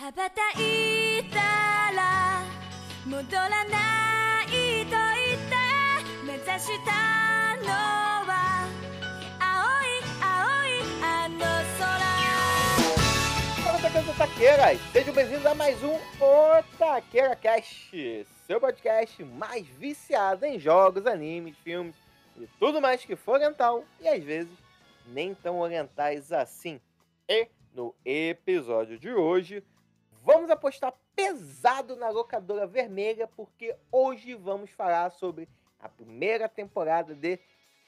[0.00, 1.38] 羽ばたいた
[1.96, 2.44] ら
[3.06, 5.56] 戻らないと言って
[6.22, 7.72] 目指したの
[8.26, 8.68] は
[9.40, 11.38] 青い青いあの
[11.78, 11.96] 空
[13.64, 14.78] Fala, Taqueiras e Taqueiras!
[14.92, 21.96] Sejam bem-vindos a mais um Otaqueira Cast, seu podcast mais viciado em jogos, animes, filmes
[22.38, 24.52] e tudo mais que for oriental e às vezes
[25.06, 26.78] nem tão orientais assim.
[27.26, 29.64] E no episódio de hoje,
[30.23, 35.47] vamos apostar pesado na locadora vermelha porque hoje vamos falar sobre
[35.79, 37.39] a primeira temporada de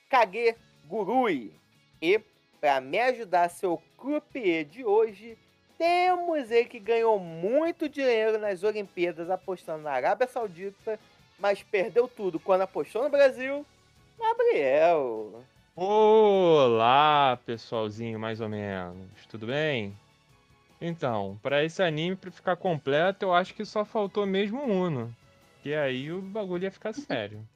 [0.09, 0.55] Kage
[0.85, 1.53] Gurui.
[2.01, 2.19] E
[2.59, 5.37] para me ajudar o croupier de hoje,
[5.77, 10.99] temos ele que ganhou muito dinheiro nas Olimpíadas apostando na Arábia Saudita,
[11.39, 13.65] mas perdeu tudo quando apostou no Brasil.
[14.17, 15.43] Gabriel.
[15.75, 19.25] Olá, pessoalzinho, mais ou menos.
[19.27, 19.97] Tudo bem?
[20.85, 25.15] Então, para esse anime pra ficar completo, eu acho que só faltou mesmo o Uno.
[25.63, 27.47] E aí o bagulho ia ficar sério.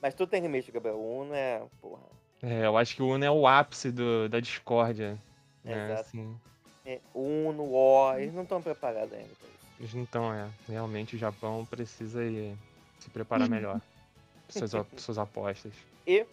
[0.00, 0.96] Mas tu tem limite, Gabriel.
[0.98, 1.60] O Uno é.
[1.80, 2.02] Porra.
[2.42, 5.18] É, eu acho que o Uno é o ápice do- da discórdia.
[5.64, 5.84] Né?
[5.86, 6.00] Exato.
[6.02, 6.36] Assim,
[6.84, 8.20] É Uno, War.
[8.20, 9.66] Eles não estão preparados ainda pra isso.
[9.80, 10.48] eles não estão, é.
[10.68, 12.56] Realmente o Japão precisa ir
[13.00, 13.80] se preparar melhor.
[14.48, 15.72] Suas, suas apostas.
[16.06, 16.24] E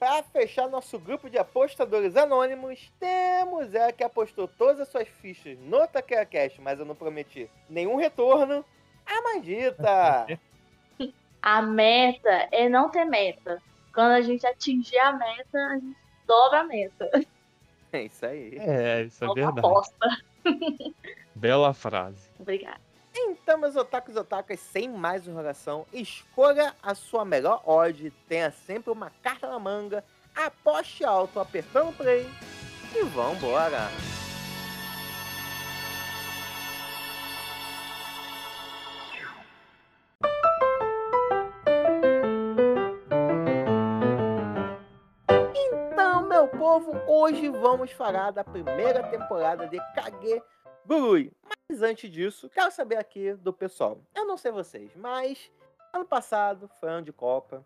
[0.00, 5.58] para fechar nosso grupo de apostadores anônimos, temos ela que apostou todas as suas fichas
[5.58, 8.64] no Taquera Cash, mas eu não prometi nenhum retorno.
[9.04, 10.26] A Mandita!
[11.42, 13.62] A meta é não ter meta.
[13.94, 17.10] Quando a gente atingir a meta, a gente dobra a meta.
[17.92, 18.58] é isso aí.
[18.58, 19.58] É, isso é Nova verdade.
[19.60, 20.08] aposta.
[21.34, 22.28] Bela frase.
[22.38, 22.89] Obrigada.
[23.14, 28.92] Então, meus otakus e otakas, sem mais enrolação, escolha a sua melhor odd, tenha sempre
[28.92, 32.28] uma carta na manga, aposte alto apertando play
[32.94, 33.88] e vambora!
[45.52, 50.40] Então, meu povo, hoje vamos falar da primeira temporada de Kage
[50.90, 51.32] Gurui.
[51.68, 54.00] Mas antes disso, quero saber aqui do pessoal.
[54.12, 55.48] Eu não sei vocês, mas
[55.92, 57.64] ano passado foi ano de Copa.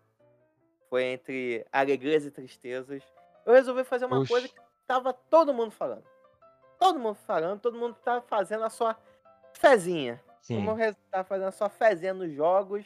[0.91, 3.01] Foi entre alegrias e tristezas.
[3.43, 4.29] Eu resolvi fazer uma Oxi.
[4.29, 4.55] coisa que
[4.85, 6.05] tava todo mundo falando.
[6.77, 8.95] Todo mundo falando, todo mundo tá fazendo a sua
[9.53, 10.21] fezinha.
[10.39, 10.63] Sim.
[10.63, 10.77] Como
[11.09, 12.85] tá fazendo a sua fezinha nos jogos.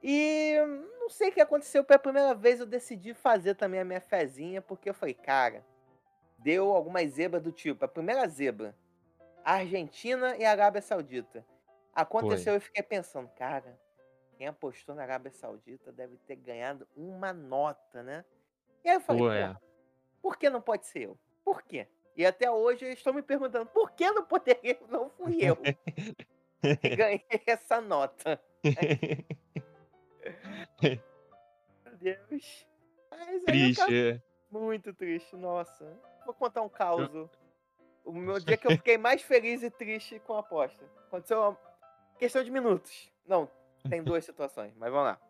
[0.00, 0.54] E
[1.00, 1.82] não sei o que aconteceu.
[1.82, 5.66] Pela primeira vez eu decidi fazer também a minha fezinha, porque eu falei, cara,
[6.38, 7.84] deu algumas zebras do tipo.
[7.84, 8.72] A primeira zebra,
[9.54, 11.46] Argentina e Arábia Saudita.
[11.94, 13.78] Aconteceu e eu fiquei pensando, cara,
[14.36, 18.24] quem apostou na Arábia Saudita deve ter ganhado uma nota, né?
[18.84, 19.56] E aí eu falei, Pô, pô, é.
[20.20, 21.18] por que não pode ser eu?
[21.44, 21.86] Por quê?
[22.16, 25.76] E até hoje eu estou me perguntando, por que não poderia, não fui eu que
[26.96, 28.42] ganhei essa nota?
[31.84, 32.66] Meu Deus.
[33.10, 33.94] Mas aí eu Triste.
[33.94, 34.22] é.
[34.50, 35.84] Muito triste, nossa.
[36.24, 37.08] Vou contar um caos.
[38.06, 40.84] O meu dia que eu fiquei mais feliz e triste com a aposta.
[41.08, 41.58] Aconteceu uma
[42.18, 43.10] questão de minutos.
[43.26, 43.50] Não,
[43.90, 45.20] tem duas situações, mas vamos lá.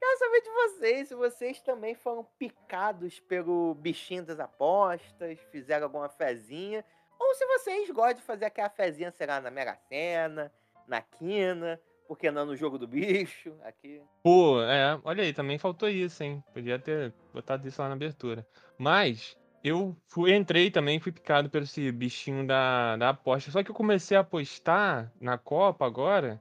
[0.00, 6.08] Quero saber de vocês, se vocês também foram picados pelo bichinho das apostas, fizeram alguma
[6.08, 6.82] fezinha,
[7.18, 10.50] ou se vocês gostam de fazer aquela fezinha, sei lá, na Mega Sena,
[10.86, 11.78] na quina,
[12.08, 14.00] porque não no jogo do bicho, aqui.
[14.22, 16.42] Pô, é, olha aí, também faltou isso, hein?
[16.54, 18.46] Podia ter botado isso lá na abertura.
[18.78, 23.50] Mas eu fui, entrei também, fui picado pelo esse bichinho da, da aposta.
[23.50, 26.40] Só que eu comecei a apostar na Copa agora,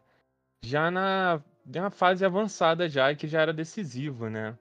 [0.63, 4.55] já na, na fase avançada já, que já era decisivo, né?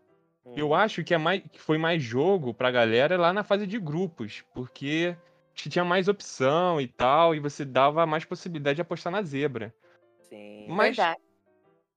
[0.56, 0.74] Eu Hum.
[0.74, 4.42] acho que, é mais, que foi mais jogo pra galera lá na fase de grupos,
[4.54, 5.14] porque
[5.52, 9.22] acho que tinha mais opção e tal, e você dava mais possibilidade de apostar na
[9.22, 9.74] zebra.
[10.20, 10.66] Sim.
[10.68, 11.20] Mas Verdade.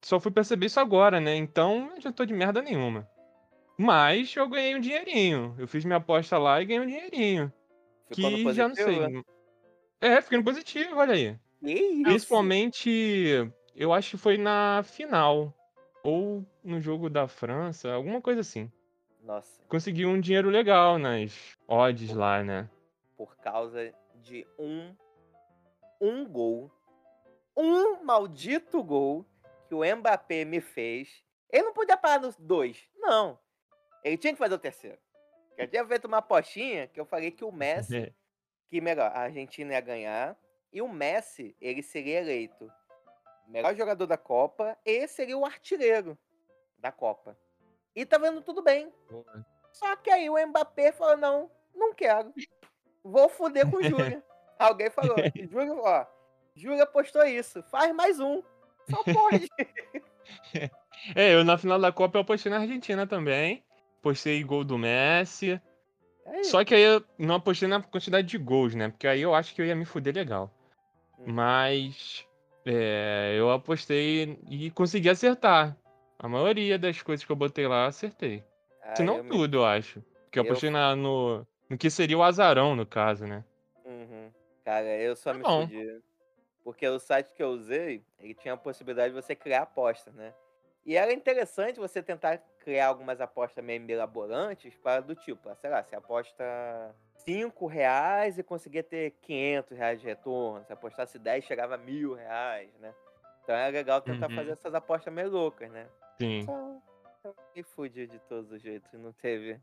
[0.02, 1.34] só fui perceber isso agora, né?
[1.34, 3.08] Então eu já tô de merda nenhuma.
[3.78, 5.54] Mas eu ganhei um dinheirinho.
[5.58, 7.52] Eu fiz minha aposta lá e ganhei um dinheirinho.
[8.10, 9.24] Ficou no que já não sei.
[10.00, 11.38] É, fiquei no positivo, olha aí.
[11.62, 12.02] Isso?
[12.02, 15.54] Principalmente, eu acho que foi na final.
[16.02, 18.70] Ou no jogo da França, alguma coisa assim.
[19.22, 22.68] Nossa, Consegui um dinheiro legal nas odds lá, né?
[23.18, 23.92] por causa
[24.22, 24.94] de um
[26.00, 26.70] um gol,
[27.56, 29.26] um maldito gol
[29.66, 31.24] que o Mbappé me fez.
[31.50, 33.36] Ele não podia parar nos dois, não.
[34.08, 34.98] Ele tinha que fazer o terceiro.
[35.56, 38.14] Eu tinha feito uma apostinha que eu falei que o Messi,
[38.68, 40.36] que melhor, a Argentina ia ganhar
[40.72, 42.70] e o Messi, ele seria eleito
[43.46, 46.16] melhor jogador da Copa e seria o artilheiro
[46.78, 47.36] da Copa.
[47.94, 48.92] E tá vendo tudo bem.
[49.72, 52.32] Só que aí o Mbappé falou: não, não quero.
[53.02, 54.22] Vou fuder com o Júnior.
[54.58, 55.16] Alguém falou,
[55.50, 56.06] Júnior, ó,
[56.54, 57.62] Júlia postou isso.
[57.64, 58.42] Faz mais um.
[58.90, 59.48] Só pode.
[61.14, 63.64] É, eu na final da Copa eu apostei na Argentina também.
[64.02, 65.60] Postei gol do Messi.
[66.26, 68.88] É Só que aí eu não apostei na quantidade de gols, né?
[68.88, 70.50] Porque aí eu acho que eu ia me fuder legal.
[71.18, 71.32] Hum.
[71.32, 72.26] Mas
[72.64, 75.76] é, eu apostei e consegui acertar.
[76.18, 78.44] A maioria das coisas que eu botei lá, acertei.
[78.82, 80.00] Ah, Se não eu me- tudo, eu acho.
[80.24, 83.44] Porque eu eu- apostei na, no, no que seria o azarão, no caso, né?
[83.84, 84.30] Uhum.
[84.64, 85.62] Cara, eu só Tá me bom.
[85.66, 86.00] fudi.
[86.64, 90.34] Porque o site que eu usei, ele tinha a possibilidade de você criar apostas, né?
[90.88, 95.68] E era interessante você tentar criar algumas apostas meio mirabolantes para do tipo, ah, sei
[95.68, 96.42] lá, você aposta
[97.18, 100.64] 5 reais e conseguia ter 500 reais de retorno.
[100.64, 102.94] Se apostasse 10, chegava a mil reais, né?
[103.44, 104.34] Então era legal tentar Uhum.
[104.34, 105.86] fazer essas apostas meio loucas, né?
[106.18, 106.46] Sim.
[106.46, 106.80] Só
[107.54, 109.60] me fudi de todos os jeitos, não teve...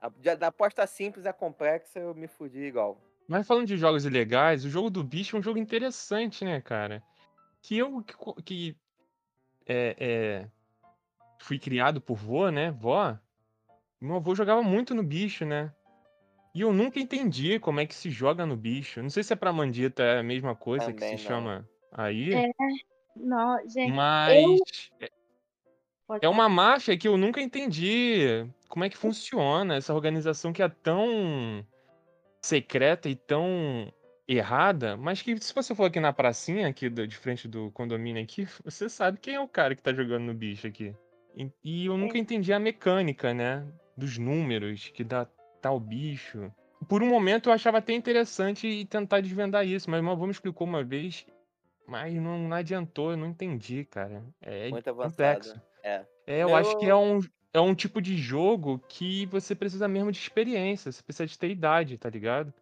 [0.00, 3.00] A- Da aposta simples à complexa, eu me fudi igual.
[3.28, 7.00] Mas falando de jogos ilegais, o jogo do bicho é um jogo interessante, né, cara?
[7.62, 8.76] Que eu que, que
[9.66, 10.48] é, é,
[11.40, 12.70] fui criado por vô, né?
[12.70, 13.16] Vó.
[14.00, 15.72] Meu avô jogava muito no bicho, né?
[16.54, 19.02] E eu nunca entendi como é que se joga no bicho.
[19.02, 21.30] Não sei se é pra mandita é a mesma coisa que Também se não.
[21.30, 22.50] chama aí, É,
[23.16, 24.60] Não, gente, mas
[26.06, 30.62] pode é uma máfia que eu nunca entendi como é que funciona essa organização que
[30.62, 31.66] é tão
[32.42, 33.92] secreta e tão
[34.26, 38.22] errada, mas que se você for aqui na pracinha, aqui do- de frente do condomínio
[38.22, 40.94] aqui, você sabe quem é o cara que tá jogando no bicho aqui.
[41.36, 43.66] E, e eu nunca entendi a mecânica, né?
[43.96, 45.26] Dos números que dá
[45.60, 46.50] tal bicho.
[46.88, 50.32] Por um momento eu achava até interessante e tentar desvendar isso, mas meu avô me
[50.32, 51.26] explicou uma vez,
[51.86, 54.22] mas não, não adiantou, eu não entendi, cara.
[54.40, 55.50] É Muito complexo.
[55.50, 55.62] avançado.
[55.82, 56.06] É.
[56.26, 57.20] É, eu acho que é um,
[57.52, 61.50] é um tipo de jogo que você precisa mesmo de experiência, você precisa de ter
[61.50, 62.52] idade, tá ligado?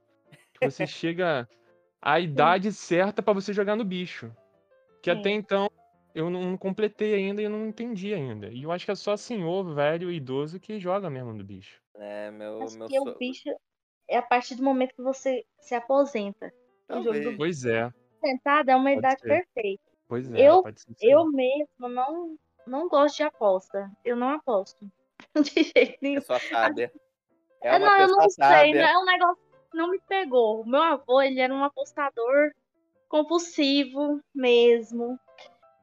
[0.71, 1.49] Você chega
[2.01, 4.35] à idade certa pra você jogar no bicho.
[5.03, 5.19] Que Sim.
[5.21, 5.71] até então
[6.15, 8.49] eu não completei ainda e eu não entendi ainda.
[8.49, 11.81] E eu acho que é só senhor, velho e idoso que joga mesmo no bicho.
[11.95, 13.19] É, meu, Acho meu que o sogro.
[13.19, 13.49] bicho
[14.09, 16.53] é a partir do momento que você se aposenta.
[16.89, 17.37] O jogo do.
[17.37, 17.83] Pois é,
[18.19, 19.29] aposentado é uma Pode idade ser.
[19.29, 19.83] perfeita.
[20.09, 20.63] pois é, Eu-.
[21.01, 22.37] Eu mesmo não,
[22.67, 23.91] não gosto de aposta.
[24.05, 24.91] Eu não aposto.
[25.35, 26.21] De jeito nenhum.
[26.21, 26.93] Sábia.
[27.63, 28.81] É Eu uma não, eu não sei, sábia.
[28.91, 29.43] é um negócio
[29.75, 30.61] não me pegou.
[30.63, 32.53] O meu avô, ele era um apostador
[33.09, 35.19] compulsivo mesmo.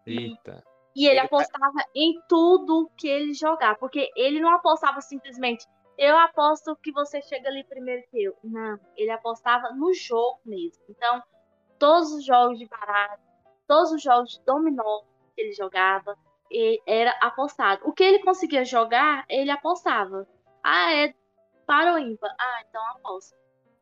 [0.06, 0.63] Eita.
[0.95, 3.75] E ele Ele tá- apostava em tudo que ele jogava.
[3.77, 5.65] Porque ele não apostava simplesmente,
[5.97, 8.36] eu aposto que você chega ali primeiro que eu.
[8.44, 10.83] Não, ele apostava no jogo mesmo.
[10.89, 11.21] Então,
[11.77, 13.19] todos os jogos de baralho,
[13.68, 15.01] todos os jogos de dominó
[15.36, 16.18] que ele jogava,
[16.51, 17.88] e- era apostado.
[17.88, 20.27] O que ele conseguia jogar, ele apostava.
[20.63, 21.13] Ah, é
[21.68, 22.36] para o ímpar.
[22.39, 23.38] Ah, então aposto.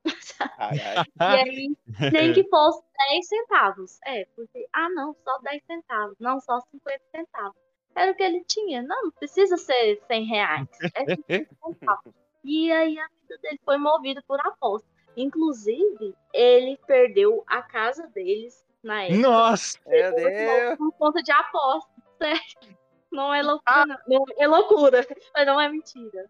[1.19, 1.75] E aí,
[2.12, 4.00] nem que fosse 10 centavos.
[4.06, 6.15] É, porque, ah, não, só 10 centavos.
[6.19, 7.57] Não, só 50 centavos.
[7.95, 8.83] Era o que ele tinha.
[8.83, 10.68] Não, não precisa ser 100 reais.
[10.95, 12.13] É 50 centavos.
[12.44, 14.88] E aí a vida dele foi movida por aposta.
[15.15, 19.19] Inclusive, ele perdeu a casa deles na época.
[19.19, 19.80] Nossa!
[19.88, 20.77] Meu Deus.
[20.77, 21.89] Por conta de aposta,
[22.21, 22.77] sério.
[23.12, 23.98] Não é loucura, não.
[24.07, 26.30] Não, É loucura, mas não é mentira.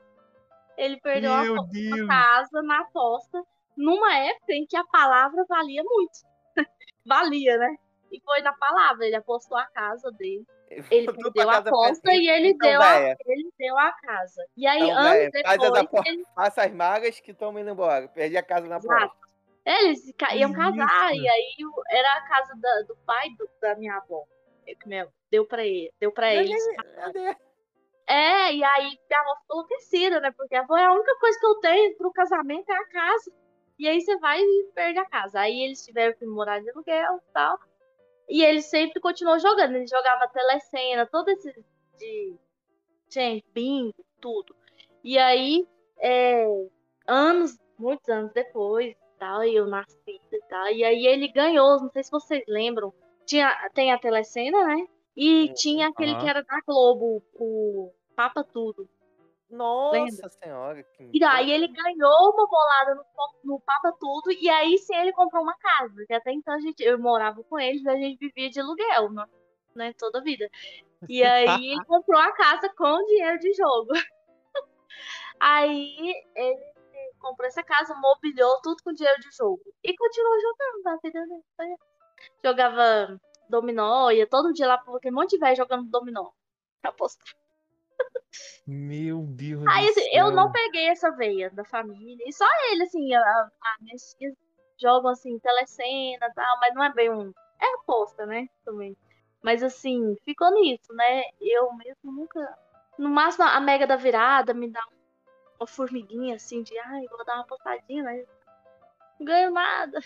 [0.77, 2.07] Ele perdeu a Meu a Deus!
[2.07, 3.43] casa na aposta
[3.77, 6.19] numa época em que a palavra valia muito.
[7.05, 7.75] valia, né?
[8.11, 10.45] E foi na palavra, ele apostou a casa dele.
[10.69, 14.45] Ele pra a aposta e ele, Então, deu a, ele deu a casa.
[14.55, 17.69] E aí, Então, anos véia, faz as depois, ele, Faça as magas que estão indo
[17.69, 18.07] embora.
[18.09, 19.09] Perdi a casa na Exato.
[19.09, 19.27] porta.
[19.65, 21.21] eles ca- iam casar, isso?
[21.23, 21.55] e aí
[21.91, 24.23] era a casa da- do pai do- da minha avó.
[24.65, 26.63] É minha- Deu pra ele, deu pra Meu eles.
[26.95, 27.35] Meu Deus.
[28.07, 30.31] É, e aí minha avó ficou enlouquecida, né?
[30.31, 33.31] Porque a avó é a única coisa que eu tenho pro casamento é a casa.
[33.77, 35.39] E aí você vai e perde a casa.
[35.39, 37.59] Aí eles tiveram que morar de aluguel e tal.
[38.29, 39.75] E ele sempre continuou jogando.
[39.75, 41.53] Ele jogava telecena, todo esse
[41.97, 42.35] de.
[43.09, 44.55] Gente, bingo, tudo.
[45.03, 45.65] E aí,
[45.99, 46.45] é,
[47.07, 50.67] anos, muitos anos depois, tal, eu nasci e tal.
[50.67, 52.93] E aí ele ganhou, não sei se vocês lembram.
[53.25, 54.87] Tinha, tem a telecena, né?
[55.15, 55.53] E Uhum.
[55.53, 56.19] tinha aquele Aham.
[56.21, 58.87] que era da Globo, o Papa Tudo.
[59.49, 60.83] Nossa senhora.
[60.83, 61.09] Que...
[61.13, 63.03] E daí ele ganhou uma bolada no,
[63.43, 65.93] no Papa Tudo, e aí sim ele comprou uma casa.
[65.95, 69.25] Porque até então a gente, eu morava com eles, a gente vivia de aluguel, né?
[69.75, 70.49] né, Toda a vida.
[71.07, 73.89] E aí ele comprou a casa com dinheiro de jogo.
[75.39, 79.61] Aí ele comprou essa casa, mobiliou tudo com dinheiro de jogo.
[79.83, 81.83] E continuou jogando, a vida dele essa.
[82.43, 86.31] Jogava dominó, ia todo dia lá, porque um monte de velho jogando dominó.
[86.81, 87.35] Apostar.
[88.67, 90.25] Meu Deus Aí do assim, céu.
[90.27, 92.23] eu não peguei essa veia da família.
[92.27, 94.33] E só ele, assim, a, a minha tia
[94.79, 97.33] jogam assim, telecena e tal, mas não é bem um.
[97.59, 98.47] É aposta, né?
[98.65, 98.95] Também.
[99.41, 101.23] Mas assim, ficou nisso, né?
[101.39, 102.57] Eu mesmo nunca.
[102.97, 104.81] No máximo, a Mega da Virada me dá
[105.59, 108.25] uma formiguinha assim de, ai, vou dar uma apostadinha, mas
[109.19, 109.99] não ganho nada.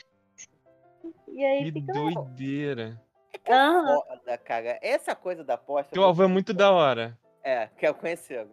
[1.28, 1.94] E aí Que fica.
[1.94, 3.02] doideira.
[3.46, 4.78] Foda, cara.
[4.82, 5.92] Essa coisa da aposta.
[5.94, 7.18] Teu avô é muito da hora.
[7.44, 8.48] É, quer conhecer.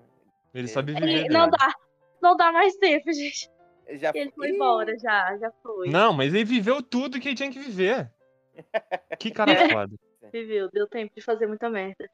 [0.55, 0.71] Ele É.
[0.71, 1.57] sabe Ele- viver não dele.
[1.59, 1.75] dá.
[2.23, 3.51] Não dá mais tempo, gente.
[3.93, 5.89] Já Ele foi embora, já, já foi.
[5.89, 8.11] Não, mas ele viveu tudo que ele tinha que viver.
[9.19, 9.95] Que cara foda.
[10.33, 12.09] Viveu, deu tempo de fazer muita merda.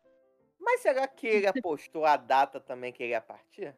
[0.61, 3.75] Mas será que ele apostou a data também que ele ia partir?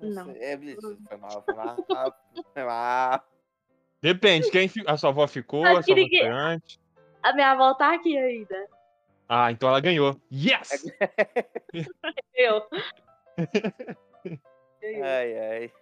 [0.00, 0.32] Não.
[0.32, 0.42] sei.
[0.42, 1.76] É, bicho, foi mal, foi mal.
[2.52, 3.22] Foi mal.
[4.02, 6.80] Depende, quem fi- a sua avó ficou, Acho a sua avó ninguém- foi antes.
[7.22, 8.66] A minha avó tá aqui ainda.
[9.28, 10.20] Ah, então ela ganhou.
[10.32, 10.84] Yes!
[12.34, 12.66] Eu.
[14.80, 15.04] Ganhou.
[15.04, 15.72] Ai, ai.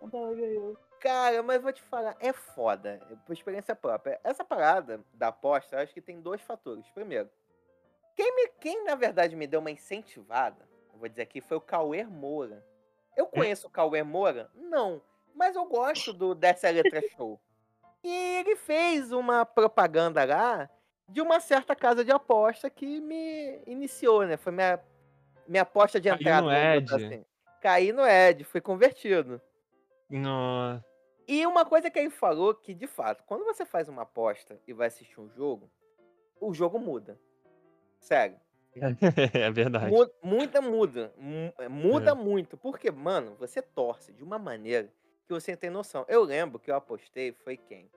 [0.00, 0.78] Ela ganhou.
[1.00, 2.98] Cara, mas vou te falar, é foda.
[3.26, 4.18] Por experiência própria.
[4.24, 6.88] Essa parada da aposta, eu acho que tem dois fatores.
[6.94, 7.28] Primeiro,
[8.16, 11.60] quem, me, quem na verdade me deu uma incentivada, eu vou dizer aqui, foi o
[11.60, 12.64] Cauê Moura.
[13.14, 14.50] Eu conheço o Cauê Moura?
[14.54, 15.02] Não.
[15.34, 17.38] Mas eu gosto do Dessa Letra Show.
[18.02, 20.70] E ele fez uma propaganda lá
[21.08, 24.36] de uma certa casa de aposta que me iniciou, né?
[24.36, 24.80] Foi minha,
[25.46, 26.42] minha aposta de entrada.
[26.42, 27.06] no vamos botar Ed.
[27.06, 27.24] assim.
[27.60, 29.40] Caí no Ed, fui convertido.
[30.10, 30.84] Nossa.
[31.26, 34.72] E uma coisa que ele falou que, de fato, quando você faz uma aposta e
[34.74, 35.70] vai assistir um jogo,
[36.40, 37.18] o jogo muda.
[37.98, 38.38] Sério.
[39.32, 39.90] É verdade.
[39.90, 41.12] Mu- Muda, muda.
[41.16, 42.14] Mu- é, Muda É.
[42.14, 42.56] muito.
[42.56, 44.88] Porque, mano, você torce de uma maneira
[45.26, 46.04] que você não tem noção.
[46.08, 47.88] Eu lembro que eu apostei, foi quem?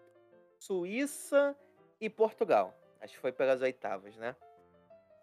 [0.58, 1.56] Suíça
[2.00, 2.74] e Portugal.
[3.02, 4.36] Acho que foi pelas oitavas, né?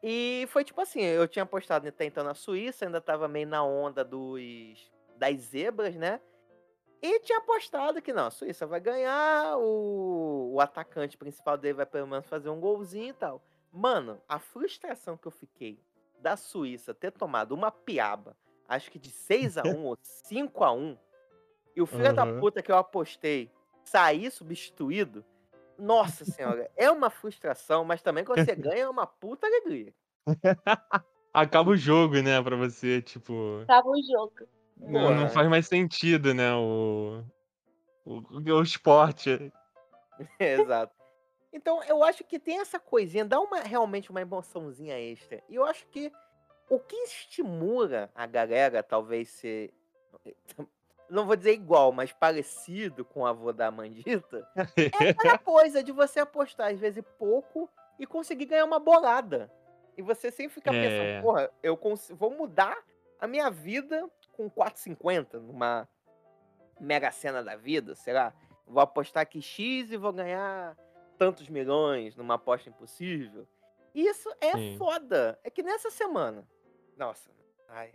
[0.03, 3.65] E foi tipo assim, eu tinha apostado até então na Suíça, ainda tava meio na
[3.65, 6.21] onda dos das zebras, né?
[7.01, 11.87] E tinha apostado que não, a Suíça vai ganhar, o, o atacante principal dele vai
[11.87, 13.43] pelo menos fazer um golzinho e tal.
[13.73, 15.79] Mano, a frustração que eu fiquei
[16.19, 18.37] da Suíça ter tomado uma piaba,
[18.69, 20.99] acho que de 6 a 1 ou 5 a 1
[21.77, 22.41] e o filho da Aham.
[22.41, 23.51] puta que eu apostei
[23.85, 25.25] sair substituído,
[25.79, 29.93] nossa senhora, é uma frustração, mas também quando você ganha é uma puta alegria.
[31.33, 33.65] Acaba o jogo, né, pra você, tipo.
[33.67, 34.49] Tava o jogo.
[34.77, 36.55] Não, não faz mais sentido, né?
[36.55, 37.23] O,
[38.05, 39.53] o, o esporte.
[40.39, 40.95] Exato.
[41.53, 45.43] Então, eu acho que tem essa coisinha, dá uma, realmente uma emoçãozinha extra.
[45.49, 46.11] E eu acho que
[46.69, 49.73] o que estimula a galera, talvez ser.
[51.11, 55.93] Não vou dizer igual, mas parecido com o avô da Mandita, é aquela coisa de
[55.93, 57.69] você apostar, às vezes, pouco
[57.99, 59.53] e conseguir ganhar uma bolada.
[59.97, 60.81] E você sempre fica É.
[60.81, 61.79] pensando, porra, eu
[62.15, 62.77] vou mudar
[63.21, 65.89] a minha vida com 4,50 numa
[66.81, 68.33] mega cena da vida, será?
[68.67, 70.77] Vou apostar aqui X e vou ganhar
[71.19, 73.47] tantos milhões numa aposta impossível.
[73.95, 74.77] Isso é Sim.
[74.77, 75.39] foda.
[75.45, 76.45] É que nessa semana.
[76.97, 77.31] Nossa,
[77.69, 77.93] ai.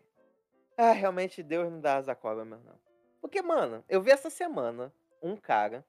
[0.78, 2.80] Ah, realmente Deus não dá asa cobra mesmo, não.
[3.22, 5.86] Porque, mano, eu vi essa semana um cara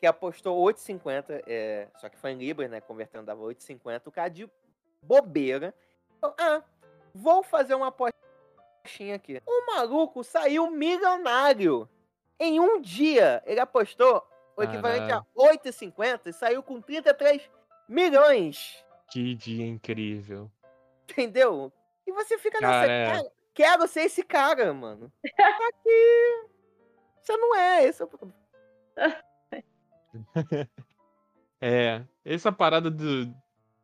[0.00, 2.80] que apostou 8,50, é, só que foi em Libras, né?
[2.80, 4.06] Convertendo dava 8,50.
[4.06, 4.50] O cara de
[5.02, 5.74] bobeira.
[6.20, 6.62] falou, ah,
[7.14, 9.40] vou fazer uma apostinha aqui.
[9.46, 11.88] O maluco saiu milionário.
[12.38, 17.48] Em um dia, ele apostou o equivalente a 8,50 e saiu com 33
[17.88, 18.84] milhões.
[19.10, 20.50] Que dia incrível.
[21.04, 21.72] Entendeu?
[22.06, 22.72] E você fica nessa.
[22.72, 23.06] Cara, é.
[23.06, 25.12] Cara, quero ser esse cara, mano.
[25.36, 26.51] Só que.
[27.22, 28.36] Você não é, esse é o problema.
[31.64, 33.32] É, essa parada do.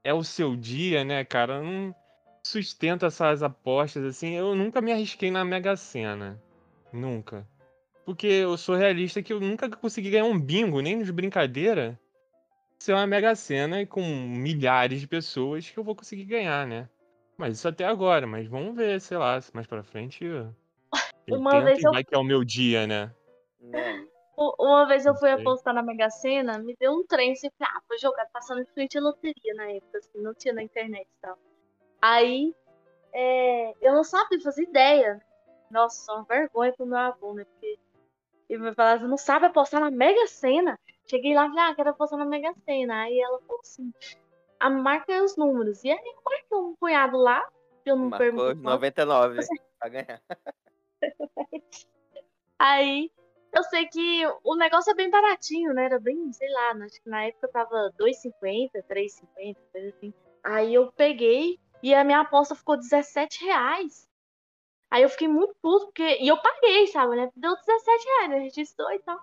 [0.03, 1.63] É o seu dia, né, cara?
[1.63, 1.95] Não
[2.43, 4.35] sustenta essas apostas assim.
[4.35, 6.43] Eu nunca me arrisquei na Mega Sena.
[6.93, 7.47] Nunca.
[8.05, 11.97] Porque eu sou realista que eu nunca consegui ganhar um bingo, nem de brincadeira.
[12.81, 16.89] Ser uma Mega Sena e com milhares de pessoas que eu vou conseguir ganhar, né?
[17.37, 20.25] Mas isso até agora, mas vamos ver, sei lá, mais pra frente.
[20.25, 20.53] eu-
[21.31, 23.15] Uma vez eu- vai que é o meu dia, né?
[24.37, 27.99] Uma vez eu fui apostar na Mega Sena, me deu um trem, assim, ah, vou
[27.99, 31.37] jogar, passando em frente à loteria na época, assim, não tinha na internet e tal.
[32.01, 32.55] Aí,
[33.13, 35.21] é, eu não sabia fazer ideia.
[35.69, 37.45] Nossa, uma vergonha pro meu avô, né?
[37.45, 37.79] Porque
[38.49, 40.79] ele me falava, você não sabe apostar na Mega Sena?
[41.05, 43.03] Cheguei lá e falei, ah, quero apostar na Mega Sena.
[43.03, 43.93] Aí ela falou assim,
[44.61, 45.83] a marca é os números.
[45.83, 47.45] E aí eu marquei um punhado lá,
[47.83, 49.41] que eu não Marcou pergunto os 99
[49.81, 50.23] pra ganhar.
[52.59, 53.11] Aí
[53.53, 55.87] eu sei que o negócio é bem baratinho, né?
[55.87, 60.15] Era bem, sei lá, acho que na época tava 2,50, 3,50, coisa assim.
[60.45, 64.09] Aí eu peguei e a minha aposta ficou 17 reais.
[64.91, 66.19] Aí eu fiquei muito puto, porque.
[66.21, 67.31] E eu paguei, sabe, né?
[67.37, 68.39] Deu 17 reais, né?
[68.39, 69.19] Registrou e tal.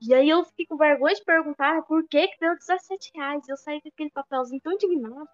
[0.00, 3.48] E aí eu fiquei com vergonha de perguntar por que que deu 17 reais.
[3.48, 5.28] Eu saí com aquele papelzinho tão indignado.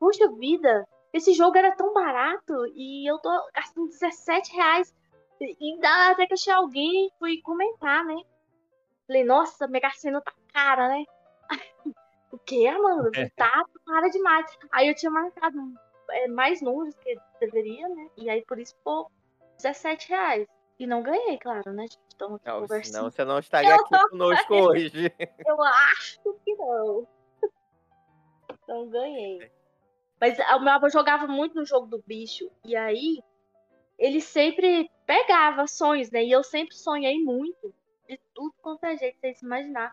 [0.00, 4.94] Poxa vida, esse jogo era tão barato e eu tô gastando 17 reais.
[5.40, 8.16] E ainda até que achei alguém fui comentar, né?
[9.06, 11.04] Falei, nossa, Mega Sena tá cara, né?
[12.32, 13.10] o que, Amanda?
[13.36, 14.46] Tá cara demais.
[14.72, 15.58] Aí eu tinha marcado
[16.10, 18.08] é, mais números que deveria, né?
[18.16, 19.10] E aí por isso ficou
[19.58, 20.46] 17 reais.
[20.78, 21.98] E não ganhei, claro, né, gente?
[22.08, 22.94] Estamos aqui Não, conversando.
[22.94, 24.90] senão você não estaria aqui conosco hoje.
[25.46, 27.06] Eu acho que não.
[28.68, 29.50] Não ganhei.
[30.20, 32.50] Mas o meu avô jogava muito no jogo do bicho.
[32.64, 33.22] E aí,
[33.96, 36.24] ele sempre pegava sonhos, né?
[36.24, 37.72] E eu sempre sonhei muito.
[38.08, 39.92] De tudo quanto é jeito, vocês imaginar.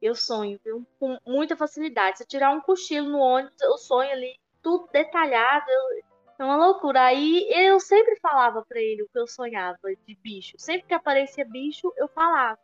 [0.00, 0.84] Eu sonho, viu?
[0.98, 2.18] Com muita facilidade.
[2.18, 5.66] Se eu tirar um cochilo no ônibus, eu sonho ali, tudo detalhado.
[5.70, 6.02] eu-
[6.38, 7.02] É uma loucura.
[7.04, 10.56] Aí eu sempre falava pra ele o que eu sonhava de bicho.
[10.58, 12.58] Sempre que aparecia bicho, eu falava.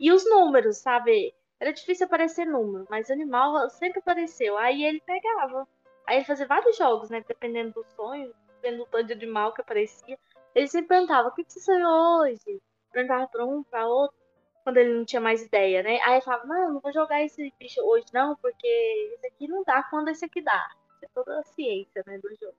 [0.00, 1.32] E os números, sabe?
[1.60, 4.58] Era difícil aparecer número, mas animal sempre apareceu.
[4.58, 5.68] Aí ele pegava.
[6.06, 7.22] Aí ele fazia vários jogos, né?
[7.26, 10.18] Dependendo do sonho, dependendo do tanto de animal que aparecia.
[10.56, 12.62] Ele sempre perguntava: o que você sonhou hoje?
[12.92, 14.16] Perguntava pra um, pra outro,
[14.64, 16.00] quando ele não tinha mais ideia, né?
[16.02, 18.66] Aí ele falava: não, não vou jogar esse bicho hoje, não, porque
[19.14, 20.66] esse aqui não dá quando esse aqui dá.
[20.96, 22.56] Isso é toda a ciência, né, do jogo.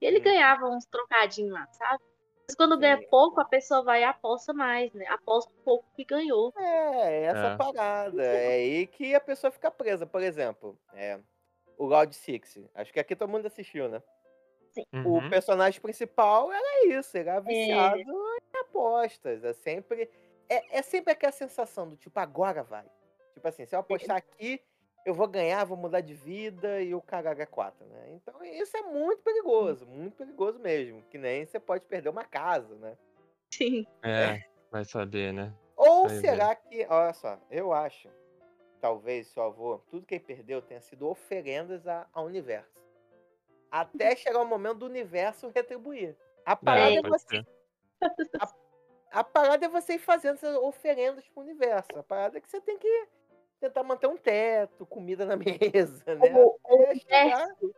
[0.00, 0.22] E ele Hum.
[0.22, 2.00] ganhava uns trocadinhos lá, sabe?
[2.48, 3.06] Mas quando ganha Sim.
[3.10, 5.06] pouco, a pessoa vai e aposta mais, né?
[5.08, 6.54] Aposta um pouco que ganhou.
[6.56, 7.56] É, essa É.
[7.56, 8.22] parada.
[8.22, 10.06] É aí que a pessoa fica presa.
[10.06, 11.20] Por exemplo, é,
[11.78, 12.58] o Round Six.
[12.74, 14.02] Acho que aqui todo mundo assistiu, né?
[15.04, 15.30] O Uhum.
[15.30, 19.44] personagem principal era isso, era viciado em apostas.
[19.44, 20.10] É sempre,
[20.48, 22.84] é, é sempre aquela sensação do tipo, agora vai.
[23.34, 24.60] Tipo assim, se eu apostar aqui,
[25.04, 28.10] eu vou ganhar, vou mudar de vida e o caralho é quatro, né?
[28.10, 31.02] Então isso é muito perigoso, muito perigoso mesmo.
[31.10, 32.96] Que nem você pode perder uma casa, né?
[33.52, 33.86] Sim.
[34.02, 34.40] É,
[34.70, 35.54] vai saber, né?
[35.76, 38.08] Ou Vai será que, olha só, eu acho,
[38.80, 42.85] talvez seu avô, tudo que ele perdeu tenha sido oferendas a- ao universo.
[43.70, 46.16] Até chegar o momento do universo retribuir.
[46.44, 47.46] A parada é, pode você, ser.
[49.10, 51.98] a parada é você ir fazendo essas oferendas pro universo.
[51.98, 53.08] A parada é que você tem que
[53.60, 56.32] tentar manter um teto, comida na mesa, né?
[56.34, 57.74] O, universo.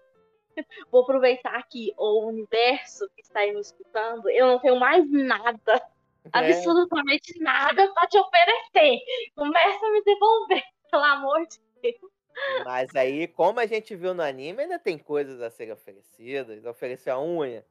[0.90, 4.28] Vou aproveitar aqui o universo que está aí me escutando.
[4.28, 5.80] Eu não tenho mais nada,
[6.24, 8.98] é, absolutamente nada para te oferecer.
[9.36, 12.17] Começa a me devolver, pelo amor de Deus.
[12.64, 16.64] Mas aí, como a gente viu no anime, ainda tem coisas a serem oferecidas.
[16.64, 17.64] Ofereceu a unha.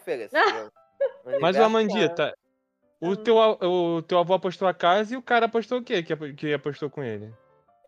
[0.00, 0.40] Ofereceu.
[1.40, 2.36] Mas o Amandita,
[3.00, 3.16] o Hum.
[3.16, 6.52] teu, o teu avô apostou a casa e o cara apostou o quê que, que
[6.52, 7.32] apostou com ele?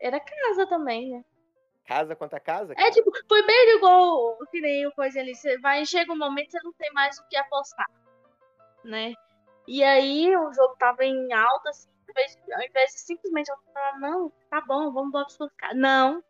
[0.01, 1.25] Era casa também, né?
[1.85, 2.73] Casa contra casa?
[2.73, 2.90] É cara?
[2.93, 5.35] tipo, foi bem igual que nem o coisa ali.
[5.35, 7.90] Você vai, chega um momento você não tem mais o que apostar,
[8.85, 9.14] né?
[9.66, 13.51] E aí o jogo tava em alta, assim, ao invés de, ao invés de simplesmente
[13.73, 15.77] falar, não, tá bom, vamos embora pra suas casas.
[15.77, 16.23] Não.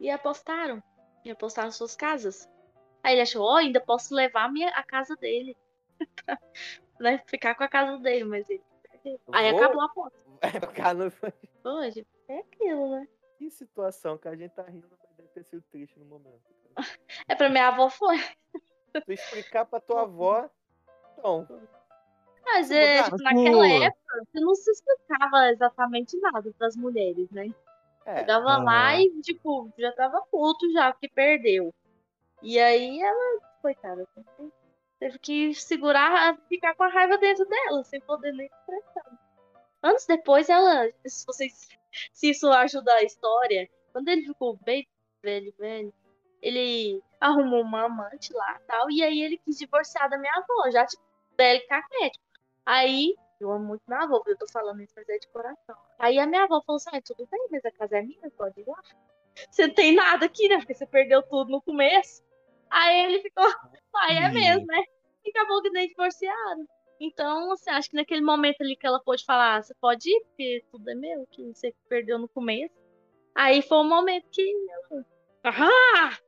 [0.00, 0.82] E apostaram.
[1.24, 2.48] E apostaram suas casas.
[3.02, 5.56] Aí ele achou, ó, ainda posso levar a, minha, a casa dele.
[7.00, 7.22] né?
[7.26, 8.62] Ficar com a casa dele, mas ele.
[9.32, 10.18] Aí Vou- acabou a aposta.
[11.64, 13.08] Não- Hoje, é aquilo, né?
[13.38, 16.42] Que situação que a gente tá rindo, mas deve ter sido triste no momento.
[17.26, 18.16] É pra minha avó foi.
[18.92, 20.48] Tu explicar pra tua avó.
[21.18, 21.46] Então,
[22.44, 27.48] Mas é, tipo, naquela época, você não se explicava exatamente nada das mulheres, né?
[28.06, 28.18] é.
[28.18, 29.00] Chegava lá Aham.
[29.00, 31.74] e, tipo, já tava puto já, porque perdeu.
[32.42, 34.52] E aí ela, coitada, teve-
[35.00, 39.18] teve que segurar, ficar com a raiva dentro dela, sem poder nem expressar.
[39.82, 41.68] Anos depois, ela, se vocês,
[42.12, 44.86] se isso ajuda a história, quando ele ficou bem
[45.22, 45.92] velho, velho,
[46.40, 50.86] ele arrumou uma amante lá tal, e aí ele quis divorciar da minha avó, já,
[50.86, 51.02] tipo,
[51.36, 52.18] velho caquete.
[52.64, 55.76] Aí, eu amo muito minha avó, eu tô falando isso, mas é de coração.
[55.98, 58.60] Aí a minha avó falou assim, ah, tudo bem, mas a casa é minha, pode
[58.60, 58.80] ir lá.
[59.50, 60.58] Você não tem nada aqui, né?
[60.58, 62.22] Porque você perdeu tudo no começo.
[62.70, 63.46] Aí ele ficou,
[63.94, 64.34] aí é Ih.
[64.34, 64.82] mesmo, né?
[65.24, 66.66] E acabou que nem divorciaram.
[67.00, 70.64] Então, assim, acho que naquele momento ali que ela pôde falar, você pode ir, porque
[70.70, 72.74] tudo é meu, que você perdeu no começo.
[73.34, 74.42] Aí foi o momento que
[74.90, 75.06] ela.
[75.44, 76.18] Ahá!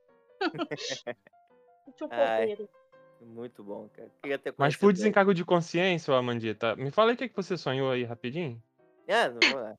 [1.95, 2.69] Tinha um poder.
[3.21, 4.11] Muito bom, cara.
[4.57, 8.03] Mas por desencargo de consciência, Amandita, me fala aí o que, que você sonhou aí
[8.03, 8.61] rapidinho.
[9.07, 9.77] É, não vou lá.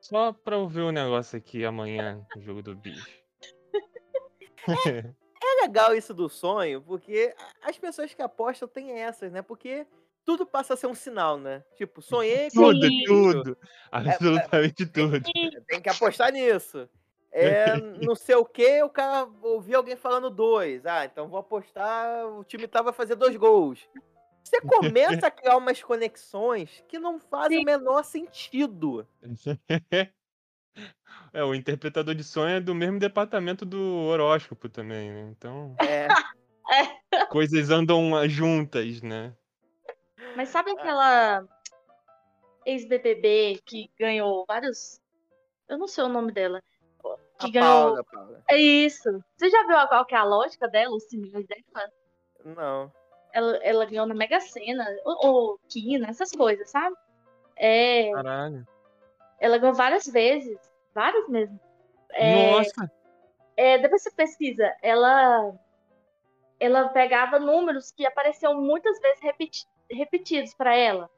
[0.00, 3.20] Só pra eu ver o negócio aqui amanhã, no jogo do bicho.
[5.42, 9.40] É legal isso do sonho, porque as pessoas que apostam têm essas, né?
[9.40, 9.86] Porque
[10.22, 11.64] tudo passa a ser um sinal, né?
[11.76, 13.58] Tipo, sonhei com Tudo, tudo.
[13.90, 15.18] Absolutamente tudo.
[15.66, 16.88] Tem que apostar nisso.
[17.32, 20.84] É, não sei o que, o cara ouviu alguém falando dois.
[20.86, 23.88] Ah, então vou apostar, o time tá vai fazer dois gols.
[24.42, 27.62] Você começa a criar umas conexões que não fazem Sim.
[27.62, 29.06] o menor sentido.
[31.32, 35.34] É, o interpretador de sonho é do mesmo departamento do horóscopo também, né?
[35.36, 36.08] Então, É,
[37.30, 39.34] coisas andam ah, juntas, né?
[40.36, 41.44] Mas sabe aquela
[42.66, 45.00] ex-BBB que ganhou vários.
[45.68, 46.62] Eu não sei o nome dela.
[47.40, 47.86] Que a ganhou.
[47.86, 48.42] Paula, Paula.
[48.50, 49.24] É isso.
[49.36, 51.90] Você já viu qual que é a lógica dela, os dela?
[52.44, 52.92] Não.
[53.32, 56.96] Ela, ela ganhou na Mega Sena, ou, ou Kina, essas coisas, sabe?
[57.56, 58.66] É, Caralho.
[59.38, 60.58] ela ganhou várias vezes.
[60.94, 61.58] Várias mesmo.
[62.12, 62.90] É, Nossa!
[63.56, 65.54] é, depois você pesquisa, ela
[66.58, 71.08] ela pegava números que apareciam muitas vezes repeti- repetidos pra ela.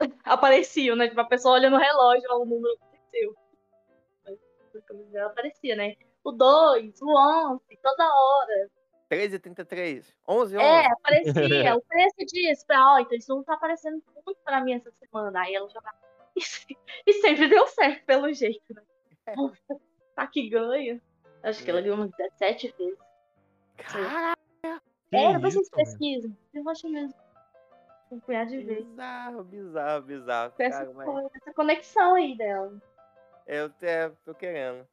[0.24, 1.08] Apareciam, né?
[1.08, 3.34] Tipo, a pessoa olha no relógio, ó, o número apareceu.
[5.12, 5.96] Ela aparecia, né?
[6.22, 8.70] O 2, o 11, toda hora.
[9.08, 11.32] 13 33 11 11 É, aparecia.
[11.76, 12.66] o preço disso.
[12.66, 15.40] Pra, ó, então isso não tá aparecendo muito pra mim essa semana.
[15.40, 15.96] Aí ela jogava.
[17.06, 18.82] E sempre deu certo, pelo jeito, né?
[20.16, 21.00] Tá que ganha.
[21.42, 22.98] Acho que ela ganhou umas 17 vezes.
[23.76, 24.38] Caraca,
[25.12, 26.34] É, depois vocês pesquisam.
[26.54, 27.14] Eu acho mesmo.
[28.10, 28.84] Um punhado de vezes.
[28.84, 30.52] bizarro, bizarro, bizarro.
[30.52, 32.72] Com essa, Cara, mas essa conexão aí dela.
[33.46, 34.86] Eu te- tô querendo.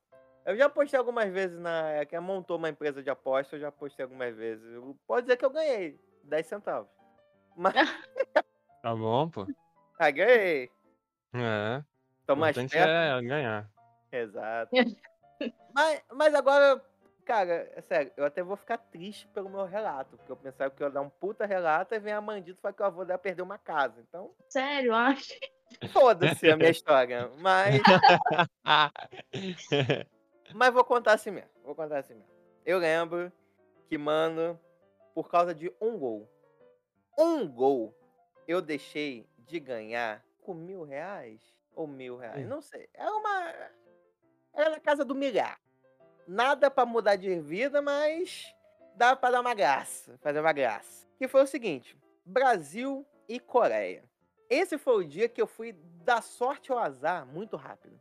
[0.45, 2.03] Eu já postei algumas vezes na.
[2.05, 4.65] Que montou uma empresa de aposta, eu já postei algumas vezes.
[4.73, 6.89] Eu- Pode dizer que eu ganhei 10 centavos.
[7.55, 7.73] Mas.
[8.81, 9.45] Tá bom, pô.
[9.99, 10.67] ah, ganhei.
[11.35, 11.83] É.
[12.25, 12.73] Tô mais perto.
[12.75, 13.69] é ganhar.
[14.11, 14.71] Exato.
[15.71, 16.83] mas, mas agora,
[17.23, 20.17] cara, é sério, eu até vou ficar triste pelo meu relato.
[20.17, 22.61] Porque eu pensava que eu ia dar um puta relato e vem a Mandito e
[22.61, 24.01] fala que o avô dela perdeu uma casa.
[24.01, 25.31] Então, Sério, acho.
[25.91, 27.29] Foda-se a minha história.
[27.39, 27.81] Mas,
[30.53, 31.49] mas vou contar assim mesmo.
[31.63, 32.29] Vou contar assim mesmo.
[32.65, 33.31] Eu lembro
[33.87, 34.59] que, mano,
[35.13, 36.29] por causa de um gol.
[37.17, 37.95] Um gol,
[38.47, 41.41] eu deixei de ganhar com mil reais
[41.75, 42.45] ou mil reais.
[42.45, 42.49] Hum.
[42.49, 42.89] Não sei.
[42.93, 43.53] Era uma.
[44.53, 45.59] Era na casa do milhar.
[46.27, 48.53] Nada pra mudar de vida, mas
[48.95, 50.17] dá pra dar uma graça.
[50.21, 51.07] Fazer uma graça.
[51.17, 54.03] Que foi o seguinte: Brasil e Coreia.
[54.51, 55.71] Esse foi o dia que eu fui
[56.03, 57.97] dar sorte ao azar muito rápido.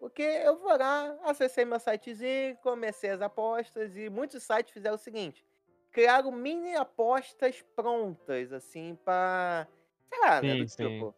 [0.00, 4.98] Porque eu vou lá, acessei meu sitezinho, comecei as apostas e muitos sites fizeram o
[4.98, 5.44] seguinte:
[5.92, 9.68] criaram mini apostas prontas, assim, pra.
[10.08, 10.54] Sei lá, né?
[10.54, 10.88] Do Sim, sim.
[10.88, 11.14] tipo.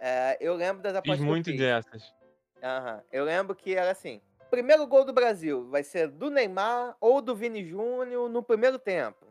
[0.00, 1.20] é, eu lembro das Fiz apostas.
[1.20, 1.58] eu muito fiz.
[1.58, 2.14] dessas.
[3.12, 7.36] Eu lembro que era assim: primeiro gol do Brasil vai ser do Neymar ou do
[7.36, 9.26] Vini Júnior no primeiro tempo.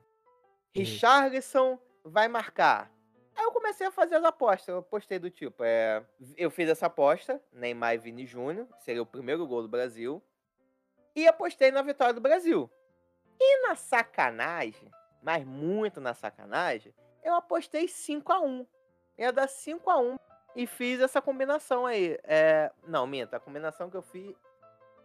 [0.75, 2.92] Richarlison vai marcar.
[3.35, 4.67] Aí eu comecei a fazer as apostas.
[4.67, 6.03] Eu postei do tipo: é,
[6.37, 10.21] eu fiz essa aposta, Neymar e Vini Júnior, seria o primeiro gol do Brasil.
[11.15, 12.69] E apostei na vitória do Brasil.
[13.39, 14.91] E na sacanagem,
[15.21, 16.93] mas muito na sacanagem,
[17.23, 18.65] eu apostei 5x1.
[19.17, 20.19] Ia dar 5x1
[20.55, 22.17] e fiz essa combinação aí.
[22.23, 24.35] É, não, minta, a combinação que eu fiz.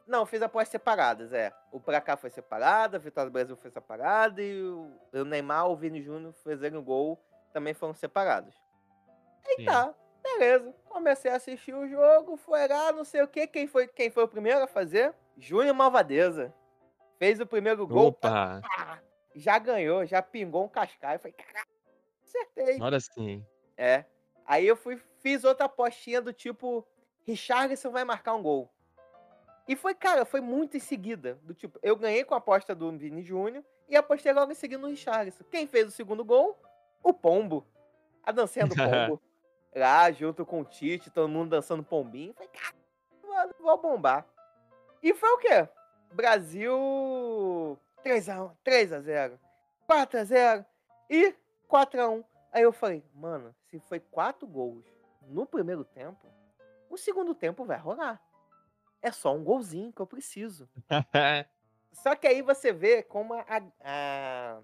[0.07, 1.53] Não, fiz apostas separadas, é.
[1.71, 5.69] O pra cá foi separado, a Vitória do Brasil foi separada e o, o Neymar,
[5.69, 8.55] o Vini Júnior fazendo gol também foram separados.
[9.47, 9.65] Aí Sim.
[9.65, 10.75] tá, beleza.
[10.89, 13.47] Comecei a assistir o jogo, foi lá, não sei o que.
[13.47, 15.15] Quem foi, quem foi o primeiro a fazer?
[15.37, 16.53] Júnior Malvadeza.
[17.19, 18.09] Fez o primeiro gol.
[18.09, 18.61] Opa!
[19.35, 21.19] já ganhou, já pingou um cascaio.
[21.19, 21.69] Falei, caralho,
[22.23, 22.77] acertei.
[22.77, 23.45] Agora sim.
[23.77, 24.05] É.
[24.47, 26.87] Aí eu fui, fiz outra apostinha do tipo,
[27.25, 28.71] Richarlison vai marcar um gol.
[29.69, 31.39] E foi, cara, foi muito em seguida.
[31.43, 34.81] Do tipo, eu ganhei com a aposta do Vini Júnior e apostei logo em seguida
[34.81, 35.45] no Richarlison.
[35.51, 36.59] Quem fez o segundo gol?
[37.09, 37.67] O Pombo.
[38.23, 39.19] A dancinha do Pombo.
[39.75, 42.35] Lá, junto com o Tite, todo mundo dançando pombinho.
[42.35, 42.75] Falei, cara,
[43.27, 44.27] mano, vou bombar.
[45.03, 45.67] E foi o quê?
[46.13, 49.39] Brasil 3x1, 3x0,
[49.89, 50.67] 4x0
[51.09, 51.35] e
[51.67, 52.23] 4x1.
[52.53, 54.85] Aí eu falei, mano, se foi 4 gols
[55.29, 56.27] no primeiro tempo,
[56.91, 58.23] o segundo tempo vai rolar.
[59.01, 60.69] É só um golzinho que eu preciso.
[61.91, 63.45] Só que aí você vê como a,
[63.81, 64.61] a,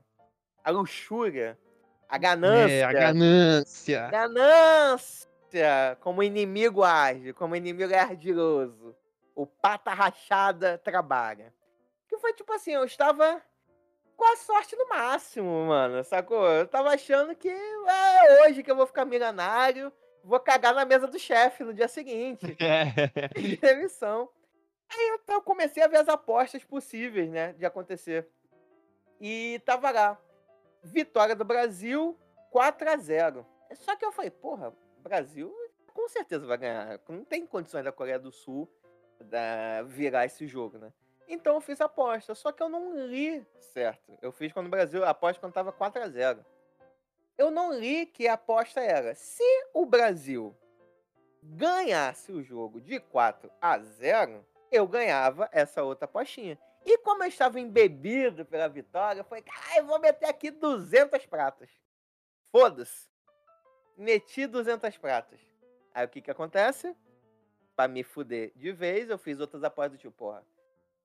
[0.63, 1.59] a luxúria,
[2.09, 4.09] a ganância, é, a ganância.
[4.09, 8.95] ganância, como inimigo age, como inimigo é ardiloso.
[9.35, 11.53] O pata rachada trabalha.
[12.09, 13.43] Que foi tipo assim, eu estava
[14.17, 16.47] com a sorte no máximo, mano, sacou?
[16.47, 21.07] Eu tava achando que é hoje que eu vou ficar milionário, vou cagar na mesa
[21.07, 22.57] do chefe no dia seguinte.
[23.35, 24.29] de demissão.
[24.89, 28.29] Aí eu, eu comecei a ver as apostas possíveis, né, de acontecer.
[29.21, 30.19] E tava lá.
[30.85, 32.17] Vitória do Brasil,
[32.51, 35.53] 4 a 0 Só que eu falei, porra, Brasil
[35.93, 37.01] com certeza vai ganhar.
[37.09, 38.69] Não tem condições da Coreia do Sul
[39.21, 40.93] da, virar esse jogo, né?
[41.27, 42.35] Então eu fiz a aposta.
[42.35, 44.17] Só que eu não li certo.
[44.21, 46.45] Eu fiz quando o Brasil, aposta quando tava 4 a 0
[47.37, 49.43] eu não li que a aposta era: se
[49.73, 50.55] o Brasil
[51.43, 56.59] ganhasse o jogo de 4 a 0, eu ganhava essa outra apostinha.
[56.85, 61.25] E como eu estava embebido pela vitória, eu falei, cara, eu vou meter aqui 200
[61.27, 61.71] pratas.
[62.51, 63.09] Foda-se.
[63.97, 65.41] Meti 200 pratas.
[65.95, 66.95] Aí o que que acontece?
[67.75, 70.45] Pra me fuder de vez, eu fiz outras apostas do tipo, porra,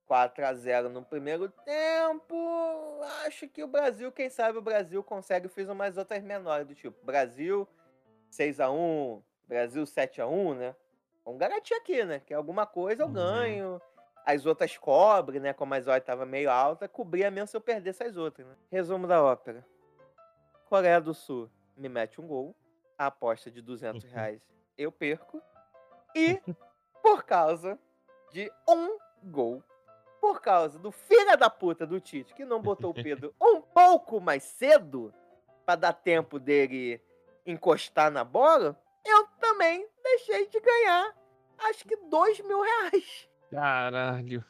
[0.06, 3.00] 4 a 0 no primeiro tempo.
[3.26, 5.46] Acho que o Brasil, quem sabe o Brasil consegue.
[5.46, 7.68] Eu fiz umas outras menores do tipo, Brasil
[8.30, 10.76] 6 a 1 Brasil 7 a 1 né?
[11.26, 12.20] Vamos garantir aqui, né?
[12.20, 13.80] Que alguma coisa eu Uhum.
[14.26, 15.54] As outras cobre, né?
[15.54, 18.56] Como as odds estavam meio alta, cobria mesmo se eu perdesse as outras, né?
[18.72, 19.66] Resumo da ópera.
[20.66, 22.56] Coreia do Sul me mete um gol.
[22.98, 24.42] A aposta de 200 reais
[24.78, 25.42] eu perco.
[26.16, 26.42] E
[27.02, 27.80] por causa
[28.32, 29.64] de um gol,
[30.22, 34.20] por causa do filho da puta do Tite, que não botou o Pedro um pouco
[34.20, 35.14] mais cedo,
[35.66, 37.02] para dar tempo dele
[37.46, 41.16] encostar na bola, eu também deixei de ganhar,
[41.60, 43.29] acho que dois mil reais.
[43.52, 44.44] Caralho.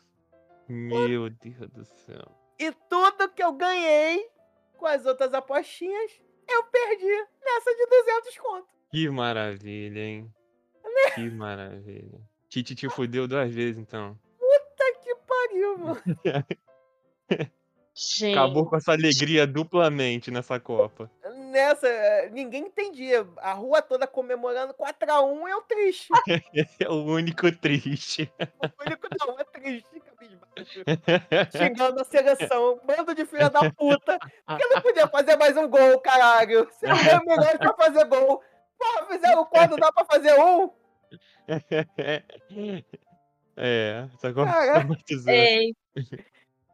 [0.67, 2.31] Meu Deus do céu.
[2.59, 4.29] E tudo que eu ganhei
[4.77, 6.11] com as outras apostinhas,
[6.47, 8.67] eu perdi nessa de 200 conto.
[8.91, 10.33] Que maravilha, hein?
[11.15, 12.19] Que maravilha.
[12.49, 14.19] Tite te fudeu duas vezes, então.
[14.37, 16.01] Puta que pariu, mano.
[17.93, 21.11] Gente, Acabou com a sua alegria duplamente nessa Copa.
[21.59, 23.27] Nessa, eh, ninguém entendia.
[23.37, 26.07] A rua toda comemorando 4x1 eu triste.
[26.79, 28.31] É o único triste.
[28.39, 30.83] O único não, é triste, cabisbaixo.
[31.57, 32.79] Xingando a seleção.
[32.85, 34.17] Bando de filha da puta.
[34.47, 36.65] Porque não podia fazer mais um gol, caralho.
[36.71, 38.41] Você é melhor pra fazer gol.
[38.77, 40.69] Porra, fizeram quando dá pra fazer um?
[41.97, 42.23] É,
[45.27, 45.75] ei,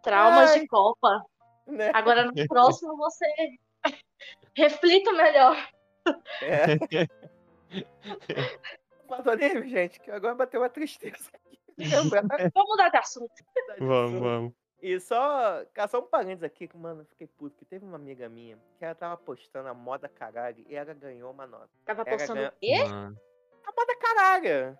[0.03, 0.59] traumas Ai.
[0.59, 1.25] de Copa.
[1.65, 1.89] Né?
[1.93, 3.25] Agora no próximo você
[4.55, 5.55] reflita melhor.
[6.41, 6.65] É.
[9.09, 11.29] Madoneme, gente, que agora bateu uma tristeza.
[11.77, 13.31] Vamos mudar de assunto.
[13.79, 14.53] Vamos, vamos.
[14.81, 18.29] E só, só um parênteses aqui, que, mano, eu fiquei puto, que teve uma amiga
[18.29, 21.69] minha que ela tava postando a moda caralho e ela ganhou uma nota.
[21.85, 22.73] Tava Ela postando ganha- o quê?
[23.65, 24.77] A moda caralho.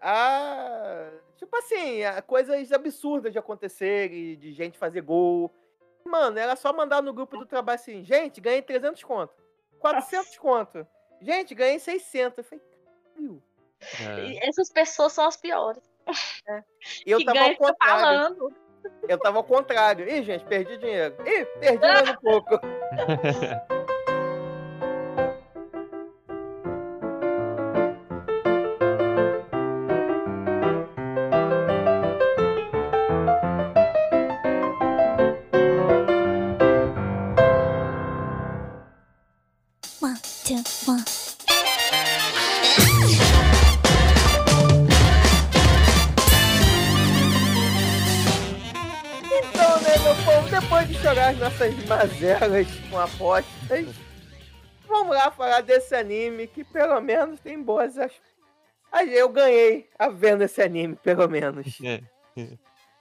[0.00, 5.52] Ah, tipo assim, a- coisas absurdas de acontecerem, de gente fazer gol.
[6.04, 9.34] Mano, era só mandar no grupo do trabalho assim, gente, ganhei 300 conto.
[9.78, 10.86] 400 conto.
[11.20, 12.38] Gente, ganhei 600.
[12.38, 12.64] Eu falei,
[13.96, 14.38] caralho.
[14.38, 14.48] É.
[14.48, 15.82] Essas pessoas são as piores.
[17.06, 18.00] E eu que tava ao contrário.
[18.00, 18.54] falando.
[19.08, 20.08] Eu tava ao contrário.
[20.08, 21.16] Ih, gente, perdi dinheiro.
[21.26, 22.60] Ih, perdi mais um pouco.
[52.22, 53.86] mazelas com apostas,
[54.86, 57.98] vamos lá falar desse anime que pelo menos tem boas.
[57.98, 58.12] as-
[58.90, 61.66] Aí eu ganhei a vendo esse anime, pelo menos.
[62.34, 62.48] É.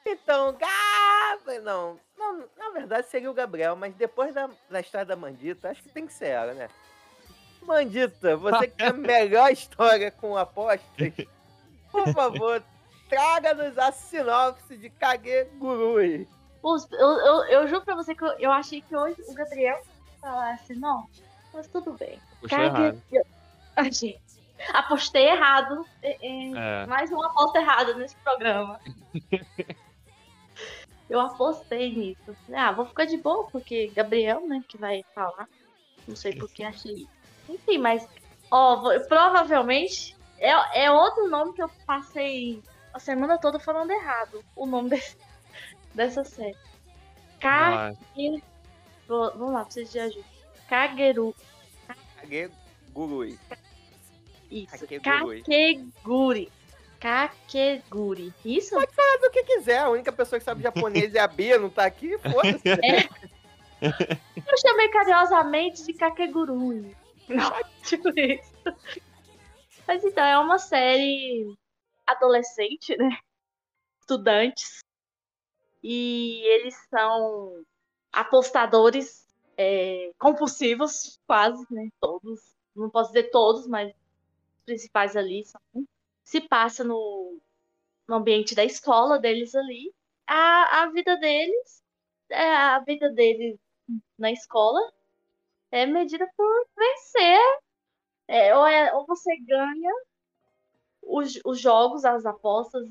[0.06, 1.62] Então, Gabriel.
[1.64, 5.82] Não, não, na verdade seria o Gabriel, mas depois da, da história da Mandita, acho
[5.82, 6.68] que tem que ser ela, né?
[7.62, 10.82] Mandita, você que tem a melhor história com apostas,
[11.94, 12.62] por favor,
[13.08, 16.28] traga-nos a sinopse de Kagegurui.
[16.64, 19.82] Os- Eu, eu, eu juro pra você que eu, eu achei que hoje o Gabriel
[20.20, 21.08] falasse, não,
[21.54, 22.20] mas tudo bem.
[22.50, 22.98] Cague-
[23.92, 24.20] gente,
[24.74, 25.86] apostei errado.
[26.04, 26.86] É, é.
[26.86, 28.80] Mais uma aposta errada nesse programa.
[31.10, 32.36] eu apostei nisso.
[32.54, 35.48] Ah, vou ficar de boa, porque Gabriel, né, que vai falar.
[36.08, 37.08] Não sei por que achei.
[37.50, 38.08] Enfim, mas,
[38.50, 42.62] ó, vou- provavelmente é, é outro nome que eu passei
[42.94, 44.44] a semana toda falando errado.
[44.56, 45.18] O nome desse-
[45.94, 46.56] dessa série.
[47.40, 47.94] Ka...
[49.08, 50.26] Vou- Vamos lá, preciso de ajuda.
[50.70, 51.36] Kageru.
[52.22, 53.38] Kagegurui.
[54.50, 54.88] Isso.
[55.02, 56.52] Kakeguri.
[57.00, 58.34] Kakeguri.
[58.46, 58.76] Isso?
[58.76, 61.86] Faz o que quiser, a única pessoa que sabe japonês é a Bia, não tá
[61.86, 62.62] aqui, foda-se.
[63.82, 66.96] Eu chamei carinhosamente de Kakegurui.
[67.28, 67.52] Não,
[67.84, 68.54] tipo isso.
[69.88, 71.52] Mas então, é uma série
[72.06, 73.18] adolescente, né?
[74.00, 74.80] Estudantes.
[75.84, 77.64] E eles são
[78.12, 81.90] apostadores é, compulsivos, quase, né?
[82.00, 82.40] Todos.
[82.76, 85.62] Não posso dizer todos, mas os principais ali são.
[86.24, 87.38] Se passa no,
[88.08, 89.94] no ambiente da escola deles ali.
[90.28, 91.84] A, a vida deles
[92.30, 93.60] é a vida deles
[94.18, 94.80] na escola
[95.72, 97.40] é medida por vencer.
[98.28, 99.92] É, ou, é, ou você ganha
[101.02, 102.88] os, os jogos, as apostas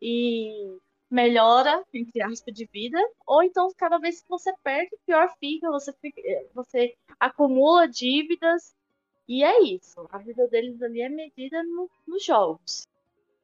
[0.00, 0.78] e
[1.12, 5.92] melhora, entre aspas, de vida, ou então cada vez que você perde, pior fica, você,
[5.92, 6.22] fica,
[6.54, 8.74] você acumula dívidas,
[9.28, 10.08] e é isso.
[10.10, 12.88] A vida deles ali é medida no, nos jogos.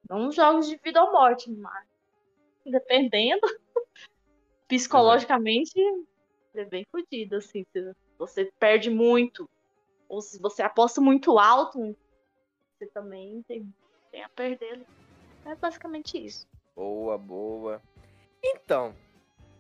[0.09, 1.87] Não jogos de vida ou morte, mas
[2.65, 3.43] dependendo,
[4.67, 5.79] psicologicamente,
[6.55, 7.67] é bem fodido, assim.
[8.19, 9.49] Você perde muito,
[10.09, 11.95] ou se você aposta muito alto,
[12.79, 13.71] você também tem,
[14.11, 14.87] tem a perder.
[15.45, 16.47] É basicamente isso.
[16.79, 17.83] Boa, boa.
[18.41, 18.95] Então,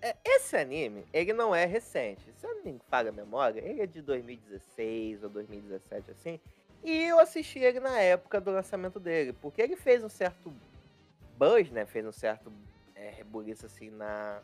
[0.00, 2.32] é, esse anime, ele não é recente.
[2.36, 6.38] Se eu não falha a memória, ele é de 2016 ou 2017, assim.
[6.84, 10.54] E eu assisti ele na época do lançamento dele, porque ele fez um certo
[11.36, 11.84] buzz, né?
[11.86, 12.52] Fez um certo
[12.94, 14.40] é, rebuliço, assim, na,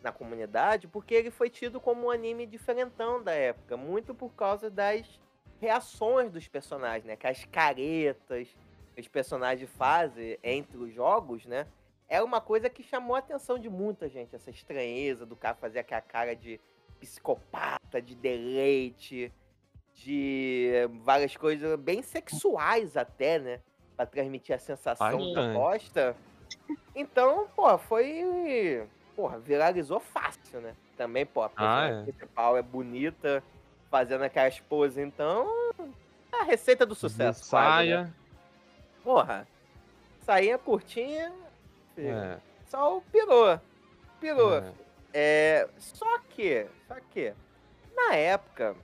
[0.00, 4.70] na comunidade, porque ele foi tido como um anime diferentão da época, muito por causa
[4.70, 5.18] das
[5.60, 7.16] reações dos personagens, né?
[7.16, 8.46] Que as caretas
[8.94, 11.66] que os personagens fazem entre os jogos, né?
[12.10, 15.78] É uma coisa que chamou a atenção de muita gente, essa estranheza do cara fazer
[15.78, 16.60] aquela cara de
[16.98, 19.32] psicopata, de deleite,
[19.94, 20.72] de
[21.04, 23.60] várias coisas bem sexuais até, né?
[23.96, 25.06] Pra transmitir a sensação
[25.52, 26.16] oposta.
[26.96, 28.84] Então, pô, foi.
[29.14, 30.74] Porra, viralizou fácil, né?
[30.96, 32.02] Também, pô, a Ah, personagem é.
[32.12, 33.42] principal é bonita,
[33.88, 35.46] fazendo aquelas poses, então.
[36.32, 37.48] A receita do sucesso.
[37.50, 37.96] quase, né?
[37.96, 38.14] Saia.
[39.04, 39.46] Porra.
[40.22, 41.32] Sainha curtinha.
[42.00, 42.14] Filho.
[42.14, 43.60] É, Só o pirou.
[44.20, 44.54] Pirou.
[44.58, 44.72] é.
[45.12, 47.34] É, só que, só que,
[47.94, 48.76] na época,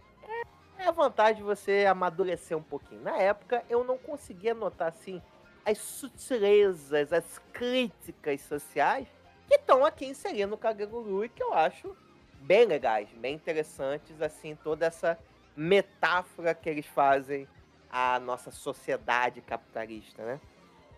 [0.78, 3.00] é, é a vantagem de você amadurecer um pouquinho.
[3.02, 5.22] Na época, eu não conseguia notar, assim,
[5.64, 9.06] as sutilezas, as críticas sociais
[9.48, 11.96] que estão aqui inserindo no Kageguru e que eu acho
[12.40, 15.18] bem legais, bem interessantes, assim, toda essa
[15.56, 17.48] metáfora que eles fazem
[17.90, 20.40] à nossa sociedade capitalista, né?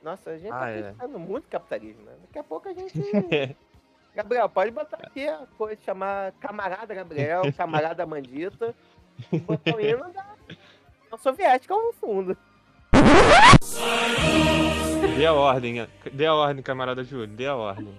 [0.02, 0.82] Nossa, a gente Ah, tá é.
[0.82, 2.12] criticando muito capitalismo, né?
[2.22, 2.92] Daqui a pouco a gente
[4.14, 8.74] Gabriel, pode botar aqui a coisa, chamar camarada Gabriel, camarada Mandita,
[9.32, 10.24] e botar o hino da
[11.04, 12.36] União Soviética no fundo.
[15.16, 17.94] Dê a ordem, dê a ordem, camarada Júlio, dê a ordem.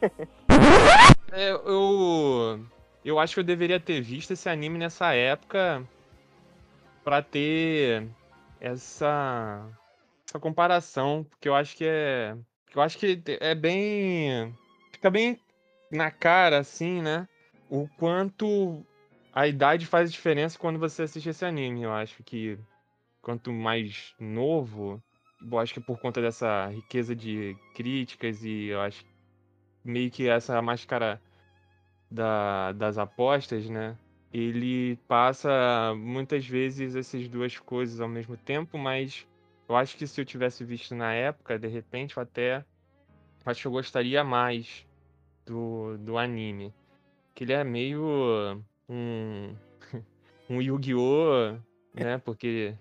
[1.32, 2.64] É, eu,
[3.04, 5.82] eu acho que eu deveria ter visto esse anime nessa época
[7.04, 8.08] pra ter
[8.58, 9.60] essa,
[10.28, 12.36] essa comparação, porque eu acho que é,
[12.74, 14.54] eu acho que é bem,
[14.92, 15.38] fica bem
[15.90, 17.28] na cara assim, né?
[17.70, 18.84] O quanto
[19.32, 21.82] a idade faz diferença quando você assiste esse anime.
[21.82, 22.58] Eu acho que
[23.22, 25.02] quanto mais novo,
[25.40, 29.04] eu acho que por conta dessa riqueza de críticas e eu acho
[29.84, 31.20] meio que essa máscara
[32.10, 33.96] da, das apostas, né?
[34.32, 39.26] Ele passa muitas vezes essas duas coisas ao mesmo tempo, mas
[39.68, 42.64] eu acho que se eu tivesse visto na época, de repente, eu até
[43.44, 44.86] acho que eu gostaria mais
[45.44, 46.72] do, do anime.
[47.34, 49.54] Que ele é meio um,
[50.48, 51.58] um Yu-Gi-Oh!
[51.94, 52.18] né?
[52.18, 52.74] Porque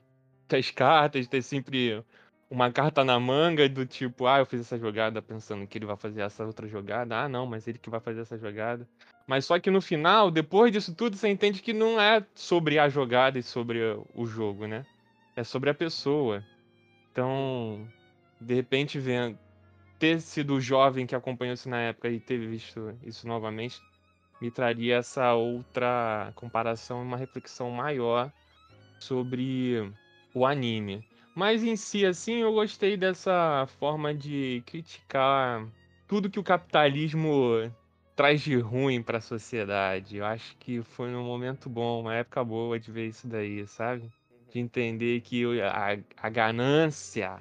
[0.51, 2.03] as cartas, tem sempre
[2.49, 5.97] uma carta na manga do tipo, ah, eu fiz essa jogada pensando que ele vai
[5.97, 7.23] fazer essa outra jogada.
[7.23, 8.87] Ah, não, mas ele que vai fazer essa jogada.
[9.27, 12.87] Mas só que no final, depois disso tudo, você entende que não é sobre a
[12.87, 13.79] jogada e sobre
[14.13, 14.85] o jogo, né?
[15.35, 16.43] É sobre a pessoa.
[17.15, 17.87] Então,
[18.41, 19.39] de repente, vendo,
[19.97, 23.81] ter sido jovem que acompanhou isso na época e ter visto isso novamente,
[24.41, 28.29] me traria essa outra comparação e uma reflexão maior
[28.99, 29.89] sobre
[30.33, 31.05] o anime.
[31.33, 35.65] Mas em si, assim, eu gostei dessa forma de criticar
[36.09, 37.71] tudo que o capitalismo
[38.13, 40.17] traz de ruim para a sociedade.
[40.17, 44.11] Eu acho que foi num momento bom, uma época boa de ver isso daí, sabe?
[44.55, 47.35] De entender que a, a ganância.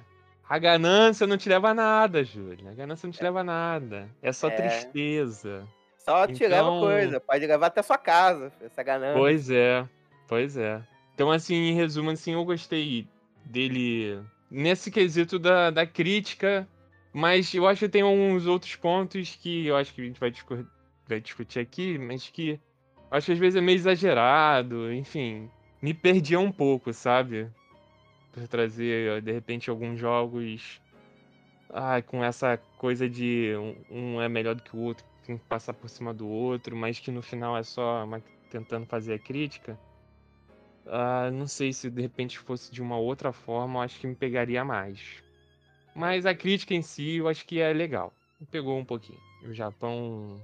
[0.49, 2.73] A ganância não te leva a nada, Júlia.
[2.73, 4.11] A ganância não te leva a nada.
[4.21, 4.51] É só É.
[4.51, 5.65] tristeza.
[5.97, 9.17] Só te leva Então- coisa, pode levar até sua casa, essa ganância.
[9.17, 9.89] Pois é,
[10.27, 10.83] pois é.
[11.15, 13.07] Então, assim, em resumo, assim, eu gostei
[13.45, 14.21] dele
[14.51, 16.67] nesse quesito da, da crítica,
[17.13, 20.33] mas eu acho que tem alguns outros pontos que eu acho que a gente vai,
[20.33, 20.67] discor-
[21.07, 22.51] vai discutir aqui, mas que
[23.11, 25.49] eu acho que às vezes é meio exagerado, enfim,
[25.85, 27.47] me perdia um pouco, sabe?
[28.33, 30.81] Por trazer, de repente, alguns jogos
[31.69, 33.53] ah, com essa coisa de
[33.91, 36.75] um, um é melhor do que o outro, tem que passar por cima do outro,
[36.75, 39.79] mas que no final é só uma- tentando fazer a crítica.
[40.87, 44.15] Ah, não sei se de repente fosse de uma outra forma, eu acho que me
[44.15, 45.23] pegaria mais.
[45.95, 48.11] Mas a crítica em si, eu acho que é legal.
[48.41, 49.21] Me pegou um pouquinho.
[49.43, 50.41] O Japão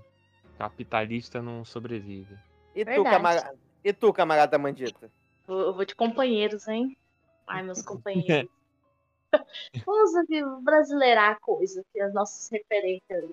[0.59, 2.37] capitalista não sobrevive.
[2.75, 3.11] E tu, Verdade.
[3.11, 5.11] camara- E tu, camarada Mandita?
[5.51, 6.97] Eu vou de companheiros, hein?
[7.47, 8.51] Ai, meus companheiros.
[9.87, 13.31] Vamos aqui brasileirar a coisa, que as nossas referências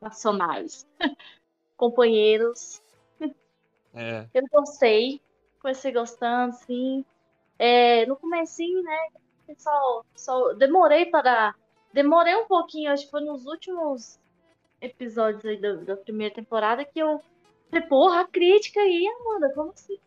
[0.00, 0.86] nacionais.
[1.76, 2.82] companheiros,
[3.94, 4.26] É.
[4.34, 5.20] eu gostei.
[5.60, 7.04] Comecei gostando, sim.
[7.58, 9.08] É, no comecinho, né?
[9.56, 11.54] Só, só demorei para.
[11.92, 14.18] Demorei um pouquinho, acho que foi nos últimos
[14.80, 17.22] episódios aí da, da primeira temporada que eu
[17.70, 19.98] falei, porra, a crítica aí, Amanda, como assim?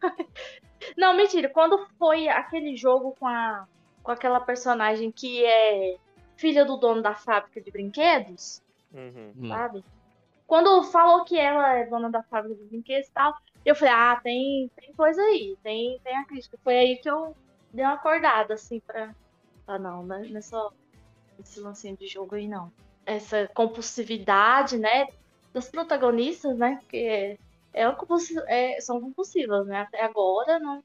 [0.96, 1.48] Não, mentira.
[1.48, 3.66] Quando foi aquele jogo com a
[4.02, 5.96] com aquela personagem que é
[6.36, 8.62] filha do dono da fábrica de brinquedos,
[8.92, 9.32] Uhum.
[9.36, 9.48] Hum.
[9.48, 9.84] sabe?
[10.46, 13.34] Quando falou que ela é dona da fábrica de brinquedos e tal,
[13.64, 16.58] eu falei, ah, tem, tem coisa aí, tem, tem a crítica.
[16.64, 17.36] Foi aí que eu
[17.72, 19.14] dei uma acordada, assim, pra.
[19.66, 20.26] Ah, não, né?
[20.28, 20.70] Nessa,
[21.38, 22.72] nesse lancinho de jogo aí, não.
[23.06, 25.06] Essa compulsividade, né?
[25.52, 26.78] Das protagonistas, né?
[26.80, 27.38] Porque
[27.72, 27.84] é,
[28.48, 29.80] é, são compulsivas, né?
[29.82, 30.82] Até agora não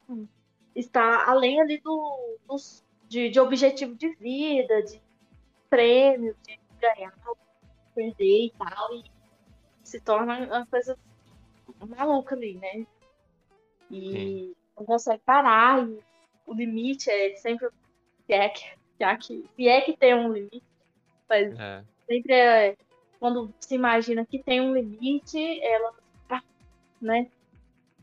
[0.75, 5.01] está além ali do, dos, de, de objetivo de vida, de
[5.69, 7.13] prêmio, de ganhar,
[7.93, 8.93] perder e tal.
[8.95, 9.03] E
[9.83, 10.97] se torna uma coisa
[11.87, 12.85] maluca ali, né?
[13.89, 15.87] E não consegue parar.
[15.87, 15.99] E
[16.45, 17.69] o limite é sempre.
[18.25, 20.63] Se é que, se é que tem um limite,
[21.29, 21.83] mas É.
[22.07, 22.77] sempre é,
[23.19, 25.93] quando se imagina que tem um limite, ela
[27.01, 27.29] né,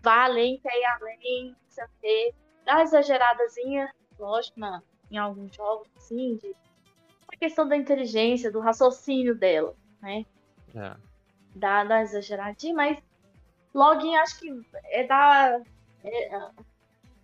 [0.02, 2.34] vai além, quer ir além, não sei o quê.
[2.64, 6.54] Dá uma exageradazinha, lógico, na, em alguns jogos, assim, de
[7.32, 10.24] a questão da inteligência, do raciocínio dela, né?
[10.74, 10.96] É.
[11.54, 12.98] Dá, dá uma exageradinha, mas
[13.74, 15.60] login acho que é dar.
[16.04, 16.50] é, é,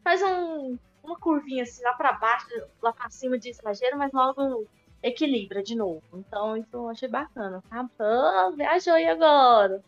[0.03, 2.49] faz um, uma curvinha assim lá pra baixo,
[2.83, 4.67] lá pra cima de exagero, mas logo
[5.03, 6.03] equilibra de novo.
[6.15, 7.63] Então isso eu achei bacana.
[7.71, 9.83] Ah, viajou aí agora.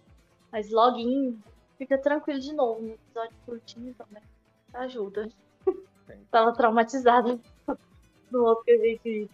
[0.52, 1.40] Mas login
[1.80, 4.22] fica tranquilo de novo no episódio curtinho também.
[4.74, 5.30] Ajuda.
[6.30, 7.40] Tava traumatizada
[8.30, 9.30] do outro que a gente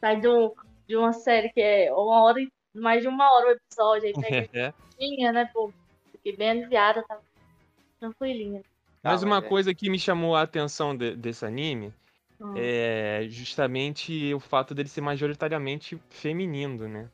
[0.00, 0.50] sai de, um,
[0.88, 4.14] de uma série que é uma hora e mais de uma hora o episódio, aí
[4.14, 4.74] pega É.
[4.98, 5.70] tinha, né, pô?
[6.12, 7.20] Fiquei bem aliviada, tava
[8.00, 8.62] tranquilinha.
[9.02, 11.92] Mas Tá, uma é- coisa que me chamou a atenção de- desse anime
[12.40, 12.52] Hum.
[12.56, 17.08] é justamente o fato dele ser majoritariamente feminino, né?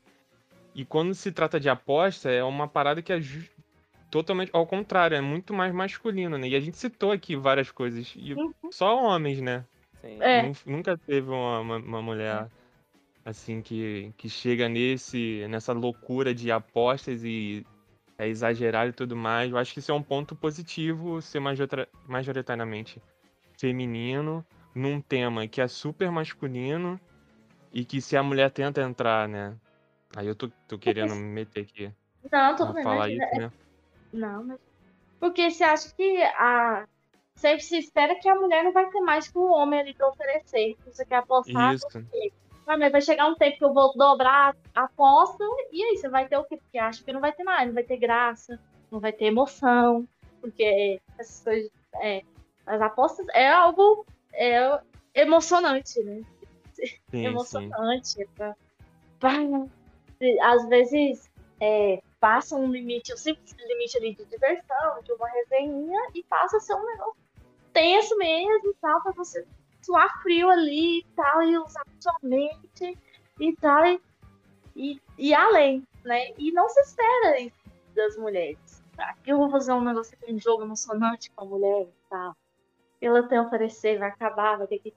[0.75, 3.21] E quando se trata de aposta, é uma parada que é
[4.13, 6.47] totalmente ao contrário, é muito mais masculino, né?
[6.49, 8.53] E a gente citou aqui várias coisas, e Uhum.
[8.71, 9.65] só homens, né?
[10.03, 10.19] Sim.
[10.21, 10.43] É.
[10.43, 12.49] Nun- Nunca teve uma, uma, uma mulher
[13.25, 17.65] assim que, que chega nesse nessa loucura de apostas e
[18.19, 19.51] é exagerado e tudo mais.
[19.51, 23.01] Eu acho que isso é um ponto positivo ser majorita- majoritariamente
[23.59, 24.45] feminino
[24.75, 27.01] num tema que é super masculino
[27.73, 29.57] e que se a mulher tenta entrar, né?
[30.15, 31.91] Aí eu tô, tô querendo me meter aqui
[32.31, 33.51] Não, tudo bem, falar isso, né?
[34.13, 34.61] Não, mas.
[35.19, 36.87] Porque você acha que a.
[37.35, 40.09] Sempre se espera que a mulher não vai ter mais que o homem ali pra
[40.09, 40.77] oferecer.
[40.87, 41.87] Você quer apostar, Isso.
[42.67, 45.43] ah, mas vai chegar um tempo que eu vou dobrar a aposta,
[45.73, 46.57] e aí você vai ter o quê?
[46.59, 48.61] Porque acha que não vai ter mais, não vai ter graça,
[48.91, 50.07] não vai ter emoção,
[50.41, 51.71] porque essas coisas.
[52.01, 52.23] É,
[52.67, 54.81] as apostas é algo é,
[55.15, 56.23] emocionante, né?
[56.73, 57.27] Sim, sim.
[57.27, 58.29] emocionante.
[58.37, 58.57] pra-
[59.19, 59.67] pra-
[60.43, 66.01] às vezes é, passa um limite, um simples limite ali de diversão, de uma resenha,
[66.15, 67.17] e passa a ser um negócio
[67.73, 69.45] tenso mesmo e tal, pra você
[69.83, 72.97] suar frio ali e tal, e usar sua mente
[73.41, 74.01] e tal, e,
[74.77, 76.33] e, e além, né?
[76.39, 77.57] E não se espera isso
[77.93, 78.81] das mulheres.
[78.97, 79.17] Tá?
[79.27, 82.37] Eu vou fazer um negócio aqui, um jogo emocionante com a mulher e tal.
[83.01, 84.95] Ela tem a oferecer, vai acabar, vai ter que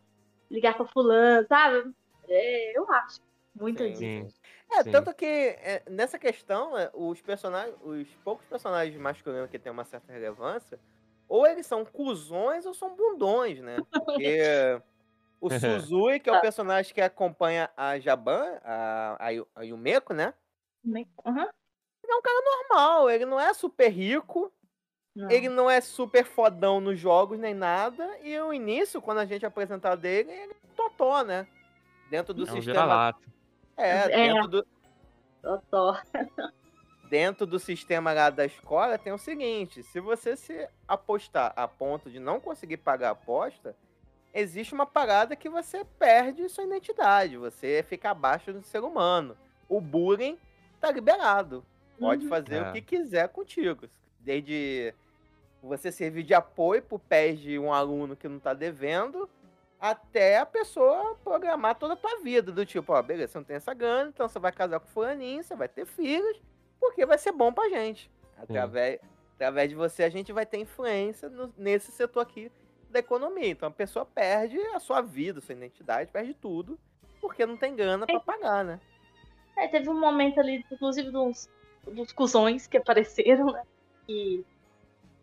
[0.51, 1.91] ligar pra fulano, sabe?
[2.27, 3.19] É, eu acho.
[3.55, 4.25] Muita Sim.
[4.25, 4.39] disso.
[4.71, 4.91] É, Sim.
[4.91, 9.85] tanto que é, nessa questão, é, os personagens, os poucos personagens masculinos que têm uma
[9.85, 10.79] certa relevância,
[11.27, 13.77] ou eles são cuzões ou são bundões, né?
[13.91, 14.81] Porque
[15.39, 15.49] o
[15.89, 16.41] Suzui, que é o Tá.
[16.41, 20.33] personagem que acompanha a Jaban, a, a, Yu- a Yumeko, né?
[21.25, 21.49] Aham.
[22.69, 24.51] Normal, ele não é super rico,
[25.15, 25.29] Não.
[25.31, 29.45] ele não é super fodão nos jogos nem nada, e o início, quando a gente
[29.45, 31.47] é apresentado dele, ele é totó, né?
[32.09, 32.61] Dentro do É um sistema.
[32.83, 33.19] vira-lata.
[33.77, 34.07] É, É.
[34.33, 34.67] dentro do,
[35.69, 35.95] tô.
[37.09, 42.09] dentro do sistema lá da escola tem o seguinte: se você se apostar a ponto
[42.09, 43.75] de não conseguir pagar a aposta,
[44.33, 49.35] existe uma parada que você perde sua identidade, você fica abaixo do ser humano.
[49.67, 50.37] O bullying
[50.79, 51.65] tá liberado.
[51.99, 52.29] Pode Uhum.
[52.29, 52.69] fazer É.
[52.69, 53.87] o que quiser contigo.
[54.19, 54.93] Desde
[55.63, 59.29] você servir de apoio pro pés de um aluno que não tá devendo,
[59.91, 62.51] até a pessoa programar toda a tua vida.
[62.51, 65.43] Do tipo, ó, beleza, você não tem essa grana, então você vai casar com fulaninho,
[65.43, 66.41] você vai ter filhos,
[66.79, 68.09] porque vai ser bom pra gente.
[68.37, 68.99] Através,
[69.35, 72.51] através de você a gente vai ter influência no- nesse setor aqui
[72.89, 73.47] da economia.
[73.49, 76.79] Então a pessoa perde a sua vida, a sua identidade, perde tudo,
[77.21, 78.79] porque não tem grana pra pagar, né?
[79.57, 81.49] É, teve um momento ali, inclusive, dos,
[81.87, 83.63] dos cuzões que apareceram, né?
[84.05, 84.45] Que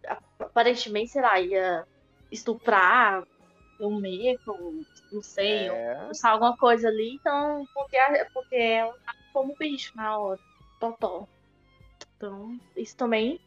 [0.06, 1.86] a- aparentemente, sei lá, ia
[2.30, 3.24] estuprar
[3.80, 7.96] um meco, não sei, É, usar alguma coisa ali, então, porque,
[8.32, 10.40] porque ela tá como bicho na hora.
[10.78, 11.28] Totó.
[12.16, 13.40] Então, isso também,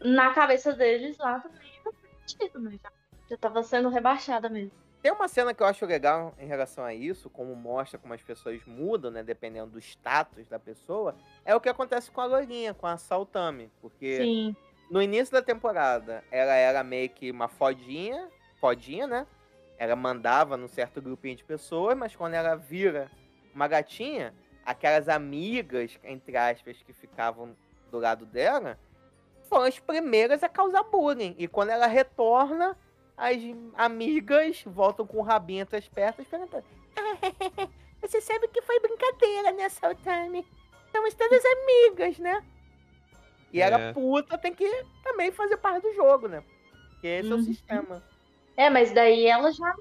[0.00, 2.78] na cabeça deles lá também era permitido, né?
[2.82, 2.92] Já,
[3.30, 4.72] já tava sendo rebaixada mesmo.
[5.02, 8.22] Tem uma cena que eu acho legal em relação a isso, como mostra como as
[8.22, 9.22] pessoas mudam, né?
[9.22, 11.14] Dependendo do status da pessoa,
[11.44, 13.70] é o que acontece com a loirinha, com a Saltami.
[13.82, 14.56] Porque Sim,
[14.90, 18.28] no início da temporada, ela era meio que uma fodinha,
[18.68, 19.26] fodinha, né?
[19.76, 23.10] Ela mandava num certo grupinho de pessoas, mas quando ela vira
[23.54, 24.34] uma gatinha,
[24.64, 27.54] aquelas amigas, entre aspas, que ficavam
[27.90, 28.78] do lado dela,
[29.50, 31.34] foram as primeiras a causar bullying.
[31.36, 32.74] E quando ela retorna,
[33.18, 33.36] as
[33.76, 36.64] amigas voltam com o rabinho entre as pernas perguntando:
[38.00, 40.46] Você sabe que foi brincadeira, né, Saltami?
[40.90, 42.42] Somos todas amigas, né?
[43.52, 43.92] E ela É.
[43.92, 44.66] puta tem que
[45.02, 46.42] também fazer parte do jogo, né?
[46.90, 47.44] Porque esse é o Uhum.
[47.44, 48.13] sistema.
[48.56, 49.74] É, mas daí ela já.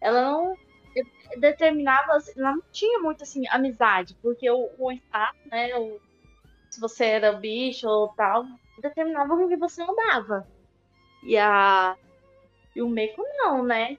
[0.00, 0.54] Ela não
[0.94, 2.18] de- determinava.
[2.36, 5.76] Ela não tinha muito assim, amizade, porque o, o status, né?
[5.76, 6.00] O,
[6.70, 8.44] se você era bicho ou tal,
[8.80, 10.46] determinava com que você andava.
[11.24, 11.96] E a.
[12.76, 13.98] E o Meiko não, né?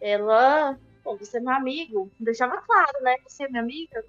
[0.00, 0.78] Ela.
[1.04, 2.10] Pô, você é meu amigo.
[2.20, 3.16] Deixava claro, né?
[3.28, 4.04] Você é minha amiga.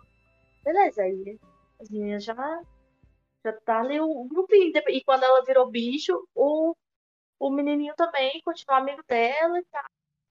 [0.66, 1.40] Beleza, aí
[1.82, 2.36] as meninas já.
[3.44, 4.72] Já tá ali o grupinho.
[4.90, 6.76] E quando ela virou bicho, o
[7.40, 9.86] o menininho também continua amigo dela e tal.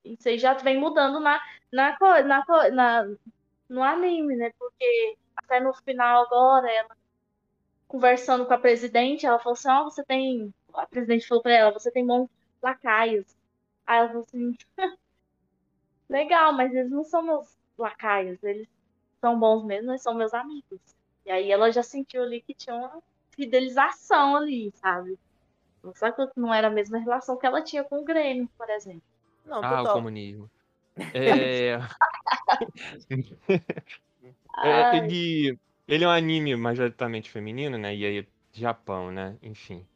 [0.05, 1.41] Isso aí já vem mudando na,
[1.73, 3.17] na, na, na,
[3.69, 4.53] no anime, né?
[4.59, 6.97] Porque até no final agora, ela
[7.89, 10.53] conversando com a presidente, ela falou assim, ó, você tem.
[10.75, 12.29] A presidente falou pra ela, você tem bons
[12.63, 13.27] lacaios.
[13.87, 14.57] Aí ela falou assim,
[16.09, 18.69] legal, mas eles não são meus lacaios, eles
[19.21, 20.81] são bons mesmo, eles são meus amigos.
[21.25, 25.19] E aí ela já sentiu ali que tinha uma fidelização ali, sabe?
[25.97, 29.03] Só que não era a mesma relação que ela tinha com o Grêmio, por exemplo.
[29.45, 29.97] Não, Ah, o total.
[29.97, 30.51] comunismo.
[31.15, 31.79] É,
[34.63, 37.95] é, ele, ele é um anime majoritariamente feminino, né?
[37.95, 39.37] E aí, Japão, né?
[39.43, 39.87] Enfim.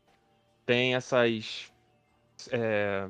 [0.67, 1.73] Tem essas
[2.51, 3.09] é,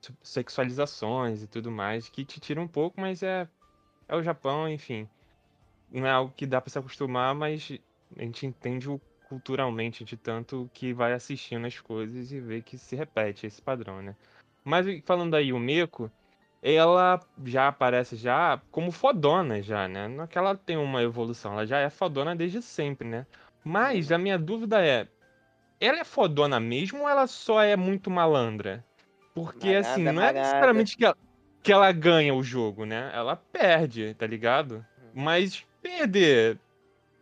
[0.00, 3.48] se- sexualizações e tudo mais que te tiram um pouco, mas é,
[4.08, 5.08] é o Japão, enfim.
[5.90, 7.70] Não é algo que dá pra se acostumar, mas
[8.16, 9.00] a gente entende o
[9.32, 14.02] culturalmente de tanto que vai assistindo as coisas e vê que se repete esse padrão,
[14.02, 14.14] né?
[14.62, 16.12] Mas falando aí, o Meco,
[16.62, 20.06] ela já aparece já como fodona já, né?
[20.06, 23.26] Não é que ela tem uma evolução, ela já é fodona desde sempre, né?
[23.64, 25.08] Mas a minha dúvida é,
[25.80, 28.84] ela é fodona mesmo ou ela só é muito malandra?
[29.34, 31.16] Porque assim, não é necessariamente que ela,
[31.62, 33.10] que ela ganha o jogo, né?
[33.14, 34.84] Ela perde, tá ligado?
[35.14, 36.58] Mas perder,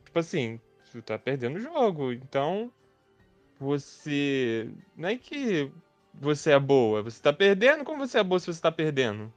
[0.04, 0.60] tipo assim,
[0.90, 2.72] tu tá perdendo o jogo, então
[3.58, 5.70] você não é que
[6.14, 9.32] você é boa, você tá perdendo, como você é boa se você tá perdendo?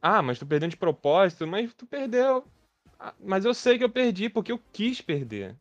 [0.00, 2.44] Ah, mas tu perdendo de propósito, mas tu perdeu.
[2.98, 5.56] Ah, Mas eu sei que eu perdi porque eu quis perder.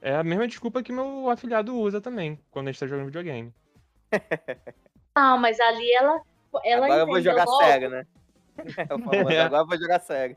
[0.00, 3.52] É a mesma desculpa que meu afilhado usa também, quando a gente tá jogando videogame.
[5.16, 6.20] não, mas ali ela,
[6.64, 8.06] ela Agora eu vou jogar logo, sério, né?
[9.28, 9.40] É É.
[9.40, 10.36] Agora eu vou jogar sério.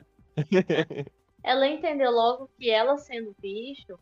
[1.44, 3.98] Ela entendeu logo que ela sendo bicho,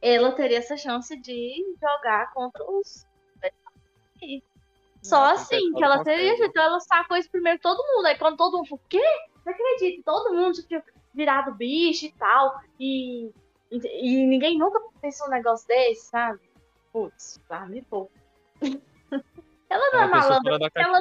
[0.00, 3.06] ela teria essa chance de jogar contra os
[5.02, 6.34] Só assim, que ela teria.
[6.44, 8.06] Então ela sacou isso primeiro todo mundo.
[8.06, 9.02] Aí quando todo mundo falou, o quê?
[9.44, 10.02] Não acredito.
[10.04, 10.82] Todo mundo tinha
[11.14, 12.60] virado bicho e tal.
[12.78, 13.30] E,
[13.70, 16.40] e, e ninguém nunca pensou um negócio desse, sabe?
[16.92, 18.12] Putz, me pouco.
[19.68, 21.00] ela não é pensou malandra, ela.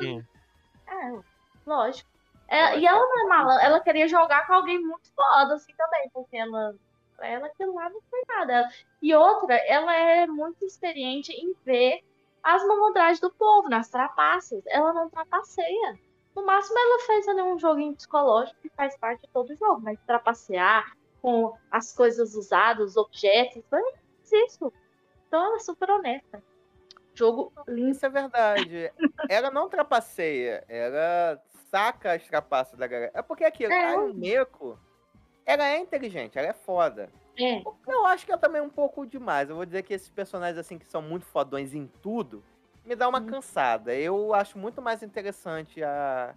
[0.87, 1.19] É,
[1.65, 2.14] lógico.
[2.47, 6.09] É, e ela não é malandra, ela queria jogar com alguém muito foda, assim, também,
[6.13, 6.75] porque ela.
[7.15, 8.69] Pra ela aquilo lá não foi nada.
[9.01, 12.03] E outra, ela é muito experiente em ver
[12.43, 14.61] as malandragens do povo, nas trapaças.
[14.67, 15.97] Ela não trapaceia.
[16.35, 19.97] No máximo, ela fez ali um joguinho psicológico que faz parte de todo jogo, mas
[20.05, 23.81] trapacear com as coisas usadas, os objetos, foi
[24.45, 24.71] isso.
[25.27, 26.43] Então ela é super honesta.
[27.13, 27.91] Jogo lindo.
[27.91, 28.91] Isso é verdade.
[29.29, 31.41] ela não trapaceia, ela
[31.75, 33.11] saca as trapaças da galera.
[33.13, 33.95] É porque aquilo, É.
[33.95, 34.79] a Meco,
[35.45, 37.09] ela é inteligente, ela é foda.
[37.37, 37.61] É.
[37.87, 39.49] Eu acho que é também um pouco demais.
[39.49, 42.41] Eu vou dizer que esses personagens assim que são muito fodões em tudo,
[42.85, 43.25] me dá uma Hum.
[43.25, 43.93] cansada.
[43.93, 46.33] Eu acho muito mais interessante a,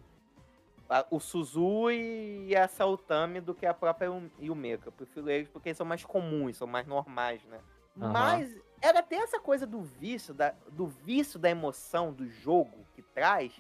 [0.91, 4.89] a- o Suzu e a Sautami do que a própria Yu- Yumeka.
[4.89, 7.61] Eu prefiro eles porque eles são mais comuns, são mais normais, né?
[8.01, 8.12] Aham.
[8.12, 13.03] Mas ela tem essa coisa do vício, da, do vício da emoção do jogo que
[13.03, 13.53] traz,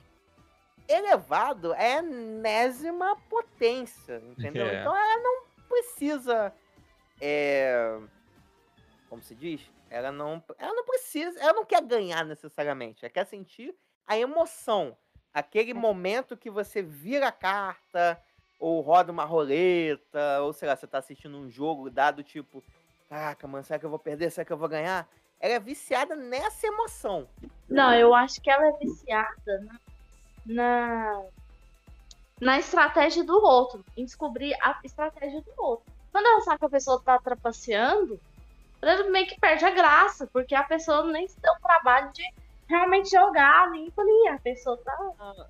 [0.88, 4.66] elevado à enésima potência, entendeu?
[4.66, 4.80] É.
[4.80, 6.52] Então ela não precisa.
[7.20, 7.98] É,
[9.08, 9.60] como se diz?
[9.90, 13.74] Ela não, ela não precisa, ela não quer ganhar necessariamente, ela quer sentir
[14.06, 14.96] a emoção.
[15.32, 18.20] Aquele momento que você vira a carta,
[18.58, 22.62] ou roda uma roleta, ou sei lá, você tá assistindo um jogo dado tipo,
[23.08, 24.30] caraca, mano, será que eu vou perder?
[24.30, 25.08] Será que eu vou ganhar?
[25.40, 27.28] Ela é viciada nessa emoção.
[27.68, 29.78] Não, eu acho que ela é viciada na,
[30.48, 31.22] na,
[32.40, 35.84] na estratégia do outro, em descobrir a estratégia do outro.
[36.10, 38.18] Quando ela sabe que a pessoa tá trapaceando,
[38.80, 42.22] ela meio que perde a graça, porque a pessoa nem se deu o trabalho de
[42.68, 44.28] realmente jogar limpo ali.
[44.28, 44.96] A pessoa tá.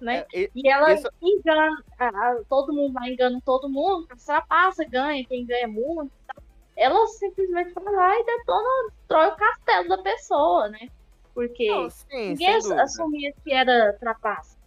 [0.01, 0.25] Né?
[0.33, 5.25] É, e- ela Isso- engana, ah, ah, todo mundo vai enganando todo mundo, trapaça, ganha,
[5.25, 6.11] quem ganha muito.
[6.13, 6.43] e tal.
[6.77, 10.89] Ela simplesmente vai lá e detona, destrói o castelo da pessoa, né?
[11.35, 14.58] Porque não, sim, ninguém assumia que era trapaça.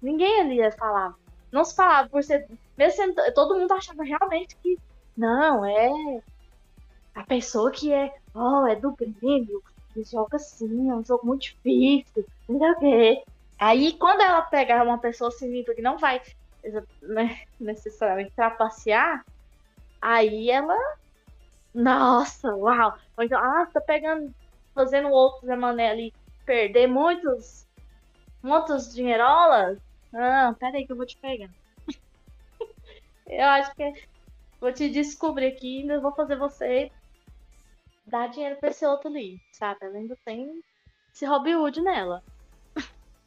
[0.00, 1.14] Ninguém ali ia falar.
[1.50, 2.46] Não se falava por ser.
[2.76, 4.78] Mesmo sendo, todo mundo achava realmente que.
[5.16, 6.22] Não, é.
[7.14, 8.14] A pessoa que é.
[8.34, 9.62] Oh, é do Grêmio.
[9.92, 12.24] Que joga assim, é um jogo muito difícil.
[12.48, 13.24] Não sei o quê.
[13.58, 16.22] Aí, quando ela pegar uma pessoa assim, que não vai
[17.02, 19.24] né, necessariamente trapacear,
[20.00, 20.76] aí ela.
[21.74, 22.96] Nossa, uau!
[23.20, 24.32] Então, ah, tá pegando,
[24.74, 26.14] fazendo o outro Zé Mané ali
[26.46, 27.66] perder muitos,
[28.42, 29.78] muitos dinheirolas.
[30.14, 31.50] Ah, peraí que eu vou te pegar.
[33.26, 34.06] eu acho que
[34.60, 36.90] vou te descobrir aqui e ainda vou fazer você
[38.06, 39.78] dar dinheiro pra esse outro ali, sabe?
[39.82, 40.62] Ela ainda tem
[41.14, 42.22] esse Robin Hood nela.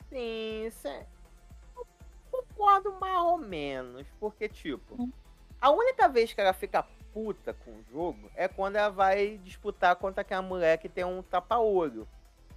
[0.09, 1.05] Sim, isso é...
[2.29, 5.11] Concordo mais ou menos, porque, tipo, Hum.
[5.59, 9.95] a única vez que ela fica puta com o jogo é quando ela vai disputar
[9.95, 12.07] contra aquela mulher que tem um tapa-olho.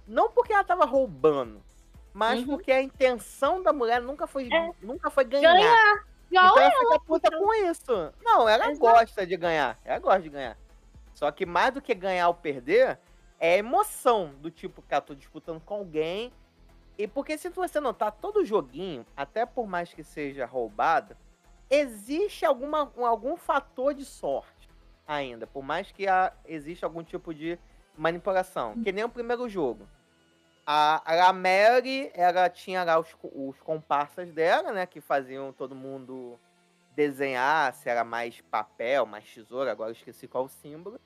[0.07, 1.61] Não porque ela tava roubando,
[2.15, 2.45] mas Uhum.
[2.47, 4.71] porque a intenção da mulher nunca foi, É.
[4.81, 5.53] nunca foi ganhar.
[5.53, 6.05] Ganhar!
[6.31, 8.13] Igual Então ela ela, fica puta com isso.
[8.23, 8.79] Não, ela Exato.
[8.79, 9.77] gosta de ganhar.
[9.83, 10.57] Ela gosta de ganhar.
[11.13, 12.97] Só que mais do que ganhar ou perder,
[13.39, 16.31] é a emoção do tipo, cara, tô disputando com alguém.
[16.97, 21.15] E porque se você notar, todo joguinho, até por mais que seja roubado,
[21.69, 24.69] existe alguma, um- algum fator de sorte
[25.07, 25.45] ainda.
[25.45, 26.05] Por mais que
[26.45, 27.59] exista algum tipo de
[27.97, 28.81] manipulação.
[28.81, 29.87] Que nem o primeiro jogo.
[30.65, 34.85] A, a Mary, ela tinha lá os, os comparsas dela, né?
[34.85, 36.39] Que faziam todo mundo
[36.95, 40.99] desenhar, se era mais papel, mais tesoura, agora eu esqueci qual o símbolo.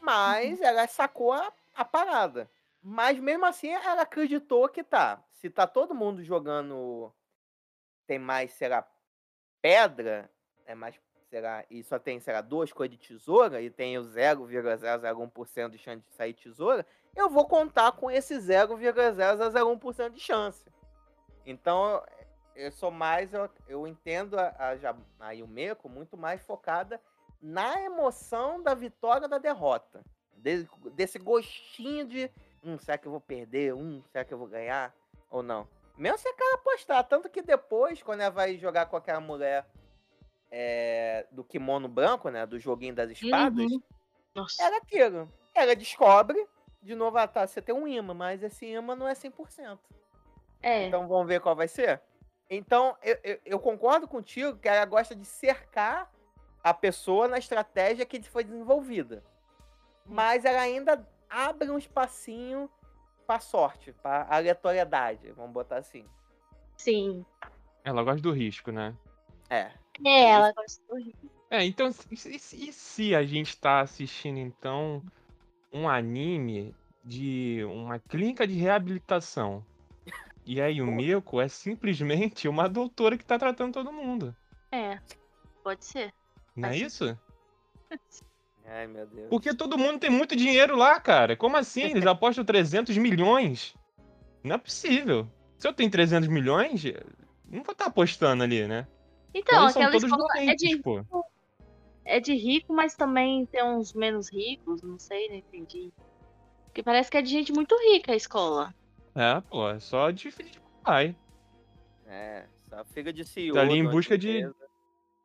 [0.00, 2.50] Mas ela sacou a, a parada.
[2.82, 5.22] Mas mesmo assim, ela acreditou que tá.
[5.32, 7.12] Se tá todo mundo jogando.
[8.06, 8.86] Tem mais, será,
[9.60, 10.30] pedra,
[10.64, 10.98] é mais,
[11.28, 16.04] será, e só tem, será, duas coisas de tesoura, e tem o 0,001% de chance
[16.06, 20.64] de sair tesoura, eu vou contar com esse 0,001% de chance.
[21.44, 22.02] Então,
[22.54, 24.54] eu sou mais, eu, eu entendo a,
[25.20, 27.00] a, a Yumeko muito mais focada
[27.40, 30.04] na emoção da vitória da derrota.
[30.36, 32.30] De- desse gostinho de,
[32.62, 33.74] hum, será que eu vou perder?
[33.74, 34.94] Hum, será que eu vou ganhar?
[35.30, 35.68] Ou não?
[35.96, 37.04] Mesmo se aquela apostar.
[37.04, 39.66] Tanto que depois, quando ela vai jogar com aquela mulher
[40.50, 42.46] é, do kimono branco, né?
[42.46, 43.82] Do joguinho das espadas, Uhum.
[44.34, 44.62] Nossa.
[44.62, 45.30] era aquilo.
[45.54, 46.46] Ela descobre,
[46.82, 49.78] de novo, ah, tá, você tem um imã, mas esse imã não é 100%.
[50.62, 50.86] É.
[50.86, 52.00] Então vamos ver qual vai ser?
[52.50, 56.10] Então, eu, eu, eu concordo contigo que ela gosta de cercar
[56.64, 59.22] a pessoa na estratégia que foi desenvolvida.
[60.06, 62.70] Mas ela ainda abre um espacinho
[63.26, 66.06] pra sorte, pra aleatoriedade, vamos botar assim.
[66.76, 67.24] Sim.
[67.84, 68.96] Ela gosta do risco, né?
[69.50, 69.70] É.
[70.04, 71.14] É, ela gosta do Rio.
[71.50, 75.02] É, então, e se, e se- e se a gente tá assistindo, então,
[75.72, 76.74] um anime
[77.04, 79.64] de uma clínica de reabilitação?
[80.44, 84.34] E aí o Meko é simplesmente uma doutora que tá tratando todo mundo.
[84.72, 84.98] É.
[85.62, 86.12] Pode ser.
[86.56, 87.18] Não é isso?
[88.66, 89.28] Ai, meu Deus.
[89.30, 91.36] Porque todo mundo tem muito dinheiro lá, cara.
[91.36, 91.82] Como assim?
[91.82, 93.74] Eles apostam 300 milhões?
[94.44, 95.26] Não é possível.
[95.56, 96.82] Se eu tenho 300 milhões,
[97.50, 98.86] não vou estar apostando ali, né?
[99.38, 101.04] Então, aquela escola é doentes, de, pô.
[102.04, 105.92] é de rico, mas também tem uns menos ricos, não sei, não entendi.
[106.64, 108.74] Porque parece que é de gente muito rica a escola.
[109.14, 111.16] É, pô, é só de filho de pai.
[112.06, 113.54] É, só fica de CEO.
[113.54, 114.50] Tá ali em busca de-.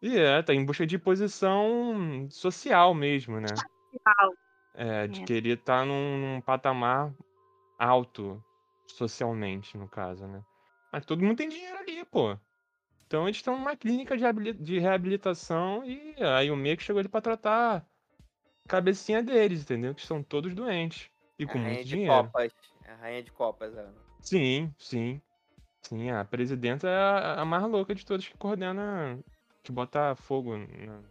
[0.02, 3.54] E é, tá em busca de posição social mesmo, né?
[4.74, 5.26] É, de É.
[5.26, 7.14] querer estar num, num patamar
[7.78, 8.44] alto
[8.86, 10.44] socialmente, no caso, né?
[10.92, 12.38] Mas todo mundo tem dinheiro ali, pô.
[13.14, 17.08] Então eles estão numa clínica de, reabili- de reabilitação e aí o que chegou ali
[17.08, 17.86] pra tratar
[18.66, 19.94] a cabecinha deles, entendeu?
[19.94, 21.12] Que são todos doentes.
[21.38, 22.24] e A com rainha muito de dinheiro.
[22.24, 22.52] copas.
[22.88, 23.94] A rainha de copas, ela.
[24.20, 25.22] Sim, sim.
[25.84, 29.20] Sim, a presidenta é a, a mais louca de todas que coordena,
[29.62, 31.04] que bota fogo na.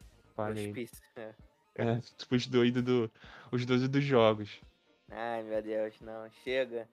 [0.49, 1.01] Hospício.
[1.15, 1.35] É.
[1.77, 3.09] É, tipo os doidos do,
[3.53, 4.61] os doidos dos jogos.
[5.09, 6.29] Ai, meu Deus, não.
[6.43, 6.89] Chega.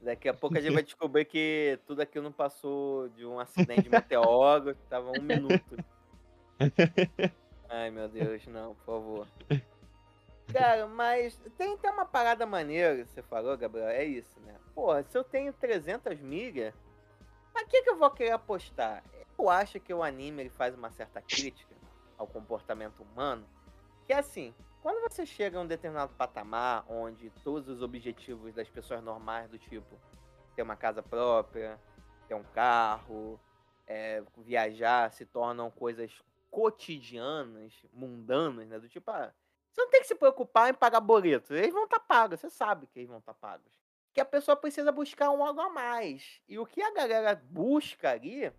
[0.00, 3.82] Daqui a pouco a gente vai descobrir que tudo aquilo não passou de um acidente
[3.82, 4.74] de meteoro.
[4.88, 5.76] Tava um minuto.
[7.68, 9.28] Ai, meu Deus, não, por favor.
[10.52, 13.88] Cara, mas tem, tem uma parada maneira que você falou, Gabriel.
[13.88, 14.56] É isso, né?
[14.74, 16.74] Porra, se eu tenho 300 milhas,
[17.52, 19.04] pra que, que eu vou querer apostar?
[19.38, 21.74] Eu acho que o anime ele faz uma certa crítica
[22.18, 23.46] ao comportamento humano.
[24.06, 28.68] Que é assim, quando você chega a um determinado patamar onde todos os objetivos das
[28.68, 29.98] pessoas normais, do tipo
[30.56, 31.78] ter uma casa própria,
[32.26, 33.38] ter um carro,
[33.86, 36.12] é, viajar, se tornam coisas
[36.50, 38.78] cotidianas, mundanas, né?
[38.78, 39.32] Do tipo, ah,
[39.70, 41.50] você não tem que se preocupar em pagar boletos.
[41.50, 43.72] Eles vão estar pagos, você sabe que eles vão estar pagos.
[44.12, 46.40] Que a pessoa precisa buscar um algo a mais.
[46.48, 48.52] E o que a galera busca ali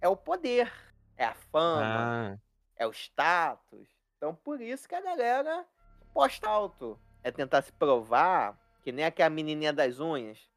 [0.00, 0.72] é o poder,
[1.16, 2.38] é a fama, Ah,
[2.76, 3.88] é o status.
[4.18, 5.64] Então por isso que a galera
[6.12, 6.98] posta alto.
[7.22, 10.48] É tentar se provar, que nem aquela menininha das unhas,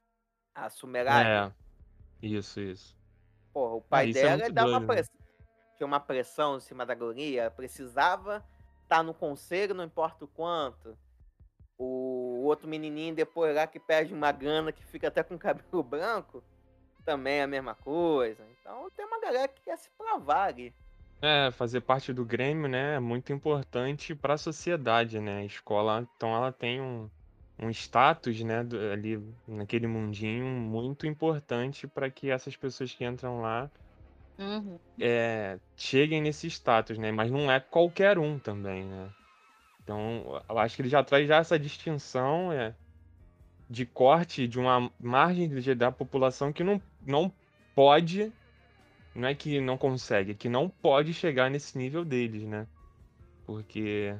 [0.53, 1.29] a Sumeragi.
[1.29, 1.61] é.
[2.21, 2.95] Isso, isso.
[3.53, 4.85] Porra, o pai isso é dela muito dá uma né?
[4.85, 5.15] pressão.
[5.75, 8.45] Tinha uma pressão em cima da guria, ela precisava
[8.83, 10.97] estar no conselho, não importa o quanto.
[11.77, 15.81] O outro menininho depois lá que perde uma gana, que fica até com o cabelo
[15.83, 16.43] branco,
[17.03, 18.45] também é a mesma coisa.
[18.51, 20.73] Então tem uma galera que quer se provar ali.
[21.23, 25.39] É, fazer parte do Grêmio, né, é muito importante para a sociedade, né?
[25.41, 27.11] A escola, então ela tem um,
[27.59, 29.17] um status, né, do- ali
[29.47, 33.71] naquele mundinho muito importante para que essas pessoas que entram lá
[34.37, 34.79] Uhum.
[34.99, 37.11] é, cheguem nesse status, né?
[37.11, 39.13] Mas não é qualquer um também, né?
[39.81, 42.77] Então, eu acho que ele já traz já essa distinção é,
[43.69, 47.35] de corte de uma margem de- da população que não, não
[47.75, 48.33] pode,
[49.13, 52.67] não é que não consegue, é que não pode chegar nesse nível deles, né?
[53.45, 54.15] Porque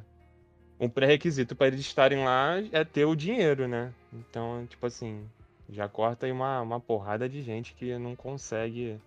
[0.80, 3.94] um pré-requisito para eles estarem lá é ter o dinheiro, né?
[4.12, 5.26] Então, tipo assim,
[5.70, 9.00] já corta aí uma, uma porrada de gente que não consegue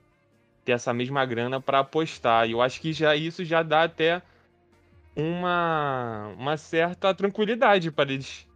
[0.64, 2.49] ter essa mesma grana para apostar.
[2.49, 4.22] E eu acho que já isso já dá até
[5.14, 8.47] uma, uma certa tranquilidade para eles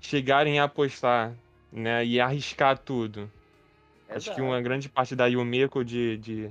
[0.00, 1.34] chegarem a apostar,
[1.72, 2.04] né?
[2.04, 3.30] E arriscar tudo.
[4.08, 4.64] Acho que uma Exato.
[4.64, 6.50] grande parte da Yumeko de, de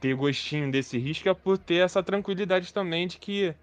[0.00, 3.54] ter gostinho desse risco é por ter essa tranquilidade também de que,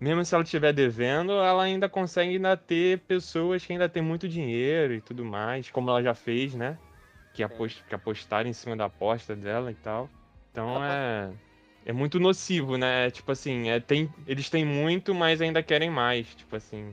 [0.00, 4.28] mesmo se ela estiver devendo, ela ainda consegue ainda ter pessoas que ainda têm muito
[4.28, 6.78] dinheiro e tudo mais, como ela já fez, né?
[7.32, 10.08] Que, apost, que apostaram em cima da aposta dela e tal.
[10.50, 11.30] Então Ela é.
[11.84, 13.10] É muito nocivo, né?
[13.12, 16.26] Tipo assim, é, tem, eles têm muito, mas ainda querem mais.
[16.34, 16.92] Tipo assim.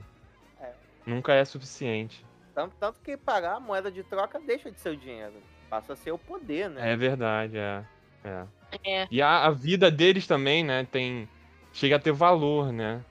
[0.60, 0.70] É.
[1.04, 2.24] Nunca é suficiente.
[2.54, 5.34] Tanto, tanto que pagar a moeda de troca deixa de ser o dinheiro.
[5.68, 6.92] Passa a ser o poder, né?
[6.92, 7.84] É verdade, é.
[8.22, 8.46] é.
[8.84, 9.08] É.
[9.10, 10.86] E a, a vida deles também, né?
[10.90, 11.28] Tem.
[11.72, 13.04] Chega a ter valor, né?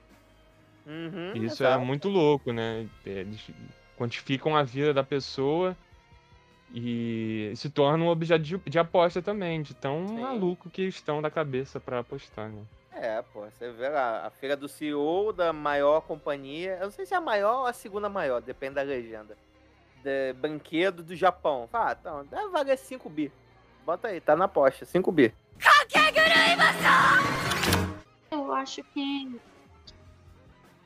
[0.85, 2.87] Uhum, Isso é muito louco, né?
[3.05, 3.49] Eles
[3.97, 5.75] quantificam a vida da pessoa
[6.73, 10.19] e se torna um objeto de, de aposta também, de tão Sim.
[10.19, 12.63] maluco que estão da cabeça pra apostar, né?
[12.95, 17.05] É, pô, você vê lá, a feira do CEO da maior companhia, eu não sei
[17.05, 19.35] se é a maior ou a segunda maior, depende da legenda,
[20.03, 20.33] de
[21.03, 21.67] do Japão.
[21.73, 23.31] Ah, então, deve valer 5 bi.
[23.83, 25.33] Bota aí, tá na aposta, 5 bi.
[28.31, 29.39] Eu acho que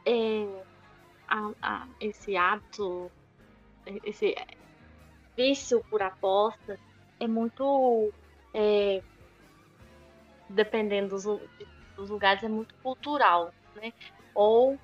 [0.05, 0.63] é,
[1.27, 3.11] a- a- esse hábito,
[4.03, 4.35] esse
[5.35, 6.79] vício por aposta
[7.19, 8.11] é muito.
[8.53, 9.03] é,
[10.49, 11.25] dependendo dos,
[11.97, 13.91] dos lugares, é muito cultural, né?
[14.33, 14.79] Ou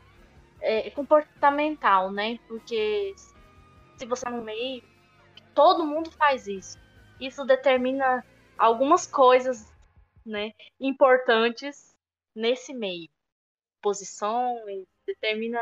[0.59, 2.39] é, comportamental, né?
[2.47, 3.13] Porque
[3.97, 4.83] se você é no meio,
[5.53, 6.77] todo mundo faz isso.
[7.19, 8.25] Isso determina
[8.57, 9.71] algumas coisas,
[10.25, 10.51] né?
[10.79, 11.95] Importantes
[12.35, 13.09] nesse meio.
[13.81, 15.59] Posições, determina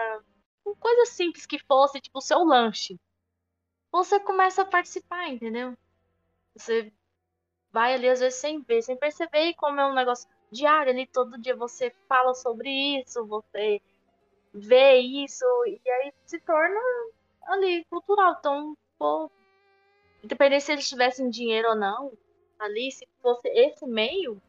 [0.79, 2.99] coisa simples que fosse, tipo o seu lanche.
[3.91, 5.75] Você começa a participar, entendeu?
[6.55, 6.93] Você
[7.71, 11.07] vai ali às vezes sem ver, sem perceber, e como é um negócio diário ali,
[11.07, 13.81] todo dia você fala sobre isso, você
[14.53, 16.79] vê isso, e aí se torna
[17.43, 18.35] ali cultural.
[18.39, 19.31] Então, pô,
[20.23, 22.11] independente se eles tivessem dinheiro ou não,
[22.59, 24.41] ali, se fosse esse meio,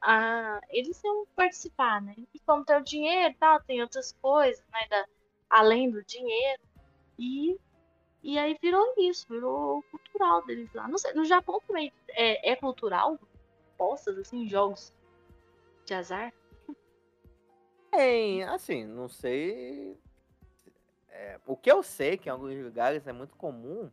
[0.00, 2.14] ah, eles iam participar, né?
[2.34, 4.86] E como tem o dinheiro e tal, tem outras coisas, né?
[4.88, 5.06] Da,
[5.48, 6.62] além do dinheiro.
[7.18, 7.58] E,
[8.22, 10.88] e aí virou isso, virou cultural deles lá.
[10.98, 13.18] Sei, no Japão também é, é cultural?
[13.76, 14.92] Postas, assim, jogos
[15.88, 16.32] de azar?
[17.90, 19.98] Tem, assim, não sei.
[21.08, 23.90] é, o que eu sei que em alguns lugares é muito comum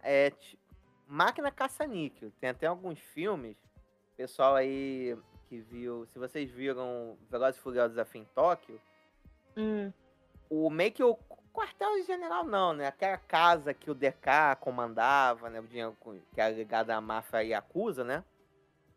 [0.00, 0.58] é ti-
[1.06, 2.30] máquina caça-níquel.
[2.40, 3.56] Tem até alguns filmes,
[4.16, 5.16] pessoal aí
[5.48, 8.80] que viu, se vocês viram Velozes e Furiosos Desafio em Tóquio,
[9.56, 9.92] Hum.
[10.48, 11.18] o meio que o
[11.52, 12.86] quartel-general não, né?
[12.86, 15.60] Aquela casa que o DK comandava, né?
[15.60, 18.24] O dinheiro com- que era ligado à máfia Yakuza, né?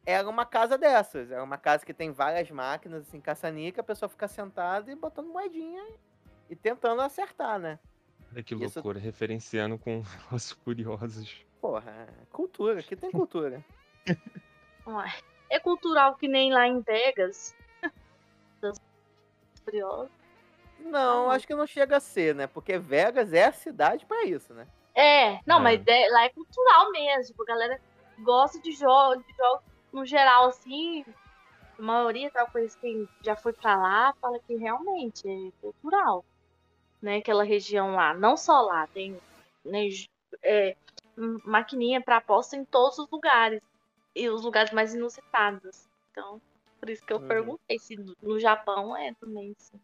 [0.06, 1.32] Era uma casa dessas.
[1.32, 5.28] Era uma casa que tem várias máquinas, assim, caça-níquel, a pessoa fica sentada e botando
[5.28, 5.84] moedinha
[6.50, 7.80] e tentando acertar, né?
[8.32, 10.02] Olha que Isso- loucura, referenciando com
[10.32, 11.44] os curiosos.
[11.60, 13.64] Porra, cultura, aqui tem cultura.
[15.50, 17.56] É cultural que nem lá em Vegas.
[18.62, 18.80] Das
[19.64, 20.12] Furiosas.
[20.80, 22.46] Não, acho que não chega a ser, né?
[22.46, 24.68] Porque Vegas é a cidade pra isso, né?
[24.94, 25.62] É, não, É.
[25.62, 27.36] mas é- lá é cultural mesmo.
[27.42, 27.82] A galera
[28.20, 29.64] gosta de jogos, de jogos
[29.96, 31.04] no geral, assim.
[31.80, 36.24] A maioria, tal coisa, quem já foi pra lá, fala que realmente é cultural.
[37.02, 38.14] Né, aquela região lá.
[38.16, 39.18] Não só lá, tem
[39.66, 39.88] né,
[40.44, 40.76] é,
[41.46, 43.62] maquininha pra aposta em todos os lugares.
[44.16, 45.88] E os lugares mais inusitados.
[46.12, 46.40] Então,
[46.82, 47.26] por isso que eu Uhum.
[47.28, 49.80] perguntei se no, Japão é também, sim.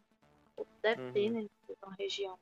[0.84, 1.32] Deve ter, Uhum.
[1.32, 1.47] né?
[1.82, 2.38] Na região.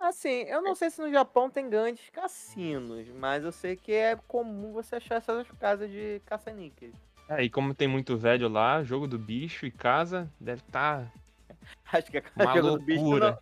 [0.00, 4.16] Assim, eu não sei se no Japão tem grandes cassinos, mas eu sei que é
[4.28, 6.94] comum você achar essas casas de caça-níqueis.
[7.28, 11.12] É, e como tem muito velho lá, jogo do bicho e casa, deve estar
[11.92, 13.40] Acho que a uma casa do bicho loucura.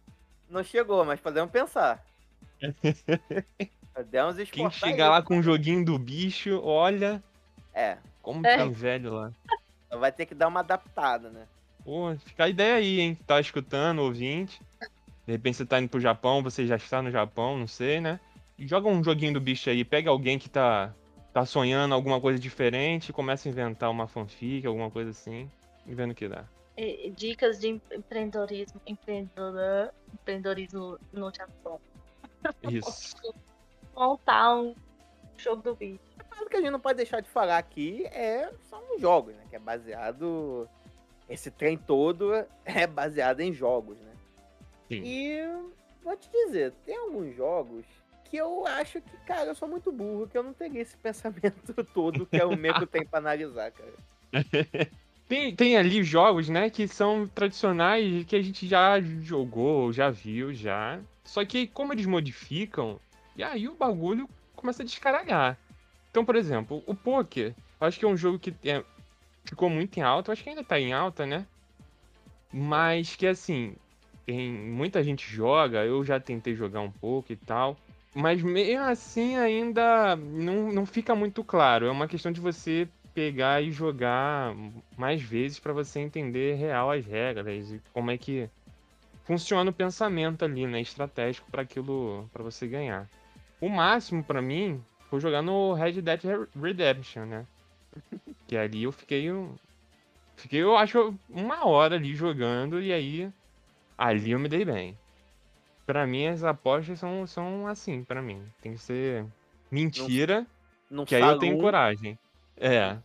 [0.49, 2.05] não, não chegou, mas podemos pensar.
[3.95, 5.11] Podemos Quem exportar chega isso.
[5.11, 7.23] lá com o joguinho do bicho, olha
[7.75, 8.57] É, como É.
[8.59, 9.33] tem velho lá.
[9.91, 11.47] vai ter que dar uma adaptada, né?
[11.85, 13.15] Pô, fica a ideia aí, hein?
[13.27, 14.61] Tá escutando, ouvinte.
[15.27, 18.21] De repente você tá indo pro Japão, você já está no Japão, não sei, né?
[18.59, 20.95] Joga um joguinho do bicho aí, pega alguém que tá,
[21.33, 25.51] tá sonhando alguma coisa diferente, começa a inventar uma fanfic, alguma coisa assim,
[25.85, 26.45] e vendo o que dá.
[27.17, 31.81] Dicas de empreendedorismo, empreendedor, empreendedorismo no Japão.
[32.71, 33.17] Isso.
[33.95, 34.75] Montar um
[35.37, 36.01] jogo do bicho.
[36.41, 39.43] O que a gente não pode deixar de falar aqui é são os jogos, né?
[39.49, 40.69] Que é baseado.
[41.29, 42.33] Esse trem todo
[42.65, 44.16] é baseado em jogos, né?
[44.89, 45.03] Sim.
[45.05, 45.41] E
[46.03, 47.85] vou te dizer, tem alguns jogos
[48.25, 51.73] que eu acho que, cara, eu sou muito burro, que eu não teria esse pensamento
[51.93, 53.93] todo que é o Meco tem pra analisar, cara.
[55.29, 60.55] Tem, tem ali jogos, né, que são tradicionais, que a gente já jogou, já viu,
[60.55, 61.01] já.
[61.25, 63.01] Só que como eles modificam,
[63.35, 65.59] e aí o bagulho começa a descaralhar.
[66.13, 68.85] Então, por exemplo, o poker, eu acho que é um jogo que é-
[69.45, 71.45] ficou muito em alta, eu acho que ainda tá em alta, né?
[72.53, 73.75] Mas que assim,
[74.27, 77.77] tem muita gente joga, eu já tentei jogar um pouco e tal.
[78.13, 81.87] Mas mesmo assim ainda não, não fica muito claro.
[81.87, 84.55] É uma questão de você pegar e jogar
[84.97, 88.51] mais vezes para você entender real as regras e como é que
[89.25, 93.09] funciona o pensamento ali, né, estratégico para aquilo, para você ganhar.
[93.61, 96.21] O máximo para mim foi jogar no Red Dead
[96.61, 97.47] Redemption, né?
[98.47, 99.29] Que ali eu fiquei
[100.37, 103.33] fiquei eu acho uma hora ali jogando e aí
[103.97, 104.99] ali eu me dei bem.
[105.85, 109.25] Pra mim as apostas são são assim, pra mim, tem que ser
[109.71, 110.47] mentira,
[110.91, 112.19] Não que aí eu tenho coragem.
[112.57, 112.97] É,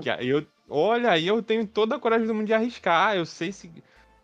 [0.00, 3.16] que aí eu, olha, aí eu tenho toda a coragem do mundo de arriscar.
[3.16, 3.70] Eu sei se.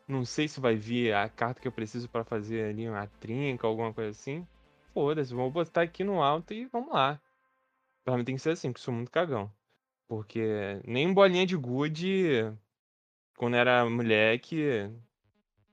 [0.07, 3.67] Não sei se vai vir a carta que eu preciso pra fazer ali uma trinca,
[3.67, 4.47] alguma coisa assim.
[4.95, 7.21] Foda-se, vou botar aqui no alto e vamos lá.
[8.05, 9.53] Pra mim tem que ser assim, porque sou muito cagão.
[10.09, 12.51] Porque nem bolinha de gude,
[13.37, 14.91] quando era moleque,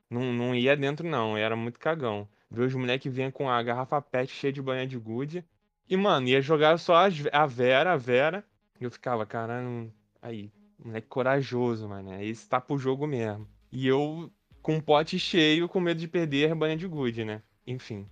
[0.10, 1.38] não, não ia dentro, não.
[1.38, 2.28] Era muito cagão.
[2.50, 5.44] Ver os moleques vinham com a garrafa pet cheia de bolinha de gude.
[5.90, 8.44] E, mano, ia jogar só as- a Vera, a Vera.
[8.80, 9.92] E eu ficava, caralho,
[10.22, 10.52] aí,
[10.84, 12.22] moleque corajoso, mano.
[12.22, 13.48] Esse tá pro jogo mesmo.
[13.72, 14.32] E eu
[14.62, 17.42] com um pote cheio, com medo de perder a banha de good, né?
[17.68, 18.08] Enfim.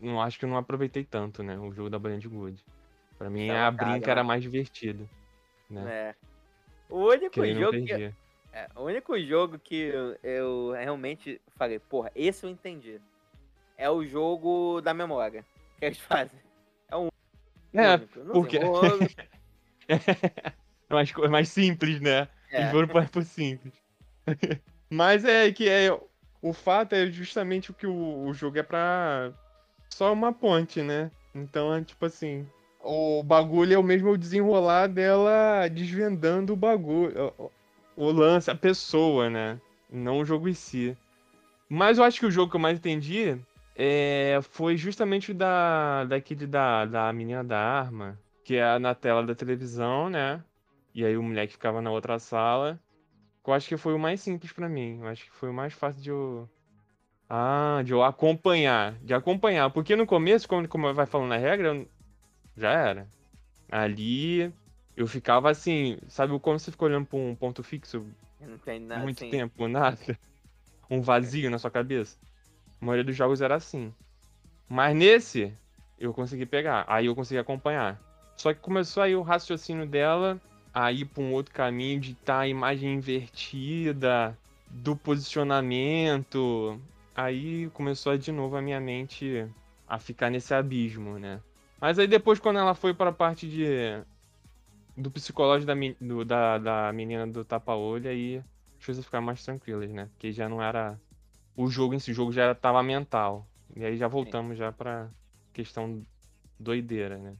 [0.00, 1.56] Não acho que eu não aproveitei tanto, né?
[1.58, 2.64] O jogo da banha de good.
[3.18, 5.04] Pra mim, a brinca era mais divertida.
[5.68, 5.84] Né?
[5.88, 6.14] É.
[6.88, 8.12] O único Que aí jogo que.
[8.52, 13.00] É, o único jogo que eu, eu realmente falei, porra, esse eu entendi.
[13.76, 15.44] É o jogo da memória
[15.78, 16.38] que eles fazem.
[16.88, 17.08] É um
[17.72, 18.18] É, único.
[18.20, 18.58] Não porque-
[19.88, 22.28] É mais, é mais simples, né?
[22.50, 22.60] é.
[22.60, 23.72] Eles foram por, por simples.
[24.90, 25.88] Mas é que é.
[26.42, 29.32] O fato é justamente o que o, o jogo é pra.
[29.88, 31.10] Só uma ponte, né?
[31.34, 32.46] Então é tipo assim.
[32.82, 37.32] O bagulho é o mesmo desenrolar dela desvendando o bagulho.
[37.96, 39.60] O, lance, a pessoa, né?
[39.90, 40.96] Não o jogo em si.
[41.68, 43.36] Mas eu acho que o jogo que eu mais entendi
[43.76, 48.18] é, foi justamente o da, daquele da, da menina da arma.
[48.44, 50.42] Que é na tela da televisão, né?
[50.94, 52.80] E aí o moleque ficava na outra sala.
[53.46, 54.98] Eu acho que foi o mais simples pra mim.
[55.00, 56.48] Eu acho que foi o mais fácil de eu,
[57.28, 58.94] Ah, de eu acompanhar.
[59.02, 59.70] De acompanhar.
[59.70, 61.88] Porque no começo, como, como vai falando a regra, eu-
[62.56, 63.08] já era.
[63.70, 64.52] Ali
[65.00, 68.04] eu ficava assim, sabe como você fica olhando pra um ponto fixo
[68.38, 69.30] Não tem nada muito assim.
[69.30, 69.96] tempo, nada?
[70.90, 72.18] Um vazio na sua cabeça?
[72.82, 73.94] A maioria dos jogos era assim.
[74.68, 75.56] Mas nesse,
[75.96, 76.84] eu consegui pegar.
[76.88, 78.00] Aí eu consegui acompanhar.
[78.36, 80.40] Só que começou aí o raciocínio dela
[80.74, 84.36] a ir pra um outro caminho de estar a imagem invertida,
[84.68, 86.80] do posicionamento.
[87.14, 89.46] Aí começou de novo a minha mente
[89.86, 91.40] a ficar nesse abismo, né?
[91.80, 94.02] Mas aí depois, quando ela foi para a parte de
[95.00, 98.42] do psicológico da, do- da, da menina do tapa-olho, aí
[98.78, 100.06] as coisas ficaram mais tranquilas, né?
[100.12, 101.00] Porque já não era.
[101.56, 103.46] O jogo em si, o jogo já tava mental.
[103.76, 105.10] E aí já voltamos já pra
[105.52, 106.04] questão
[106.58, 107.36] doideira, né?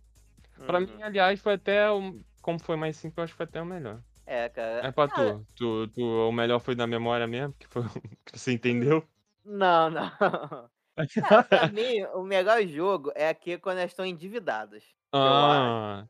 [0.66, 0.86] Pra Uhum.
[0.86, 1.90] mim, aliás, foi até.
[1.90, 4.00] o- Como foi mais simples, eu acho que foi até o melhor.
[4.26, 4.86] É, cara.
[4.86, 5.44] É pra tu.
[5.54, 6.02] tu, tu.
[6.28, 7.82] O melhor foi da memória mesmo, que foi
[8.24, 9.06] que você entendeu?
[9.44, 10.11] Não, não.
[11.14, 14.84] Cara, pra mim, o melhor jogo é aquele quando elas estão endividadas.
[15.12, 16.06] Ah,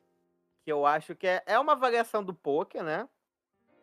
[0.62, 3.08] que eu acho que é, é uma variação do poker, né?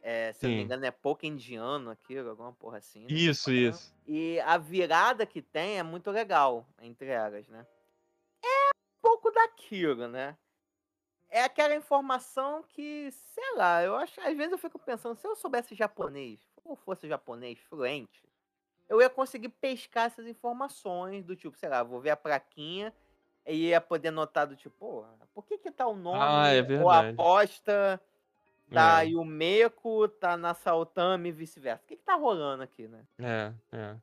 [0.01, 0.65] É, se eu não me sim.
[0.65, 3.01] engano, é poker indiano aquilo, alguma porra assim.
[3.01, 3.07] né?
[3.09, 3.93] Isso, isso.
[4.05, 7.65] E a virada que tem é muito legal entre elas, né?
[8.43, 10.37] É um pouco daquilo, né?
[11.29, 15.35] É aquela informação que, sei lá, eu acho, às vezes eu fico pensando, se eu
[15.35, 18.23] soubesse japonês, ou fosse japonês fluente,
[18.87, 22.93] eu ia conseguir pescar essas informações do tipo, sei lá, vou ver a plaquinha
[23.47, 26.81] e ia poder notar do tipo, pô, por que que tá o nome Ah, é
[26.81, 27.99] ou a aposta
[28.67, 29.07] da É.
[29.07, 31.81] Yumeko, tá na Saotami e vice-versa?
[31.83, 33.03] O que que tá rolando aqui, né?
[33.17, 33.95] É, é.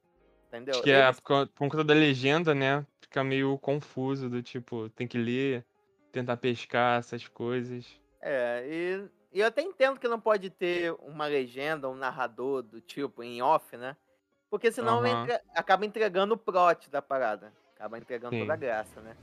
[0.49, 0.75] Entendeu?
[0.75, 2.87] Acho que é Eles- por conta, da legenda, né?
[3.01, 5.65] Fica meio confuso, do tipo, tem que ler,
[6.11, 7.87] tentar pescar essas coisas.
[8.23, 12.81] É, e, e eu até entendo que não pode ter uma legenda, um narrador do
[12.81, 13.97] tipo em off, né?
[14.49, 15.25] Porque senão Aham.
[15.25, 17.53] entra- acaba entregando o plot da parada.
[17.75, 18.61] Acaba entregando toda a Sim.
[18.61, 19.17] graça, né?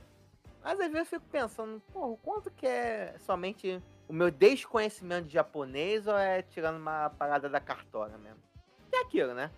[0.62, 5.34] Mas às vezes eu fico pensando, o quanto que é somente o meu desconhecimento de
[5.34, 8.40] japonês ou é tirando uma parada da cartola mesmo?
[8.92, 9.50] É aquilo, né?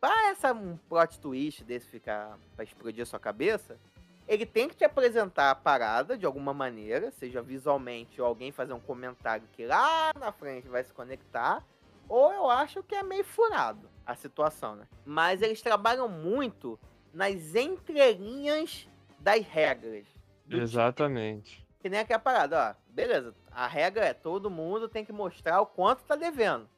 [0.00, 3.78] Pra essa, um plot twist desse ficar pra explodir a sua cabeça,
[4.26, 8.72] ele tem que te apresentar a parada de alguma maneira, seja visualmente ou alguém fazer
[8.72, 11.62] um comentário que lá na frente vai se conectar,
[12.08, 14.86] ou eu acho que é meio furado a situação, né?
[15.04, 16.78] Mas eles trabalham muito
[17.12, 20.06] nas entrelinhas das regras.
[20.50, 21.66] Exatamente.
[21.80, 22.82] que nem aquela parada, ó.
[22.92, 26.68] Beleza, a regra é todo mundo tem que mostrar o quanto tá devendo.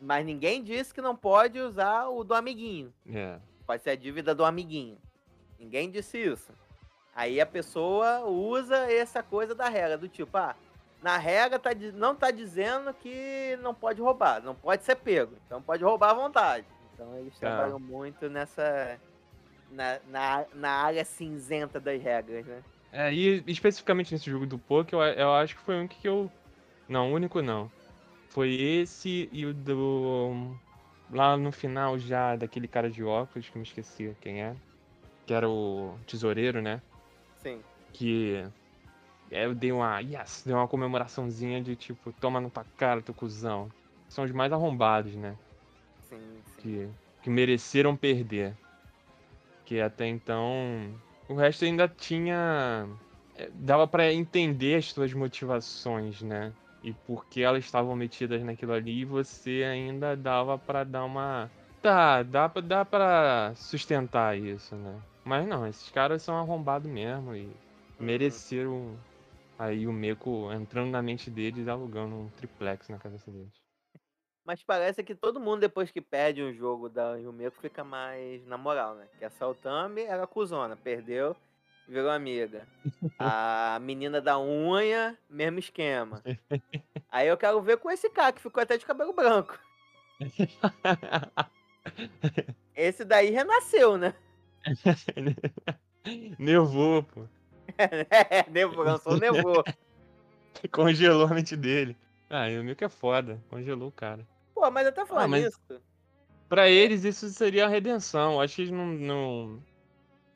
[0.00, 2.92] Mas ninguém disse que não pode usar o do amiguinho.
[3.08, 3.38] É.
[3.66, 4.98] Pode ser a dívida do amiguinho.
[5.58, 6.52] Ninguém disse isso.
[7.14, 10.56] Aí a pessoa usa essa coisa da regra, do tipo, ah,
[11.02, 15.36] na regra tá, não tá dizendo que não pode roubar, não pode ser pego.
[15.46, 16.66] Então pode roubar à vontade.
[16.94, 17.48] Então eles Tá.
[17.48, 18.98] trabalham muito nessa.
[19.70, 22.62] Na, na, na área cinzenta das regras, né?
[22.92, 26.30] É, e especificamente nesse jogo do poker, eu, eu acho que foi um que eu.
[26.86, 27.72] Não, o único não.
[28.28, 30.54] Foi esse e o do.
[31.10, 34.54] Lá no final já, daquele cara de óculos, que eu me esqueci quem é.
[35.26, 36.82] Que era o tesoureiro, né?
[37.38, 37.62] Sim.
[37.94, 38.44] Que.
[39.30, 40.00] é, Eu dei uma.
[40.00, 40.42] Yes!
[40.44, 43.70] Dei uma comemoraçãozinha de tipo, toma no tua cara, teu cuzão.
[44.08, 45.34] São os mais arrombados, né?
[46.02, 46.60] Sim, sim.
[46.60, 46.88] que,
[47.22, 48.54] que mereceram perder.
[49.64, 50.94] Que até então.
[51.32, 52.86] O resto ainda tinha.
[53.36, 56.52] eh, Dava pra entender as suas motivações, né?
[56.84, 61.50] E por que elas estavam metidas naquilo ali, e você ainda dava pra dar uma.
[61.80, 65.00] Tá, dá pra, dá pra sustentar isso, né?
[65.24, 67.48] Mas não, esses caras são arrombados mesmo e
[67.98, 68.96] mereceram
[69.58, 73.61] aí o Meco entrando na mente deles e alugando um triplex na cabeça deles.
[74.44, 78.58] Mas parece que todo mundo, depois que perde um jogo da Yumeko, fica mais na
[78.58, 79.06] moral, né?
[79.18, 81.36] Que a Saltami era cuzona, perdeu,
[81.86, 82.66] virou amiga.
[83.18, 86.22] A menina da unha, mesmo esquema.
[87.10, 89.56] Aí eu quero ver com esse cara que ficou até de cabelo branco.
[92.74, 94.14] Esse daí renasceu, né?
[96.38, 97.26] Nevou, pô.
[97.78, 99.62] É, nevou, lançou nevou.
[100.70, 101.96] Congelou a mente dele.
[102.28, 103.40] Ah, e o Milk é foda.
[103.48, 104.26] Congelou o cara.
[104.62, 105.82] Pô, mas até falando mas- nisso,
[106.48, 108.40] Pra eles, isso seria a redenção.
[108.40, 109.62] Acho que eles não, não,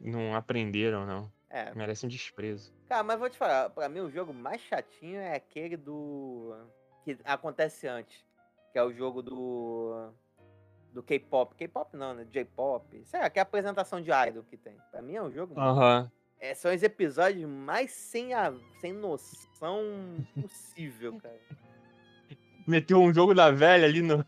[0.01, 1.31] não aprenderam, não.
[1.49, 2.73] é, Merecem desprezo.
[2.89, 6.57] Cara, mas vou te falar, pra mim o jogo mais chatinho é aquele do.
[7.05, 8.25] que acontece antes.
[8.73, 10.11] Que é o jogo do.
[10.93, 11.55] do K-pop.
[11.55, 12.27] K-pop não, né?
[12.33, 13.05] J-pop.
[13.05, 14.77] Sei lá, que é a apresentação de idol que tem.
[14.91, 15.55] Pra mim é um jogo.
[15.57, 16.11] Aham.
[16.41, 21.39] É, são os episódios mais sem, a, sem noção possível, cara.
[22.67, 24.25] Meteu um jogo da velha ali no,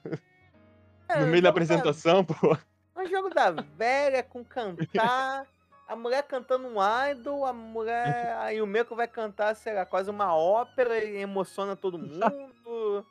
[1.08, 2.56] É, no meio da apresentação, pô.
[2.96, 5.46] Um jogo da velha com cantar.
[5.86, 6.76] A mulher cantando um
[7.10, 8.36] idol, a mulher.
[8.40, 13.06] Aí o Meco vai cantar, sei lá, quase uma ópera e emociona todo mundo.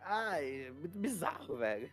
[0.00, 1.90] Ai, é muito bizarro, velho.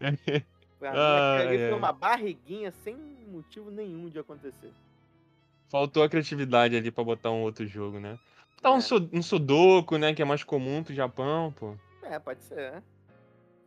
[0.80, 2.96] Pra aquilo ali foi uma barriguinha sem
[3.28, 4.72] motivo nenhum de acontecer.
[5.68, 8.18] Faltou a criatividade ali pra botar um outro jogo, né?
[8.64, 8.80] Um, É.
[8.80, 10.12] su- um sudoku, né?
[10.14, 11.74] Que é mais comum do Japão, pô.
[12.02, 12.82] É, pode ser, né?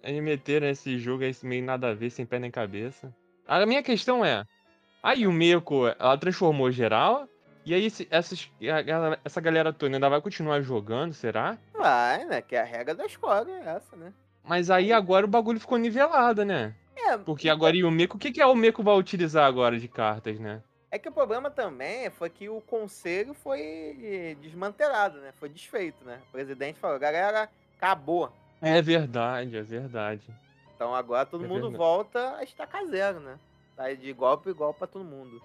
[0.03, 3.13] Aí meteram esse jogo aí meio nada a ver, sem pé nem cabeça.
[3.47, 4.43] A minha questão é,
[5.01, 7.27] a Yumeko, ela transformou geral?
[7.65, 8.51] E aí esse- essas,
[9.23, 11.57] essa galera toda ainda vai continuar jogando, será?
[11.73, 12.41] Vai, né?
[12.41, 14.13] Que a regra da escola é essa, né?
[14.43, 16.75] Mas aí agora o bagulho ficou nivelado, né?
[16.95, 20.61] É, Porque agora Yumeko, o que, que a Yumeko vai utilizar agora de cartas, né?
[20.93, 25.33] É que o problema também foi que o conselho foi desmantelado, né?
[25.39, 26.21] Foi desfeito, né?
[26.29, 28.31] O presidente falou, galera, acabou.
[28.61, 30.21] É verdade, é verdade.
[30.75, 31.77] Então agora todo É mundo verdade.
[31.77, 33.39] volta a estacar zero, né?
[33.75, 35.41] Tá de igual para igual pra todo mundo.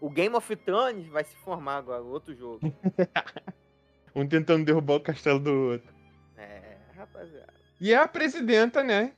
[0.00, 2.60] O Game of Thrones vai se formar agora, outro jogo.
[4.14, 5.92] Um tentando derrubar o castelo do outro.
[6.36, 9.12] é, rapaziada, E é a presidenta, né?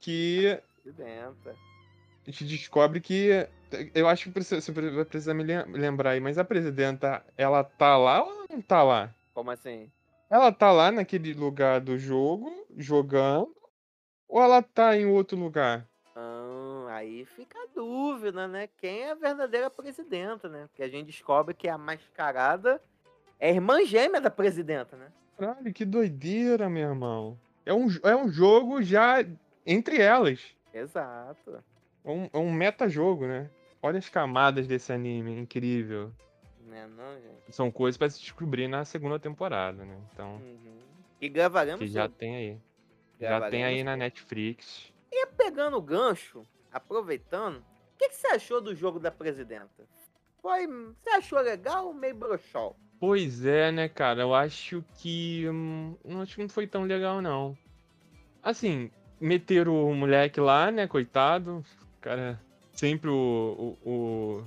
[0.00, 1.50] Que presidenta.
[2.26, 3.46] a gente descobre que.
[3.94, 7.62] Eu acho que precisa- você vai precisar me lem- lembrar aí, mas a presidenta, ela
[7.64, 9.14] tá lá ou não tá lá?
[9.34, 9.90] Como assim?
[10.28, 13.54] Ela tá lá naquele lugar do jogo, jogando,
[14.28, 15.86] ou ela tá em outro lugar?
[16.14, 18.68] Ah, aí fica a dúvida, né?
[18.78, 20.66] Quem é a verdadeira presidenta, né?
[20.68, 22.80] Porque a gente descobre que a mascarada
[23.38, 25.08] é a irmã gêmea da presidenta, né?
[25.38, 27.38] Caralho, que doideira, meu irmão.
[27.64, 29.16] É um, é um jogo já
[29.66, 30.40] entre elas.
[30.72, 31.62] Exato.
[32.04, 33.50] É um, é um meta-jogo, né?
[33.82, 36.12] Olha as camadas desse anime, incrível.
[36.66, 37.54] Né, não, gente?
[37.54, 39.98] São coisas pra se descobrir na segunda temporada, né?
[40.12, 40.80] Então, Uhum.
[41.20, 42.58] E gravaremos que já tem aí.
[43.20, 43.96] Já tem aí na.
[43.96, 44.90] Netflix.
[45.12, 49.86] E pegando o gancho, aproveitando, o que, que você achou do jogo da presidenta?
[50.40, 50.66] Foi.
[50.66, 52.74] Você achou legal ou meio broxol?
[52.98, 54.22] Pois é, né, cara?
[54.22, 55.46] Eu acho que.
[55.48, 57.56] hum, não acho que não foi tão legal, não.
[58.42, 61.58] Assim, meteram o moleque lá, né, coitado.
[61.58, 62.40] O cara,
[62.72, 64.44] sempre o, o, o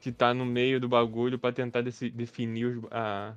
[0.00, 3.34] que tá no meio do bagulho pra tentar deci- definir a,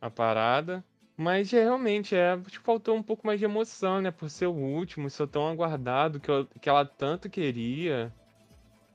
[0.00, 0.84] a parada.
[1.16, 4.10] Mas é, realmente, é, que faltou um pouco mais de emoção, né?
[4.10, 8.12] Por ser o último, ser tão aguardado, que, eu- que ela tanto queria.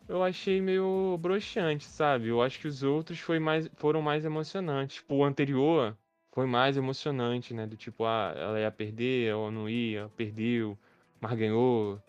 [0.07, 2.27] Eu achei meio broxante, sabe?
[2.27, 4.97] Eu acho que os outros foi mais, foram mais emocionantes.
[4.97, 5.97] Tipo, o anterior
[6.33, 7.65] foi mais emocionante, né?
[7.67, 10.77] Do tipo, ah, ela ia perder ou não ia, perdeu,
[11.19, 11.99] mas ganhou.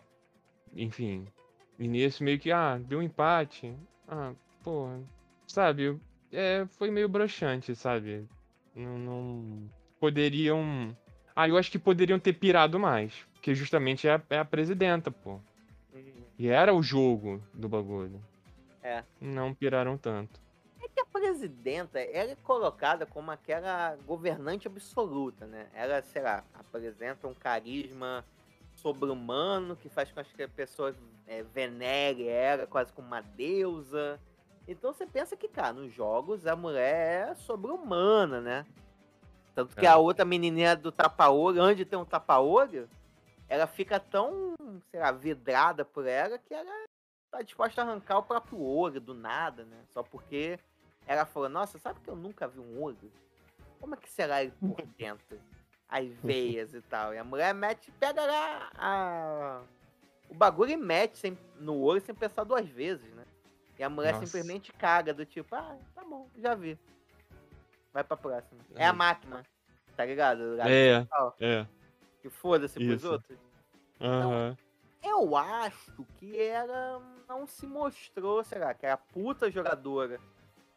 [0.75, 1.27] Enfim.
[1.79, 3.73] E nesse meio que, ah, deu um empate.
[4.07, 4.89] Ah, pô,
[5.45, 5.99] sabe?
[6.31, 8.27] É, foi meio broxante, sabe?
[8.75, 9.69] Não, não-
[9.99, 10.95] Poderiam.
[11.35, 13.13] Ah, eu acho que poderiam ter pirado mais.
[13.33, 15.39] Porque justamente é a, é a presidenta, pô.
[16.37, 18.21] E era o jogo do bagulho.
[18.83, 19.03] É.
[19.19, 20.39] Não piraram tanto.
[20.81, 25.67] É que a presidenta, ela é colocada como aquela governante absoluta, né?
[25.73, 28.23] Ela, sei lá, apresenta um carisma
[28.77, 34.19] sobre-humano que faz com que a pessoa é, venere ela quase como uma deusa.
[34.67, 38.65] Então você pensa que, cara, nos jogos a mulher é sobre-humana, né?
[39.55, 39.89] Tanto que É.
[39.89, 42.87] a outra menininha do tapa-olho, onde tem um tapa-olho,
[43.49, 44.53] ela fica tão,
[44.91, 46.71] sei lá, vidrada por ela que ela
[47.31, 49.77] tá disposta a arrancar o próprio olho do nada, né?
[49.89, 50.59] Só porque
[51.07, 53.11] ela falou, nossa, sabe que eu nunca vi um olho?
[53.79, 55.39] Como é que será ele por dentro?
[55.89, 57.13] As veias e tal.
[57.13, 59.61] E a mulher mete, pega lá a...
[60.29, 61.37] o bagulho e mete sem...
[61.59, 63.23] no olho sem pensar duas vezes, né?
[63.79, 64.25] E a mulher Nossa.
[64.25, 66.77] simplesmente caga, do tipo, ah, tá bom, já vi.
[67.93, 68.59] Vai pra próxima.
[68.75, 68.97] É a Uhum.
[68.97, 69.45] máquina,
[69.95, 70.59] tá ligado?
[70.61, 71.07] A- É,
[71.39, 71.67] é.
[72.21, 73.37] Que foda-se pros outros.
[74.01, 74.57] Aham.
[75.03, 76.99] Eu acho que ela
[77.29, 80.19] não se mostrou, sei lá, que era puta jogadora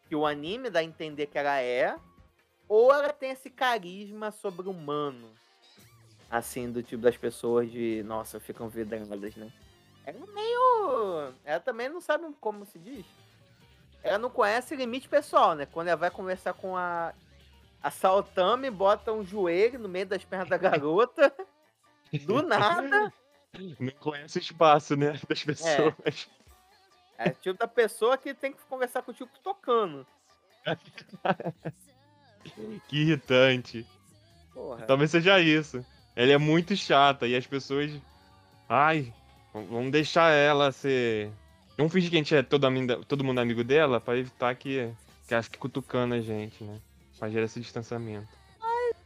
[0.08, 1.96] que o anime dá a entender que ela é,
[2.70, 5.28] ou ela tem esse carisma sobre-humano,
[6.30, 9.52] assim, do tipo das pessoas de, nossa, ficam vidradas, né?
[10.06, 11.34] Ela é meio.
[11.44, 13.04] Ela também não sabe como se diz.
[14.04, 15.66] Ela não conhece limite pessoal, né?
[15.66, 17.12] Quando ela vai conversar com a.
[17.82, 21.34] A Saltame bota um joelho no meio das pernas da garota.
[22.24, 23.12] Do nada.
[23.80, 25.18] Não conhece o espaço, né?
[25.28, 26.30] Das pessoas.
[27.18, 30.06] É o tipo da pessoa que tem que conversar contigo tocando.
[32.88, 33.86] Que irritante.
[34.54, 34.84] Porra.
[34.86, 35.84] Talvez seja isso.
[36.16, 37.90] Ela é muito chata e as pessoas.
[38.68, 39.12] Ai,
[39.52, 41.30] vamos deixar ela ser.
[41.76, 44.90] Vamos fingir que a gente é todo, ami- todo mundo amigo dela pra evitar que,
[45.26, 46.78] que ela fique cutucando a gente, né?
[47.18, 48.28] Pra gerar esse distanciamento.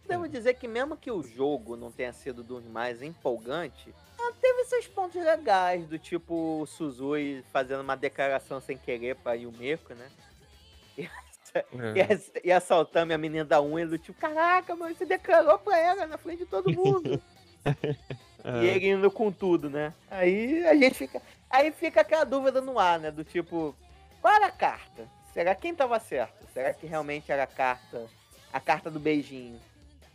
[0.06, 4.54] Devo dizer que mesmo que o jogo não tenha sido dos mais empolgantes, ela teve
[4.54, 9.94] teve seus pontos legais, do tipo o Suzui fazendo uma declaração sem querer pra Yumeko,
[9.94, 10.08] né?
[11.54, 12.12] E, e, É.
[12.12, 16.06] ass- e assaltando a menina da unha, do tipo, caraca, mano, você declarou pra ela
[16.06, 17.20] na frente de todo mundo.
[18.46, 18.76] E É.
[18.76, 19.94] ele indo com tudo, né?
[20.10, 21.22] Aí a gente fica.
[21.48, 23.10] Aí fica aquela dúvida no ar, né?
[23.10, 23.74] Do tipo,
[24.20, 25.08] qual era a carta?
[25.32, 26.46] Será quem tava certo?
[26.52, 28.04] Será que realmente era a carta,
[28.52, 29.58] a carta do beijinho?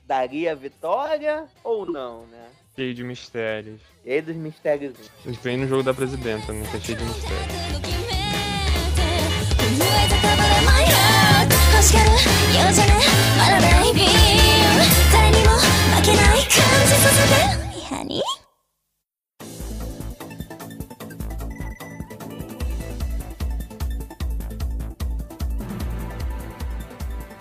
[0.06, 2.50] Daria a vitória ou não, né?
[2.76, 3.82] Cheio de mistérios.
[4.06, 4.94] E aí dos mistérios.
[5.26, 6.68] Vem no jogo da presidenta, né?
[6.70, 7.80] Que é cheio de mistérios.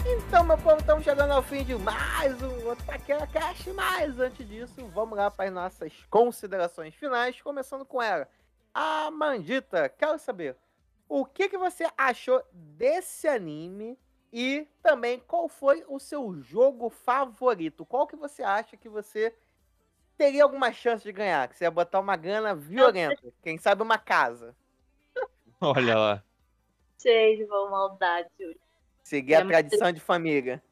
[0.06, 3.69] Então, meu povo, estamos chegando ao fim de mais um Otaquera Cast.
[3.73, 8.28] Mas antes disso, vamos lá para as nossas considerações finais, começando com ela.
[8.73, 10.56] A Mandita, quero saber
[11.09, 13.98] o que você achou desse anime
[14.32, 17.84] e também qual foi o seu jogo favorito?
[17.86, 19.34] Qual que você acha que você
[20.16, 21.48] teria alguma chance de ganhar?
[21.48, 24.55] Que você ia botar uma grana violenta, quem sabe uma casa.
[25.60, 26.22] Olha lá.
[26.98, 28.60] Sei, vou maldade, Yuri.
[29.05, 30.62] Seguir a É, mas- tradição de família.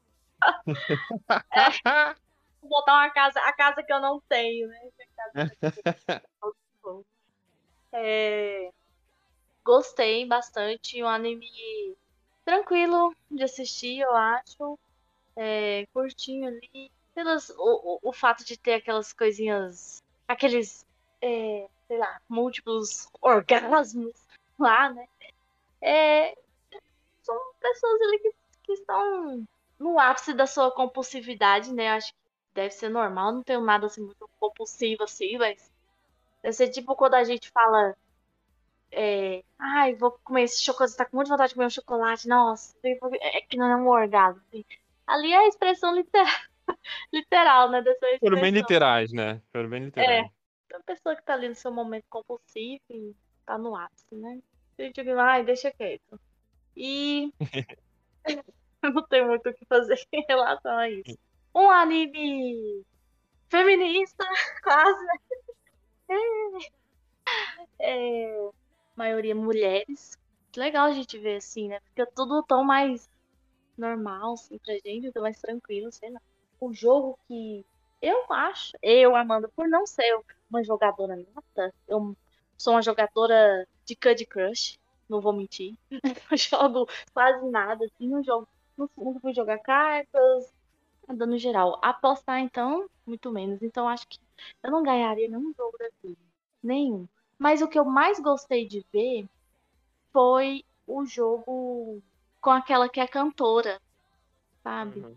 [2.61, 4.89] Vou botar uma casa, a casa que eu não tenho, né?
[5.15, 5.51] Casa-
[7.93, 8.69] É,
[9.63, 11.95] Gostei bastante, um anime
[12.47, 14.79] tranquilo de assistir, eu acho.
[15.35, 16.89] É, curtinho ali.
[17.13, 20.85] Pelas, o, o, o fato de ter aquelas coisinhas, aqueles,
[21.21, 24.13] é, sei lá, múltiplos orgasmos
[24.57, 25.07] lá, né?
[25.81, 26.37] É,
[27.21, 28.31] são pessoas ali que,
[28.63, 29.45] que estão
[29.77, 31.89] no ápice da sua compulsividade, né?
[31.89, 32.19] Acho que
[32.53, 35.69] deve ser normal, não tenho nada assim muito compulsivo assim, mas
[36.41, 37.95] deve ser tipo quando a gente fala
[38.91, 42.27] é, ai, vou comer esse chocolate, você tá com muita vontade de comer um chocolate,
[42.27, 44.41] nossa, é que não é um orgasmo.
[44.47, 44.65] assim.
[45.05, 46.33] Ali é a expressão literal,
[47.13, 48.29] literal né, dessa expressão.
[48.29, 49.41] Foram bem literais, né?
[49.51, 50.29] Foram bem literais.
[50.73, 53.15] A pessoa que tá ali no seu momento compulsivo e
[53.45, 54.39] tá no ápice, né?
[54.77, 56.19] A gente diz, ai, deixa quieto.
[56.75, 57.33] E
[58.83, 61.17] não tenho muito o que fazer em relação a isso.
[61.55, 62.85] Um anime
[63.49, 64.25] feminista,
[64.61, 65.13] quase, né?
[67.79, 68.49] É, é,
[68.97, 70.17] maioria mulheres.
[70.55, 71.79] Legal a gente ver assim, né?
[71.89, 73.09] Fica tudo tão mais
[73.77, 76.21] normal, assim, pra gente, tão mais tranquilo, sei lá.
[76.59, 77.65] O jogo que
[78.01, 80.19] eu acho, eu, Amanda, por não ser
[80.49, 82.15] uma jogadora nata, eu
[82.57, 84.79] sou uma jogadora de Candy Crush,
[85.09, 85.77] não vou mentir.
[86.29, 88.47] Não jogo quase nada, assim, não jogo.
[88.77, 90.53] Não, nunca fui jogar cartas,
[91.07, 91.79] nada no geral.
[91.83, 93.61] Apostar, então, muito menos.
[93.61, 94.19] Então, acho que
[94.63, 96.17] eu não ganharia nenhum jogo daquele.
[96.63, 97.07] Nenhum.
[97.37, 99.27] Mas o que eu mais gostei de ver
[100.11, 102.01] foi o jogo
[102.41, 103.79] com aquela que é cantora,
[104.63, 105.01] sabe?
[105.01, 105.15] Uhum.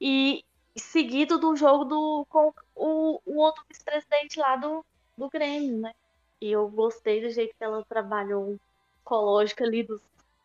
[0.00, 0.44] E
[0.76, 4.84] seguido do jogo do com o, o outro vice-presidente lá do,
[5.16, 5.94] do Grêmio, né?
[6.40, 8.60] E eu gostei do jeito que ela trabalhou o
[8.94, 10.00] psicológico ali dos,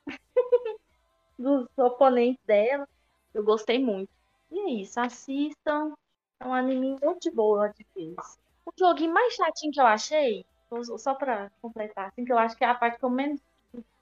[1.37, 2.87] dos oponentes dela.
[3.33, 4.09] Eu gostei muito.
[4.51, 5.93] E é isso, assistam.
[6.39, 8.15] É um anime muito de boa de ver.
[8.65, 10.45] O joguinho mais chatinho que eu achei,
[10.97, 13.41] só pra completar, assim, que eu acho que é a parte que eu menos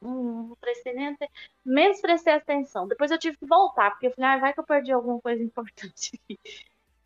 [0.01, 1.17] não prestei nem
[1.63, 2.87] menos prestei atenção.
[2.87, 5.41] Depois eu tive que voltar, porque eu falei, ah, vai que eu perdi alguma coisa
[5.41, 6.39] importante aqui.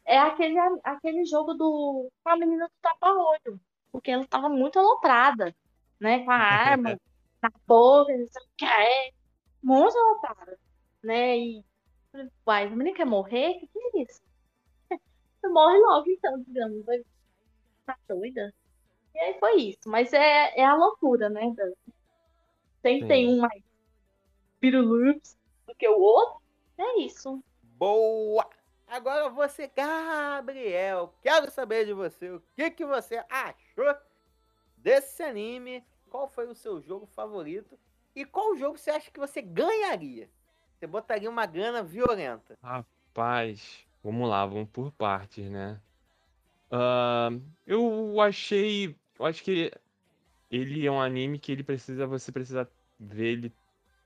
[0.06, 3.60] É aquele, aquele jogo do com a menina do tapa-olho.
[3.92, 5.56] Porque ela tava muito aloprada,
[6.00, 6.24] né?
[6.24, 7.00] Com a arma
[7.42, 9.12] na boca, não sei o que é.
[9.64, 10.60] Muito aloprada,
[11.04, 11.38] né?
[11.38, 11.64] E
[12.46, 13.52] uai, a menina quer morrer?
[13.52, 14.22] O que, que é isso?
[15.44, 16.86] Morre logo então, digamos.
[17.86, 18.54] Tá doida?
[19.16, 19.88] E aí foi isso.
[19.88, 21.56] Mas é, é a loucura, né?
[22.82, 23.64] Sempre tem um mais
[24.60, 26.42] pirulupes do que o outro.
[26.78, 27.42] É isso.
[27.64, 28.48] Boa!
[28.88, 33.96] Agora você, Gabriel, quero saber de você o que, que você achou
[34.78, 37.80] desse anime, qual foi o seu jogo favorito
[38.16, 40.30] e qual jogo você acha que você ganharia?
[40.78, 42.58] Você botaria uma grana violenta.
[42.62, 45.82] Rapaz, vamos lá, vamos por partes, né?
[46.70, 47.30] Ah,
[47.66, 48.96] eu achei.
[49.18, 49.72] Eu acho que
[50.52, 52.08] ele é um anime que ele precisa.
[52.08, 52.70] Você precisa
[53.00, 53.54] ver ele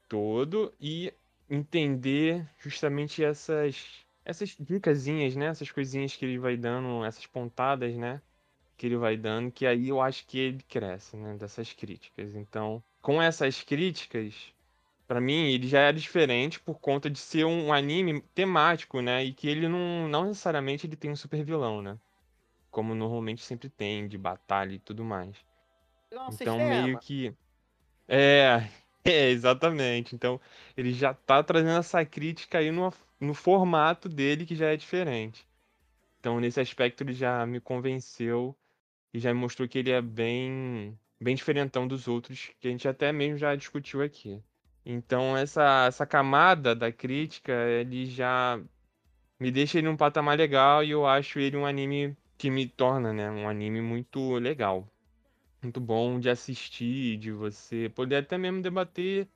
[0.07, 1.13] todo e
[1.49, 4.05] entender justamente essas.
[4.25, 5.47] Essas dicasinhas, né?
[5.47, 8.21] Essas coisinhas que ele vai dando, essas pontadas, né?
[8.77, 11.35] Que ele vai dando, que aí eu acho que ele cresce, né?
[11.35, 12.35] Dessas críticas.
[12.35, 14.53] Então, com essas críticas,
[15.09, 19.25] Pra mim, ele já era diferente por conta de ser um anime temático, né?
[19.25, 21.97] E que ele não, não necessariamente ele tem um super vilão, né?
[22.71, 25.37] Como normalmente sempre tem, de batalha e tudo mais.
[26.11, 26.81] É um Então sistema.
[26.83, 27.35] meio que.
[28.07, 28.67] É,
[29.05, 30.15] é, exatamente.
[30.15, 30.39] Então
[30.75, 35.47] ele já tá trazendo essa crítica aí no, no formato dele que já é diferente.
[36.19, 38.55] Então nesse aspecto ele já me convenceu
[39.13, 42.87] e já me mostrou que ele é bem, bem diferentão dos outros, que a gente
[42.87, 44.41] até mesmo já discutiu aqui.
[44.85, 48.59] Então essa, essa camada da crítica, ele já
[49.39, 53.11] me deixa ele num patamar legal e eu acho ele um anime que me torna,
[53.11, 54.89] né, um anime muito legal.
[55.61, 59.27] Muito bom de assistir, de você poder até mesmo debater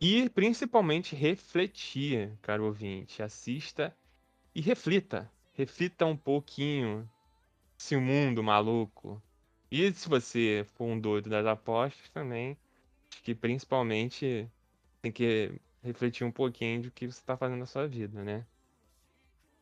[0.00, 3.22] e principalmente refletir, caro ouvinte.
[3.22, 3.96] Assista
[4.52, 5.30] e reflita.
[5.52, 7.08] Reflita um pouquinho
[7.78, 9.22] esse mundo maluco.
[9.70, 12.58] E se você for um doido das apostas também,
[13.12, 14.50] acho que principalmente
[15.00, 18.44] tem que refletir um pouquinho do que você está fazendo na sua vida, né?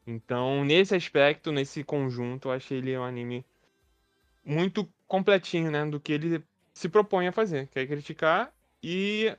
[0.07, 3.45] Então, nesse aspecto, nesse conjunto, eu achei ele um anime
[4.45, 5.85] muito completinho, né?
[5.87, 8.53] Do que ele se propõe a fazer, que é criticar
[8.83, 9.37] e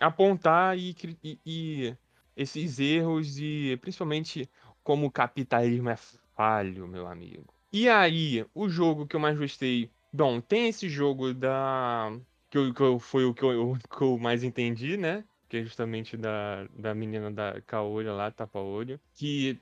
[0.00, 0.94] apontar e,
[1.24, 1.96] e- e
[2.36, 4.50] esses erros e principalmente
[4.84, 5.96] como o capitalismo é
[6.36, 7.44] falho, meu amigo.
[7.72, 9.90] E aí, o jogo que eu mais gostei.
[10.12, 12.12] Bom, tem esse jogo da.
[12.50, 15.24] Que, eu, que eu- foi o que eu, que eu mais entendi, né?
[15.48, 19.00] Que é justamente da, da menina da Kaolha lá, Tapa-Olho.
[19.14, 19.60] Que,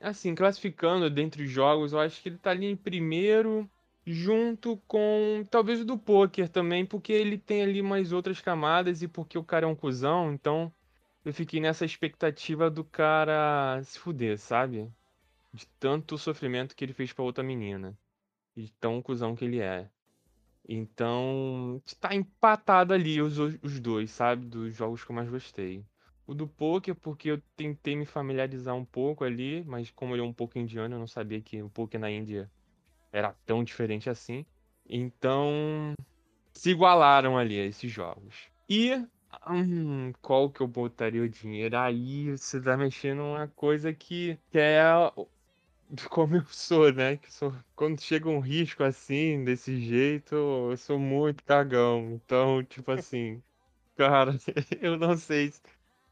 [0.00, 3.68] assim, classificando dentre os jogos, eu acho que ele tá ali em primeiro,
[4.04, 9.08] junto com talvez o do poker também, porque ele tem ali mais outras camadas e
[9.08, 10.72] porque o cara é um cuzão, então
[11.24, 14.88] eu fiquei nessa expectativa do cara se fuder, sabe?
[15.52, 17.98] De tanto sofrimento que ele fez pra outra menina.
[18.54, 19.90] E de tão cuzão que ele é.
[20.68, 24.46] Então, tá empatado ali os, os dois, sabe?
[24.46, 25.84] Dos jogos que eu mais gostei.
[26.26, 30.24] O do poker, porque eu tentei me familiarizar um pouco ali, mas como ele é
[30.24, 32.50] um pouco indiano, eu não sabia que o poker na Índia
[33.12, 34.44] era tão diferente assim.
[34.88, 35.94] Então,
[36.52, 38.50] se igualaram ali esses jogos.
[38.68, 38.92] E
[39.48, 41.76] hum, qual que eu botaria o dinheiro?
[41.78, 44.82] Aí você tá mexendo numa coisa que, que é
[46.10, 47.16] como eu sou, né?
[47.16, 52.12] Que sou, quando chega um risco assim, desse jeito, eu sou muito cagão.
[52.12, 53.42] Então, tipo assim,
[53.96, 54.32] cara,
[54.80, 55.52] eu não sei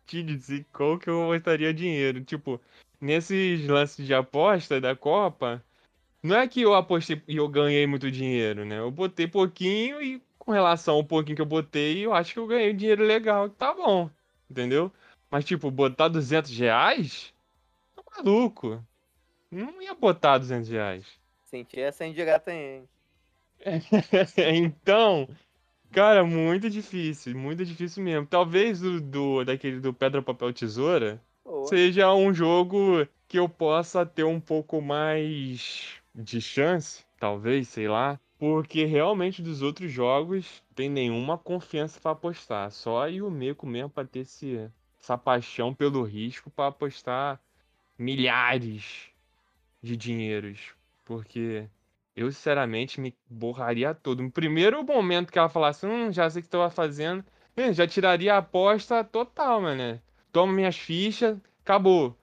[0.06, 2.24] te dizer qual que eu botaria dinheiro.
[2.24, 2.60] Tipo,
[3.00, 5.62] nesses lances de aposta da Copa.
[6.22, 8.78] Não é que eu apostei e eu ganhei muito dinheiro, né?
[8.78, 12.46] Eu botei pouquinho e com relação ao pouquinho que eu botei, eu acho que eu
[12.46, 14.10] ganhei dinheiro legal, que tá bom,
[14.50, 14.92] entendeu?
[15.30, 17.32] Mas, tipo, botar 200 reais?
[17.96, 18.82] Tá maluco.
[19.50, 21.06] Não ia botar 200 reais.
[21.44, 22.88] Senti essa indireta aí, hein?
[24.36, 25.28] Então,
[25.94, 28.26] cara, muito difícil, muito difícil mesmo.
[28.26, 31.68] Talvez o do, daquele do Pedra, Papel, Tesoura Boa.
[31.68, 38.18] seja um jogo que eu possa ter um pouco mais de chance, talvez, sei lá,
[38.38, 43.90] porque realmente dos outros jogos tem nenhuma confiança pra apostar, só aí o Meco mesmo
[43.90, 47.40] pra ter esse, essa paixão pelo risco pra apostar
[47.96, 49.08] milhares
[49.80, 51.68] de dinheiros, porque
[52.16, 54.22] eu sinceramente me borraria todo.
[54.22, 57.24] No primeiro momento que ela falasse, hum, já sei o que tu vai fazendo,
[57.56, 60.00] eh, já tiraria a aposta total, mano.
[60.32, 62.16] Toma minhas fichas, acabou.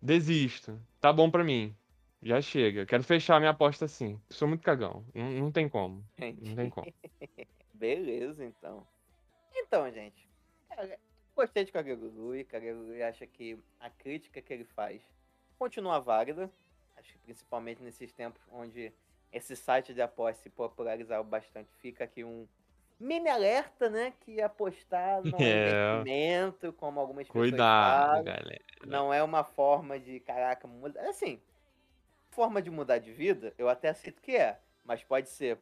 [0.00, 0.78] Desisto.
[1.00, 1.74] Tá bom pra mim.
[2.22, 2.86] Já chega.
[2.86, 4.20] Quero fechar minha aposta assim.
[4.30, 5.04] Sou muito cagão.
[5.14, 6.04] Não, não tem como.
[6.18, 6.86] Não tem como.
[7.72, 8.86] Beleza, então.
[9.54, 10.28] Então, gente.
[11.36, 12.44] gostei de Kagegurui.
[12.44, 15.02] Kagegurui acha que a crítica que ele faz
[15.58, 16.50] continua válida.
[16.96, 18.92] Acho que principalmente nesses tempos onde
[19.34, 21.68] esse site de apostas se popularizaram bastante.
[21.80, 22.46] Fica aqui um
[22.98, 24.12] mini alerta, né?
[24.20, 28.24] Que apostar não é, investimento, como algumas pessoas Cuidado, falam.
[28.24, 28.64] galera.
[28.86, 31.00] Não é uma forma de, caraca, muda.
[31.08, 31.40] Assim,
[32.30, 34.58] forma de mudar de vida, eu até aceito que é.
[34.84, 35.58] Mas pode ser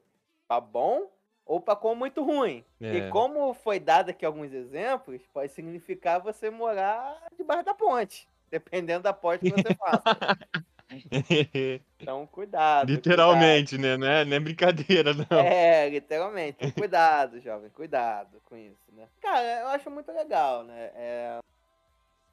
[0.46, 1.10] pra bom
[1.46, 2.64] ou pra como muito ruim.
[2.80, 2.94] É.
[2.96, 8.28] E como foi dado aqui alguns exemplos, pode significar você morar debaixo da ponte.
[8.50, 10.02] Dependendo da aposta que você faça.
[12.02, 12.90] Então, cuidado.
[12.90, 13.96] Literalmente, né?
[13.96, 15.24] Não é, é brincadeira, não.
[15.24, 15.46] cuidado.
[15.46, 16.56] É, literalmente.
[16.58, 17.70] Então, cuidado, jovem.
[17.70, 19.06] Cuidado com isso, né?
[19.20, 20.90] Cara, eu acho muito legal, né?
[20.94, 21.38] É...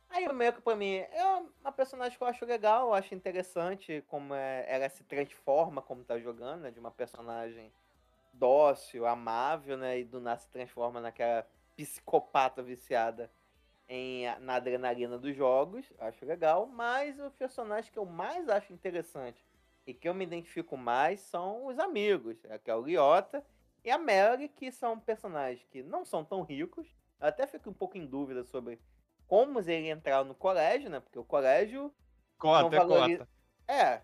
[0.10, 1.24] Aí o Meiko, pra mim, é
[1.62, 6.04] uma personagem que eu acho legal, eu acho interessante como é- ela se transforma como
[6.04, 6.72] tá jogando, né?
[6.72, 7.72] De uma personagem
[8.34, 10.00] dócil, amável, né?
[10.00, 11.46] E do nada se transforma naquela
[11.78, 13.30] psicopata viciada
[13.90, 15.92] em, na adrenalina dos jogos.
[16.00, 16.68] Acho legal.
[16.68, 19.44] Mas o personagem que eu mais acho interessante
[19.86, 23.44] e que eu me identifico mais são os amigos, é, que é o Liota
[23.84, 26.88] e a Mary, que são personagens que não são tão ricos.
[27.20, 28.80] Eu até fico um pouco em dúvida sobre
[29.28, 31.00] como ele entraram no colégio, né?
[31.00, 31.94] Porque o colégio
[32.38, 33.30] Cota, é valoriza- cota.
[33.68, 34.02] é.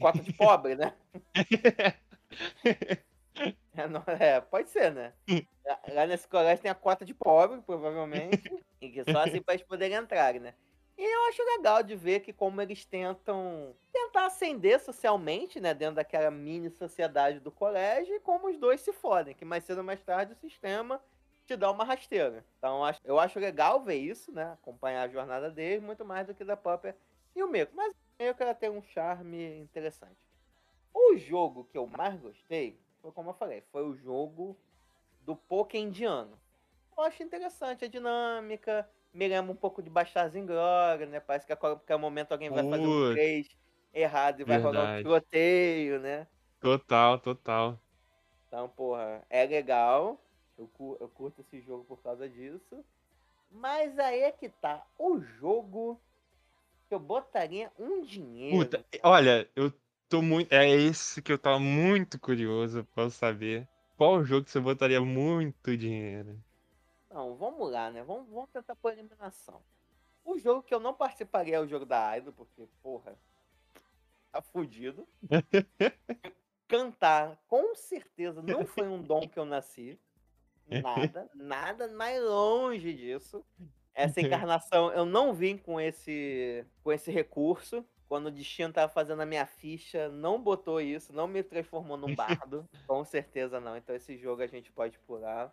[0.00, 0.94] cota de pobre, né?
[3.74, 5.14] É, não- é, pode ser, né?
[5.88, 9.66] Lá- nesse colégio tem a cota de pobre, provavelmente, e que só assim para eles
[9.66, 10.54] poderem entrar, né?
[10.98, 15.96] E eu acho legal de ver que como eles tentam tentar ascender socialmente, né, dentro
[15.96, 19.84] daquela mini sociedade do colégio, e como os dois se fodem, que mais cedo ou
[19.84, 21.02] mais tarde o sistema
[21.46, 22.44] te dá uma rasteira.
[22.58, 26.26] Então eu acho, eu acho legal ver isso, né, acompanhar a jornada deles, muito mais
[26.26, 26.96] do que da própria
[27.34, 27.74] e o Meco.
[27.74, 30.16] Mas o Meco ela tem um charme interessante.
[30.94, 32.80] O jogo que eu mais gostei
[33.10, 34.56] como eu falei, foi o jogo
[35.22, 36.38] do poker indiano.
[36.96, 41.20] Eu acho interessante a dinâmica, me lembra um pouco de Bastardos em Glória, né?
[41.20, 43.12] Parece que a qualquer momento alguém vai fazer um.
[43.12, 43.48] 3
[43.94, 46.26] errado e vai rolar um tiroteio, né?
[46.60, 47.78] Total, total.
[48.46, 50.18] Então, porra, é legal.
[50.56, 50.70] Eu,
[51.00, 52.84] eu curto esse jogo por causa disso.
[53.50, 54.86] Mas aí é que tá.
[54.98, 56.00] O jogo
[56.88, 58.64] que eu botaria um dinheiro.
[58.64, 59.72] Puta, olha, eu
[60.12, 60.52] tô muito.
[60.52, 63.66] É esse que eu tava muito curioso pra saber.
[63.96, 66.38] Qual jogo que você botaria muito dinheiro?
[67.10, 68.02] Não, vamos lá, né?
[68.02, 69.62] Vamos, vamos tentar por eliminação.
[70.22, 73.18] O jogo que eu não participaria é o jogo da Idol, porque, porra,
[74.30, 75.08] tá fudido.
[76.68, 79.98] Cantar, com certeza, não foi um dom que eu nasci.
[80.68, 83.44] Nada, nada mais longe disso.
[83.92, 87.84] Essa encarnação eu não vim com esse, com esse recurso.
[88.12, 92.12] Quando o destino tava fazendo a minha ficha, não botou isso, não me transformou num
[92.14, 92.68] bardo.
[92.86, 93.74] com certeza não.
[93.74, 95.50] Então esse jogo a gente pode pular.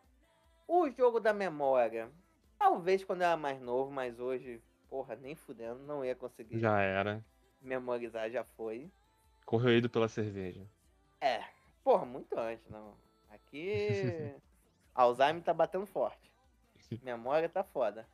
[0.68, 2.12] O jogo da memória.
[2.58, 6.82] Talvez quando eu era mais novo, mas hoje, porra, nem fudendo, não ia conseguir Já
[6.82, 7.24] era.
[7.62, 8.92] memorizar, já foi.
[9.46, 10.68] Corroído pela cerveja.
[11.22, 11.42] É,
[11.82, 12.94] porra, muito antes, não.
[13.30, 13.88] Aqui,
[14.94, 16.30] Alzheimer tá batendo forte.
[17.02, 18.06] Memória tá foda.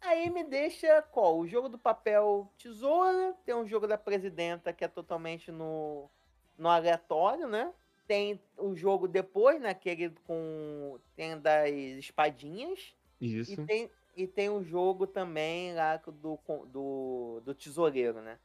[0.00, 1.38] Aí me deixa qual?
[1.38, 6.10] O jogo do papel tesoura, tem um jogo da presidenta que é totalmente no,
[6.56, 7.74] no aleatório, né?
[8.06, 9.70] Tem o jogo depois, né?
[9.70, 10.98] Aquele com.
[11.14, 12.96] Tem das espadinhas.
[13.20, 13.52] Isso.
[13.52, 18.40] E tem, e tem o jogo também lá do, do, do tesoureiro, né?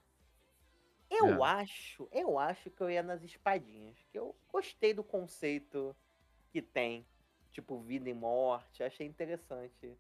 [1.10, 1.44] Eu É.
[1.44, 3.98] acho, eu acho que eu ia nas espadinhas.
[4.12, 5.96] Que eu gostei do conceito
[6.52, 7.08] que tem.
[7.52, 8.84] Tipo, vida e morte.
[8.84, 9.98] Achei interessante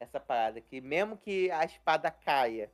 [0.00, 0.60] essa parada.
[0.60, 2.72] Que mesmo que a espada caia,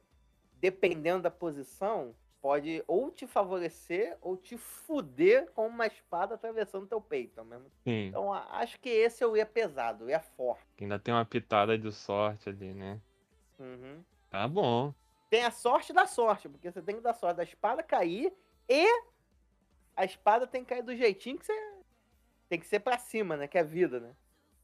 [0.60, 7.00] dependendo da posição, pode ou te favorecer ou te fuder com uma espada atravessando teu
[7.00, 7.44] peito.
[7.44, 8.06] mesmo Sim.
[8.06, 10.64] Então acho que esse eu ia pesado, eu ia forte.
[10.80, 13.00] Ainda tem uma pitada de sorte ali, né?
[13.58, 14.02] Uhum.
[14.30, 14.94] Tá bom.
[15.28, 18.32] Tem a sorte da sorte, porque você tem que dar sorte da espada cair
[18.68, 18.86] e
[19.96, 21.74] a espada tem que cair do jeitinho que você.
[22.48, 23.48] Tem que ser pra cima, né?
[23.48, 24.14] Que é vida, né?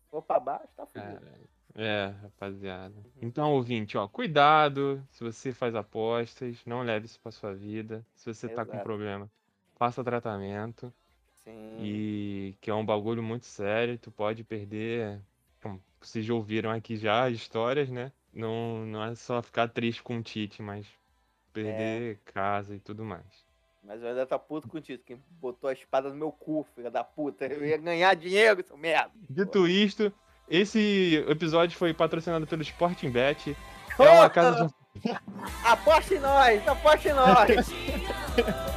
[0.08, 1.20] For pra baixo, tá fudido.
[1.20, 1.40] Cara,
[1.74, 2.94] é, rapaziada.
[3.20, 8.04] Então, ouvinte, ó, cuidado se você faz apostas, não leve isso pra sua vida.
[8.14, 8.84] Se você tá com Exato.
[8.84, 9.30] problema,
[9.76, 10.92] faça tratamento.
[11.44, 11.76] Sim.
[11.78, 15.20] E que é um bagulho muito sério, tu pode perder.
[15.62, 18.12] Como vocês já ouviram aqui já as histórias, né?
[18.32, 20.86] Não, não é só ficar triste com o Tite, mas
[21.52, 23.44] perder casa e tudo mais.
[23.82, 25.02] Mas eu ainda tá puto contigo.
[25.04, 27.46] Quem botou a espada no meu cu, filha da puta.
[27.46, 29.10] Eu ia ganhar dinheiro, seu merda.
[29.28, 30.12] Dito isto,
[30.48, 33.56] esse episódio foi patrocinado pelo Sporting Bet.
[33.98, 34.72] É uma casa de
[35.64, 37.66] Aposta em nós, aposta em nós.